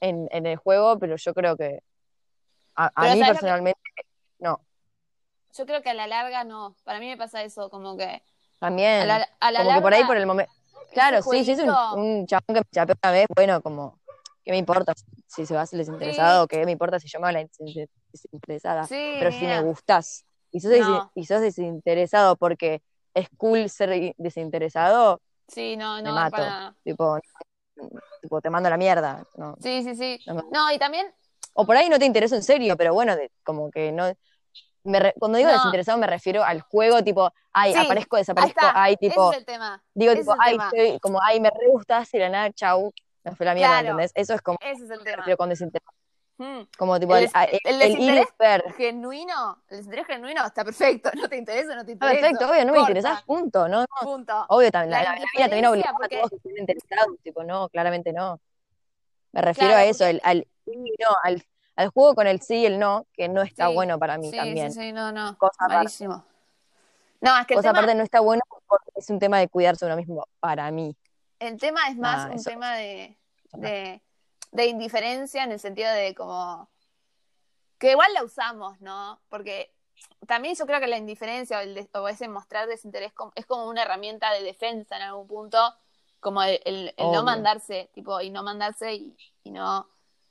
en, 0.00 0.28
en 0.30 0.44
el 0.44 0.56
juego, 0.56 0.98
pero 0.98 1.16
yo 1.16 1.32
creo 1.32 1.56
que 1.56 1.80
a, 2.74 2.90
a 2.94 3.02
mí 3.04 3.08
¿sabes 3.08 3.18
lo 3.20 3.24
que- 3.26 3.32
personalmente. 3.32 3.80
Yo 5.56 5.66
creo 5.66 5.82
que 5.82 5.90
a 5.90 5.94
la 5.94 6.06
larga 6.06 6.44
no. 6.44 6.74
Para 6.84 6.98
mí 7.00 7.06
me 7.08 7.16
pasa 7.16 7.42
eso, 7.42 7.70
como 7.70 7.96
que 7.96 8.22
También. 8.58 9.02
a 9.02 9.06
la, 9.06 9.28
a 9.40 9.50
la 9.52 9.58
como 9.60 9.74
que 9.74 9.80
por 9.80 9.92
ahí 9.94 10.00
larga 10.00 10.06
por 10.08 10.16
el 10.16 10.26
momento. 10.26 10.52
Claro, 10.92 11.22
sí, 11.22 11.44
si 11.44 11.52
es 11.52 11.58
un, 11.60 11.70
un 11.70 12.26
chabón 12.26 12.44
que 12.48 12.54
me 12.54 12.62
chapeó 12.72 12.94
una 13.02 13.12
vez, 13.12 13.26
bueno, 13.34 13.60
como, 13.62 13.98
¿qué 14.44 14.50
me 14.52 14.58
importa 14.58 14.92
si 15.26 15.44
se 15.46 15.54
va 15.54 15.62
a 15.62 15.66
ser 15.66 15.78
desinteresado? 15.78 16.46
¿Qué 16.46 16.64
me 16.64 16.72
importa 16.72 17.00
si 17.00 17.08
yo 17.08 17.18
me 17.20 17.28
hablo 17.28 17.40
desin- 17.40 17.88
desinteresada? 18.12 18.86
Sí, 18.86 19.16
Pero 19.18 19.32
si 19.32 19.44
me 19.46 19.60
gustas 19.62 20.24
y 20.52 20.60
sos, 20.60 20.70
No. 20.78 21.10
y 21.14 21.24
sos 21.26 21.40
desinteresado 21.40 22.36
porque 22.36 22.80
es 23.12 23.28
cool 23.36 23.68
ser 23.68 24.14
desinteresado, 24.18 25.20
Sí, 25.48 25.76
no, 25.76 25.96
me 25.96 26.02
no, 26.02 26.14
mato. 26.14 26.30
para 26.36 26.48
nada. 26.48 26.76
tipo, 26.84 27.18
tipo, 28.22 28.40
te 28.40 28.50
mando 28.50 28.68
a 28.68 28.70
la 28.70 28.76
mierda. 28.76 29.24
¿no? 29.36 29.56
Sí, 29.60 29.82
sí, 29.82 29.94
sí. 29.96 30.20
No 30.26 30.34
me- 30.36 30.42
No, 30.52 30.72
y 30.72 30.78
también, 30.78 31.06
O 31.54 31.64
por 31.66 31.76
ahí 31.76 31.88
no 31.88 31.98
te 31.98 32.04
intereso 32.06 32.34
en 32.34 32.42
serio, 32.42 32.76
pero 32.76 32.94
bueno, 32.94 33.14
de- 33.16 33.30
como 33.44 33.70
que 33.70 33.92
no. 33.92 34.12
Me 34.84 35.00
re- 35.00 35.14
cuando 35.18 35.38
digo 35.38 35.50
No. 35.50 35.56
desinteresado 35.56 35.98
me 35.98 36.06
refiero 36.06 36.44
al 36.44 36.60
juego, 36.60 37.02
tipo, 37.02 37.32
ay, 37.52 37.72
Sí, 37.72 37.78
aparezco, 37.78 38.16
desaparezco, 38.16 38.60
ay, 38.74 38.96
tipo, 38.96 39.30
Ese 39.30 39.32
es 39.32 39.38
el 39.40 39.44
tema. 39.46 39.82
digo, 39.94 40.12
ese 40.12 40.20
tipo, 40.22 40.34
ay, 40.38 40.56
estoy, 40.60 41.00
como, 41.00 41.20
ay, 41.22 41.40
me 41.40 41.50
re 41.50 41.68
gustas 41.68 42.12
y 42.14 42.18
la 42.18 42.28
nada, 42.28 42.52
chau, 42.52 42.92
me 43.24 43.34
fue 43.34 43.46
la 43.46 43.54
mierda, 43.54 43.70
Claro. 43.80 43.88
¿entendés? 43.88 44.12
Eso 44.14 44.34
es 44.34 44.42
como, 44.42 44.58
Ese 44.60 44.84
es 44.84 44.90
el 44.90 45.02
tema. 45.02 45.16
refiero 45.16 45.36
con 45.36 45.48
desinterés. 45.48 45.86
Mm. 46.36 46.62
Como, 46.76 46.98
tipo, 46.98 47.14
El 47.16 47.30
el, 47.64 47.78
desinterés. 47.78 48.26
Genuino, 48.76 49.62
el 49.68 49.76
desinterés 49.76 50.06
genuino 50.06 50.44
está 50.44 50.64
perfecto. 50.64 51.10
No 51.26 51.28
te 51.28 51.36
interesa, 51.36 51.76
no 51.76 51.84
te 51.84 51.92
Ah, 51.92 51.94
interesa. 51.94 52.20
perfecto, 52.20 52.50
obvio, 52.50 52.64
no 52.64 52.72
me 52.72 52.78
interesás, 52.80 53.22
punto, 53.22 53.68
¿no? 53.68 53.80
no, 53.82 53.86
Punto. 54.02 54.44
Obvio, 54.48 54.70
también, 54.72 54.90
la, 54.90 55.02
La 55.04 55.10
la, 55.10 55.14
vida 55.14 55.44
también 55.48 55.66
obliga 55.66 55.90
indiferencia, 55.90 55.90
a 55.90 55.94
porque- 55.96 56.16
todos 56.16 56.30
que 56.30 56.36
estén 56.36 56.58
interesados, 56.58 57.16
tipo, 57.22 57.44
no, 57.44 57.68
claramente 57.68 58.12
no. 58.12 58.40
Me 59.32 59.42
refiero 59.42 59.70
Claro, 59.74 59.84
a 59.86 59.88
eso, 59.88 60.04
el, 60.06 60.20
al, 60.24 60.46
y 60.66 60.76
no, 60.76 61.08
al, 61.22 61.42
al 61.76 61.88
juego 61.88 62.14
con 62.14 62.26
el 62.26 62.40
sí 62.40 62.56
y 62.56 62.66
el 62.66 62.78
no, 62.78 63.06
que 63.12 63.28
no 63.28 63.42
está 63.42 63.68
Sí, 63.68 63.74
bueno 63.74 63.98
para 63.98 64.18
mí 64.18 64.30
Sí, 64.30 64.36
también. 64.36 64.72
sí, 64.72 64.80
sí, 64.80 64.92
no, 64.92 65.12
no. 65.12 65.36
Cosa 65.38 65.64
aparte. 65.64 65.76
Malísimo. 65.76 66.24
No, 67.20 67.36
es 67.38 67.46
que 67.46 67.54
el 67.54 67.58
Cosa 67.58 67.68
tema, 67.70 67.78
aparte 67.78 67.94
no 67.94 68.02
está 68.04 68.20
bueno 68.20 68.42
porque 68.66 68.90
es 68.96 69.08
un 69.10 69.18
tema 69.18 69.38
de 69.38 69.48
cuidarse 69.48 69.84
uno 69.86 69.96
mismo, 69.96 70.26
para 70.40 70.70
mí. 70.70 70.96
el 71.38 71.58
tema 71.58 71.88
es 71.88 71.96
más 71.96 72.24
Ah, 72.24 72.28
un 72.30 72.34
eso- 72.36 72.50
tema 72.50 72.74
de, 72.74 73.16
de, 73.52 74.02
de 74.52 74.66
indiferencia 74.66 75.42
en 75.44 75.52
el 75.52 75.60
sentido 75.60 75.90
de 75.92 76.14
como 76.14 76.68
que 77.78 77.90
igual 77.92 78.12
la 78.14 78.22
usamos, 78.24 78.80
¿no? 78.80 79.20
Porque 79.28 79.74
también 80.26 80.54
yo 80.54 80.64
creo 80.66 80.80
que 80.80 80.86
la 80.86 80.96
indiferencia 80.96 81.58
o, 81.58 81.60
el 81.60 81.74
de- 81.74 81.88
o 81.94 82.08
ese 82.08 82.28
mostrar 82.28 82.66
desinterés 82.68 83.12
es 83.34 83.46
como 83.46 83.66
una 83.68 83.82
herramienta 83.82 84.32
de 84.32 84.42
defensa 84.42 84.96
en 84.96 85.02
algún 85.02 85.26
punto, 85.26 85.58
como 86.20 86.42
el, 86.42 86.60
el- 86.64 86.94
el 86.96 87.10
no 87.10 87.22
mandarse, 87.24 87.90
tipo, 87.92 88.20
y 88.20 88.30
no 88.30 88.42
mandarse 88.42 88.94
y, 88.94 89.16
y 89.42 89.50
no, 89.50 89.88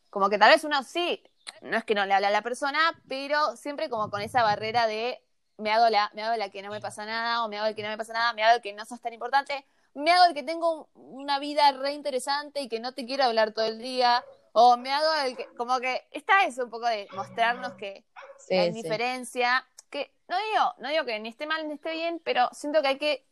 como 0.10 0.30
que 0.30 0.38
tal 0.38 0.52
vez 0.52 0.64
uno 0.64 0.82
sí, 0.84 1.22
no 1.64 1.78
es 1.78 1.84
que 1.86 1.96
no 1.96 2.06
le 2.06 2.14
habla 2.14 2.28
a 2.28 2.32
la 2.32 2.42
persona, 2.42 2.80
pero 3.08 3.56
siempre 3.56 3.90
como 3.90 4.10
con 4.10 4.22
esa 4.22 4.44
barrera 4.44 4.86
de 4.88 5.24
me 5.58 5.72
hago 5.72 5.90
la, 5.90 6.12
me 6.14 6.24
hago 6.24 6.36
la 6.36 6.50
que 6.50 6.62
no 6.62 6.70
me 6.70 6.82
pasa 6.82 7.06
nada, 7.06 7.44
o 7.44 7.48
me 7.50 7.58
hago 7.58 7.68
el 7.68 7.76
que 7.76 7.84
no 7.84 7.90
me 7.90 7.98
pasa 7.98 8.14
nada, 8.14 8.34
me 8.34 8.44
hago 8.44 8.56
el 8.58 8.62
que 8.62 8.74
no 8.74 8.86
sos 8.86 9.00
tan 9.02 9.14
importante, 9.14 9.66
me 9.94 10.12
hago 10.12 10.26
el 10.26 10.34
que 10.34 10.44
tengo 10.44 10.90
un- 10.96 11.22
una 11.22 11.40
vida 11.40 11.72
re 11.72 11.94
interesante 11.94 12.62
y 12.62 12.68
que 12.70 12.80
no 12.80 12.94
te 12.94 13.06
quiero 13.06 13.24
hablar 13.24 13.54
todo 13.54 13.66
el 13.66 13.80
día, 13.80 14.24
o 14.52 14.78
me 14.78 14.92
hago 14.92 15.14
el 15.26 15.38
que, 15.38 15.48
como 15.56 15.80
que 15.80 16.08
está 16.12 16.44
eso 16.46 16.66
un 16.66 16.70
poco 16.70 16.88
de 16.88 17.08
mostrarnos 17.14 17.74
que 17.76 18.04
Sí, 18.40 18.56
sí. 18.56 18.66
indiferencia, 18.68 19.66
que 19.90 20.12
no 20.28 20.36
digo, 20.38 20.74
no 20.80 20.90
digo 20.90 21.06
que 21.06 21.20
ni 21.20 21.30
esté 21.30 21.46
mal 21.46 21.68
ni 21.68 21.76
esté 21.76 21.92
bien, 21.94 22.20
pero 22.26 22.50
siento 22.52 22.82
que 22.82 22.88
hay 22.90 22.98
que, 22.98 23.26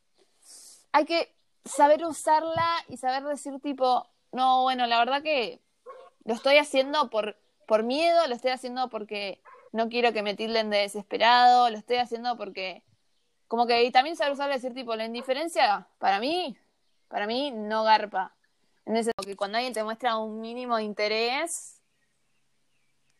hay 0.93 1.05
que 1.05 1.35
saber 1.65 2.05
usarla 2.05 2.67
y 2.87 2.97
saber 2.97 3.23
decir 3.23 3.59
tipo, 3.61 4.07
no, 4.31 4.61
bueno, 4.61 4.87
la 4.87 4.99
verdad 4.99 5.21
que 5.21 5.59
lo 6.23 6.33
estoy 6.33 6.57
haciendo 6.57 7.09
por, 7.09 7.35
por 7.71 7.83
miedo, 7.83 8.27
lo 8.27 8.35
estoy 8.35 8.51
haciendo 8.51 8.89
porque 8.89 9.41
no 9.71 9.87
quiero 9.87 10.11
que 10.11 10.23
me 10.23 10.35
tilden 10.35 10.69
de 10.69 10.79
desesperado, 10.79 11.69
lo 11.69 11.77
estoy 11.77 11.95
haciendo 11.95 12.35
porque, 12.35 12.83
como 13.47 13.65
que 13.65 13.85
y 13.85 13.91
también 13.91 14.17
saber 14.17 14.33
usarla 14.33 14.55
y 14.55 14.57
decir 14.57 14.73
tipo, 14.73 14.93
la 14.97 15.05
indiferencia, 15.05 15.87
para 15.97 16.19
mí, 16.19 16.57
para 17.07 17.27
mí 17.27 17.49
no 17.51 17.85
garpa. 17.85 18.35
En 18.85 18.97
ese 18.97 19.11
que 19.25 19.37
cuando 19.37 19.57
alguien 19.57 19.73
te 19.73 19.85
muestra 19.85 20.17
un 20.17 20.41
mínimo 20.41 20.75
de 20.75 20.83
interés, 20.83 21.79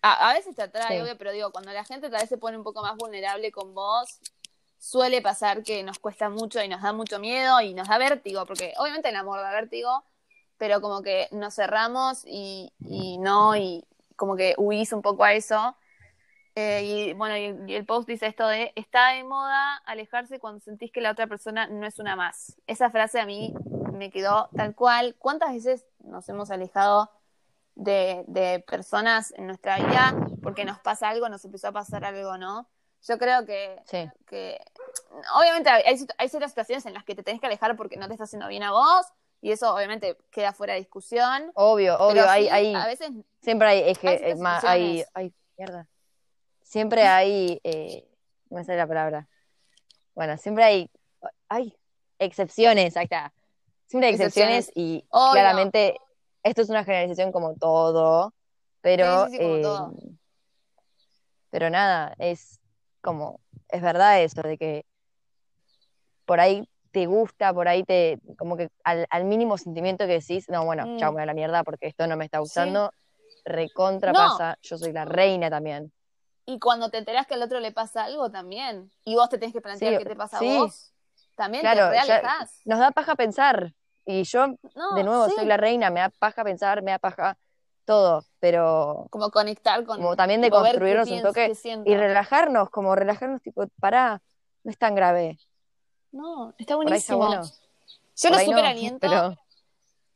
a, 0.01 0.31
a 0.31 0.33
veces 0.33 0.53
te 0.53 0.63
atrae, 0.63 0.97
Sí. 0.97 1.01
obvio, 1.01 1.17
pero 1.17 1.31
digo, 1.31 1.53
cuando 1.53 1.71
la 1.71 1.85
gente 1.85 2.09
tal 2.09 2.19
vez 2.19 2.27
se 2.27 2.37
pone 2.37 2.57
un 2.57 2.65
poco 2.65 2.81
más 2.81 2.97
vulnerable 2.97 3.53
con 3.53 3.73
vos, 3.73 4.19
suele 4.77 5.21
pasar 5.21 5.63
que 5.63 5.81
nos 5.81 5.97
cuesta 5.97 6.29
mucho 6.29 6.61
y 6.61 6.67
nos 6.67 6.81
da 6.81 6.91
mucho 6.91 7.19
miedo 7.19 7.61
y 7.61 7.73
nos 7.73 7.87
da 7.87 7.97
vértigo, 7.97 8.45
porque 8.45 8.73
obviamente 8.79 9.07
el 9.07 9.15
amor 9.15 9.39
da 9.39 9.51
vértigo, 9.51 10.03
pero 10.57 10.81
como 10.81 11.01
que 11.01 11.29
nos 11.31 11.55
cerramos 11.55 12.25
y, 12.25 12.73
y 12.81 13.17
no, 13.17 13.55
y 13.55 13.85
como 14.21 14.35
que 14.35 14.53
huís 14.59 14.93
un 14.93 15.01
poco 15.01 15.23
a 15.23 15.33
eso. 15.33 15.75
Eh, 16.53 16.83
y 16.83 17.13
bueno, 17.13 17.35
y, 17.35 17.71
y 17.71 17.75
el 17.75 17.87
post 17.87 18.07
dice 18.07 18.27
esto 18.27 18.47
de, 18.47 18.71
está 18.75 19.13
de 19.13 19.23
moda 19.23 19.77
alejarse 19.77 20.39
cuando 20.39 20.59
sentís 20.59 20.91
que 20.91 21.01
la 21.01 21.09
otra 21.09 21.25
persona 21.25 21.65
no 21.65 21.87
es 21.87 21.97
una 21.97 22.15
más. 22.15 22.55
Esa 22.67 22.91
frase 22.91 23.19
a 23.19 23.25
mí 23.25 23.51
me 23.93 24.11
quedó 24.11 24.47
tal 24.55 24.75
cual. 24.75 25.15
¿Cuántas 25.17 25.53
veces 25.53 25.87
nos 26.03 26.29
hemos 26.29 26.51
alejado 26.51 27.09
de, 27.73 28.23
de 28.27 28.59
personas 28.59 29.33
en 29.37 29.47
nuestra 29.47 29.77
vida 29.77 30.15
porque 30.43 30.65
nos 30.65 30.77
pasa 30.77 31.09
algo, 31.09 31.27
nos 31.27 31.43
empezó 31.43 31.69
a 31.69 31.71
pasar 31.71 32.05
algo, 32.05 32.37
¿no? 32.37 32.69
Yo 33.07 33.17
creo 33.17 33.43
que, 33.47 33.81
Sí. 33.85 34.07
que 34.27 34.59
obviamente 35.35 35.71
hay, 35.71 35.83
hay 36.19 36.29
ciertas 36.29 36.51
situaciones 36.51 36.85
en 36.85 36.93
las 36.93 37.05
que 37.05 37.15
te 37.15 37.23
tenés 37.23 37.41
que 37.41 37.47
alejar 37.47 37.75
porque 37.75 37.97
no 37.97 38.05
te 38.07 38.13
está 38.13 38.25
haciendo 38.25 38.47
bien 38.47 38.61
a 38.61 38.71
vos 38.71 39.07
y 39.41 39.51
eso 39.51 39.73
obviamente 39.73 40.17
queda 40.29 40.53
fuera 40.53 40.73
de 40.73 40.79
discusión. 40.79 41.51
Obvio, 41.55 41.97
obvio, 41.97 42.29
hay, 42.29 42.47
hay, 42.47 42.75
a 42.75 42.85
veces 42.85 43.09
siempre 43.41 43.67
hay, 43.67 43.89
es 43.89 43.97
que 43.97 44.07
hay 44.63 45.03
hay, 45.13 45.33
mierda. 45.57 45.87
Siempre 46.61 47.03
hay, 47.07 47.59
eh, 47.63 48.07
no 48.49 48.57
me 48.57 48.63
sale 48.63 48.77
la 48.77 48.87
palabra. 48.87 49.27
Bueno, 50.13 50.37
siempre 50.37 50.63
hay, 50.63 50.91
hay 51.49 51.75
excepciones, 52.19 52.95
ahí 52.95 53.05
está. 53.05 53.33
Siempre 53.87 54.07
hay 54.09 54.13
excepciones, 54.13 54.69
Excepciones. 54.69 54.99
y 55.01 55.05
Obvio. 55.09 55.31
claramente 55.33 55.97
esto 56.43 56.61
es 56.61 56.69
una 56.69 56.83
generalización 56.83 57.31
como 57.31 57.55
todo, 57.55 58.33
pero, 58.81 59.25
Sí, 59.25 59.31
sí, 59.31 59.37
sí, 59.37 59.43
como 59.43 59.55
eh, 59.55 59.61
todo. 59.61 59.93
pero 61.49 61.69
nada, 61.69 62.15
es 62.19 62.59
como, 63.01 63.41
es 63.69 63.81
verdad 63.81 64.21
eso, 64.21 64.41
de 64.43 64.57
que 64.57 64.85
por 66.25 66.39
ahí 66.39 66.67
te 66.91 67.05
gusta, 67.05 67.53
por 67.53 67.67
ahí 67.67 67.83
te, 67.83 68.19
como 68.37 68.57
que 68.57 68.69
al, 68.83 69.05
al 69.09 69.25
mínimo 69.25 69.57
sentimiento 69.57 70.05
que 70.05 70.13
decís, 70.19 70.49
no, 70.49 70.65
bueno, 70.65 70.85
Mm. 70.85 70.97
chao, 70.97 71.11
me 71.11 71.15
voy 71.15 71.23
a 71.23 71.25
la 71.27 71.33
mierda 71.33 71.63
porque 71.63 71.87
esto 71.87 72.05
no 72.07 72.17
me 72.17 72.25
está 72.25 72.37
Sí. 72.39 72.41
gustando, 72.43 72.91
recontra 73.45 74.11
No. 74.13 74.19
pasa, 74.19 74.57
yo 74.61 74.77
soy 74.77 74.91
la 74.91 75.05
reina 75.05 75.49
también. 75.49 75.91
Y 76.45 76.59
cuando 76.59 76.89
te 76.89 76.97
enterás 76.97 77.27
que 77.27 77.35
al 77.35 77.43
otro 77.43 77.59
le 77.59 77.71
pasa 77.71 78.03
algo 78.05 78.29
también, 78.29 78.91
y 79.05 79.15
vos 79.15 79.29
te 79.29 79.37
tenés 79.37 79.53
que 79.53 79.61
plantear 79.61 79.93
Sí, 79.93 79.97
qué 79.99 80.05
te 80.05 80.15
pasa 80.15 80.39
sí. 80.39 80.57
a 80.57 80.63
vos, 80.63 80.93
también 81.35 81.61
Claro, 81.61 81.85
te 81.85 81.89
realejás. 81.91 82.61
Nos 82.65 82.79
da 82.79 82.91
paja 82.91 83.15
pensar, 83.15 83.73
y 84.05 84.23
yo, 84.23 84.47
No, 84.75 84.95
de 84.95 85.03
nuevo, 85.03 85.29
soy 85.29 85.45
la 85.45 85.57
reina, 85.57 85.89
me 85.91 85.99
da 86.01 86.09
paja 86.09 86.43
pensar, 86.43 86.81
me 86.81 86.91
da 86.91 86.99
paja 86.99 87.37
todo, 87.85 88.25
pero 88.39 89.07
como 89.09 89.29
conectar 89.31 89.83
con 89.85 89.97
como 89.97 90.15
también 90.15 90.41
de 90.41 90.49
construirnos 90.49 91.09
un 91.09 91.21
toque 91.21 91.53
y 91.85 91.95
relajarnos, 91.95 92.69
como 92.69 92.95
relajarnos, 92.95 93.41
tipo, 93.41 93.65
pará, 93.79 94.21
no 94.63 94.71
es 94.71 94.77
tan 94.77 94.95
grave, 94.95 95.37
No, 96.11 96.53
está 96.57 96.75
por 96.75 96.87
ahí 96.91 96.97
está 96.97 97.15
buenísimo. 97.15 97.17
bueno. 97.17 97.43
Yo 97.43 98.29
por 98.29 98.31
lo 98.31 98.37
ahí 98.37 98.47
no, 98.47 98.51
super 98.51 98.65
aliento. 98.65 98.99
pero 98.99 99.37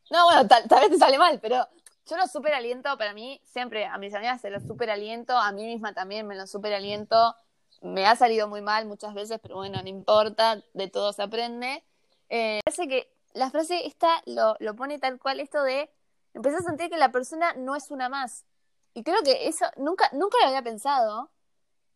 No, 0.10 0.26
bueno, 0.26 0.48
tal, 0.48 0.68
tal 0.68 0.82
vez 0.82 0.90
te 0.92 0.98
sale 0.98 1.18
mal, 1.18 1.40
pero 1.40 1.68
yo 2.08 2.18
lo 2.18 2.28
super 2.28 2.54
aliento 2.54 2.98
para 2.98 3.14
mí, 3.14 3.42
siempre 3.44 3.86
a 3.86 3.98
mis 3.98 4.14
amigas 4.14 4.42
se 4.42 4.50
lo 4.50 4.60
super 4.60 4.90
aliento, 4.92 5.36
a 5.38 5.52
mí 5.52 5.66
misma 5.66 5.94
también 5.94 6.28
me 6.28 6.36
lo 6.36 6.46
super 6.46 6.74
aliento. 6.74 7.36
Me 7.82 8.06
ha 8.06 8.16
salido 8.16 8.48
muy 8.48 8.62
mal 8.62 8.86
muchas 8.86 9.14
veces, 9.14 9.40
pero 9.42 9.56
bueno, 9.56 9.82
no 9.82 9.90
importa, 9.90 10.62
de 10.74 10.88
todo 10.88 11.14
se 11.14 11.24
aprende. 11.24 11.84
Eh, 12.30 12.60
parece 12.64 12.88
que 12.88 13.12
la 13.34 13.50
frase 13.50 13.86
esta 13.86 14.22
lo, 14.26 14.56
lo 14.60 14.76
pone 14.76 15.00
tal 15.00 15.20
cual, 15.20 15.40
esto 15.40 15.64
de 15.64 15.92
empezar 16.34 16.60
a 16.60 16.64
sentir 16.64 16.90
que 16.90 16.98
la 16.98 17.12
persona 17.12 17.54
no 17.56 17.76
es 17.76 17.92
una 17.92 18.10
más. 18.10 18.46
Y 18.94 19.04
creo 19.04 19.22
que 19.24 19.48
eso 19.48 19.66
nunca, 19.78 20.10
nunca 20.14 20.38
lo 20.42 20.48
había 20.48 20.62
pensado, 20.62 21.30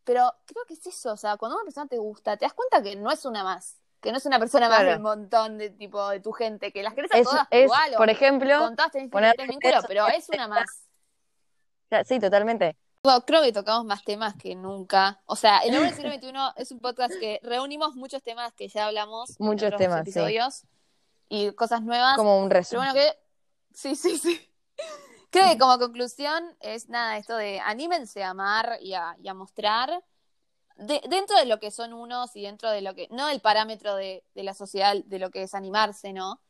pero 0.04 0.34
creo 0.46 0.66
que 0.66 0.74
es 0.74 0.86
eso, 0.88 1.14
o 1.14 1.18
sea, 1.18 1.38
cuando 1.38 1.56
una 1.56 1.66
persona 1.66 1.88
te 1.88 1.98
gusta, 1.98 2.36
te 2.36 2.46
das 2.46 2.54
cuenta 2.54 2.82
que 2.82 2.96
no 2.96 3.12
es 3.12 3.26
una 3.26 3.44
más, 3.44 3.78
que 4.02 4.12
no 4.12 4.18
es 4.18 4.26
una 4.26 4.40
persona 4.40 4.68
más 4.70 4.80
Claro. 4.80 4.92
del 4.92 5.00
montón 5.02 5.58
de 5.58 5.70
tipo 5.70 6.08
de 6.10 6.20
tu 6.20 6.32
gente, 6.32 6.72
que 6.72 6.84
las 6.84 6.94
querés 6.94 7.12
a 7.14 7.18
es, 7.18 7.26
todas 7.28 7.48
es, 7.52 7.64
igual, 7.66 7.94
o 7.94 7.98
por 7.98 8.10
ejemplo, 8.10 8.58
con 8.60 8.76
todas 8.76 8.92
tenés 8.92 9.10
poner 9.12 9.36
vínculos, 9.48 9.86
pero 9.88 10.08
es 10.08 10.28
una 10.30 10.48
más. 10.48 10.66
sí, 12.06 12.20
totalmente, 12.20 12.78
Bueno, 13.04 13.26
creo 13.26 13.42
que 13.42 13.52
tocamos 13.54 13.86
más 13.86 14.04
temas 14.04 14.36
que 14.36 14.56
nunca. 14.56 15.22
O 15.26 15.36
sea, 15.36 15.60
el 15.60 15.74
hombre 15.76 15.92
del 15.92 15.96
siglo 15.96 16.12
XXI 16.14 16.62
es 16.62 16.72
un 16.72 16.80
podcast 16.80 17.14
que 17.20 17.40
reunimos 17.44 17.96
muchos 17.96 18.22
temas 18.24 18.54
que 18.54 18.68
ya 18.68 18.88
hablamos 18.88 19.40
Muchos 19.40 19.64
en 19.64 19.68
otros 19.74 19.80
temas, 19.82 20.04
sí. 20.04 20.10
episodios 20.12 20.64
y 21.30 21.52
cosas 21.54 21.82
nuevas. 21.82 22.16
como 22.18 22.38
un 22.40 22.50
Pero 22.50 22.60
resumen. 22.60 22.90
bueno, 22.92 22.94
que. 22.94 23.18
Sí, 23.74 23.96
sí, 23.96 24.18
sí. 24.18 24.46
Creo 25.32 25.48
que 25.52 25.58
como 25.60 25.78
conclusión 25.78 26.44
es 26.60 26.90
nada, 26.90 27.18
esto 27.18 27.36
de 27.38 27.60
anímense 27.60 28.24
a 28.24 28.32
amar 28.32 28.78
y 28.82 28.94
a, 28.96 29.16
y 29.22 29.28
a 29.28 29.34
mostrar. 29.34 30.04
De- 30.80 31.02
dentro 31.10 31.38
de 31.38 31.46
lo 31.46 31.60
que 31.60 31.72
son 31.72 31.94
unos 31.94 32.36
y 32.36 32.44
dentro 32.44 32.70
de 32.72 32.82
lo 32.82 32.96
que. 32.96 33.08
No 33.12 33.30
el 33.30 33.42
parámetro 33.42 33.96
de, 33.96 34.24
de 34.36 34.44
la 34.44 34.54
sociedad, 34.54 34.96
de 35.06 35.20
lo 35.20 35.32
que 35.32 35.44
es 35.44 35.54
animarse, 35.54 36.14
¿no? 36.14 36.42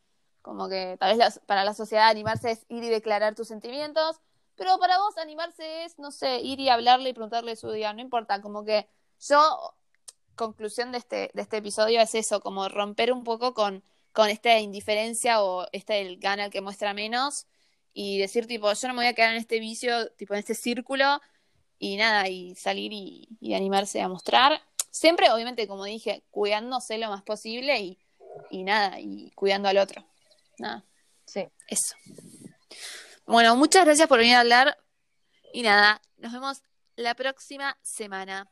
Como 0.41 0.69
que 0.69 0.97
tal 0.99 1.17
vez 1.17 1.39
para 1.45 1.63
la 1.65 1.73
sociedad 1.73 2.09
animarse 2.09 2.51
es 2.51 2.65
ir 2.69 2.83
y 2.83 2.89
declarar 2.89 3.35
tus 3.35 3.47
sentimientos, 3.49 4.21
pero 4.55 4.77
para 4.79 4.97
vos 4.99 5.17
animarse 5.17 5.83
es, 5.85 5.99
no 5.99 6.11
sé, 6.11 6.39
ir 6.41 6.59
y 6.59 6.69
hablarle 6.69 7.09
y 7.09 7.13
preguntarle 7.13 7.55
su 7.55 7.71
día, 7.71 7.93
no 7.93 8.01
importa, 8.01 8.41
como 8.41 8.63
que 8.63 8.87
yo, 9.19 9.75
conclusión 10.35 10.91
de 10.91 10.99
este, 10.99 11.31
de 11.33 11.41
este 11.41 11.57
episodio 11.57 12.01
es 12.01 12.15
eso, 12.15 12.39
como 12.41 12.69
romper 12.69 13.11
un 13.11 13.23
poco 13.23 13.53
con, 13.53 13.83
con 14.13 14.29
esta 14.29 14.57
indiferencia 14.59 15.43
o 15.43 15.67
este 15.73 16.01
el 16.01 16.17
gana 16.19 16.49
que 16.49 16.61
muestra 16.61 16.93
menos 16.93 17.47
y 17.93 18.19
decir 18.19 18.47
tipo, 18.47 18.71
yo 18.71 18.87
no 18.87 18.93
me 18.93 19.01
voy 19.01 19.07
a 19.07 19.13
quedar 19.13 19.31
en 19.31 19.37
este 19.37 19.59
vicio, 19.59 20.11
tipo 20.13 20.33
en 20.33 20.39
este 20.39 20.55
círculo 20.55 21.19
y 21.79 21.95
nada, 21.97 22.27
y 22.27 22.53
salir 22.55 22.91
y, 22.93 23.27
y 23.39 23.53
animarse 23.55 24.01
a 24.01 24.07
mostrar. 24.09 24.61
Siempre, 24.91 25.31
obviamente, 25.31 25.67
como 25.67 25.85
dije, 25.85 26.23
cuidándose 26.29 26.97
lo 26.97 27.09
más 27.09 27.23
posible 27.23 27.79
y, 27.79 27.97
y 28.49 28.63
nada, 28.63 28.99
y 28.99 29.31
cuidando 29.31 29.69
al 29.69 29.77
otro. 29.77 30.05
Nada, 30.57 30.83
Sí. 31.25 31.47
eso. 31.67 31.95
Bueno, 33.25 33.55
muchas 33.55 33.85
gracias 33.85 34.07
por 34.07 34.19
venir 34.19 34.35
a 34.35 34.39
hablar 34.41 34.77
y 35.53 35.61
nada, 35.61 36.01
nos 36.17 36.33
vemos 36.33 36.61
la 36.95 37.13
próxima 37.15 37.77
semana. 37.81 38.49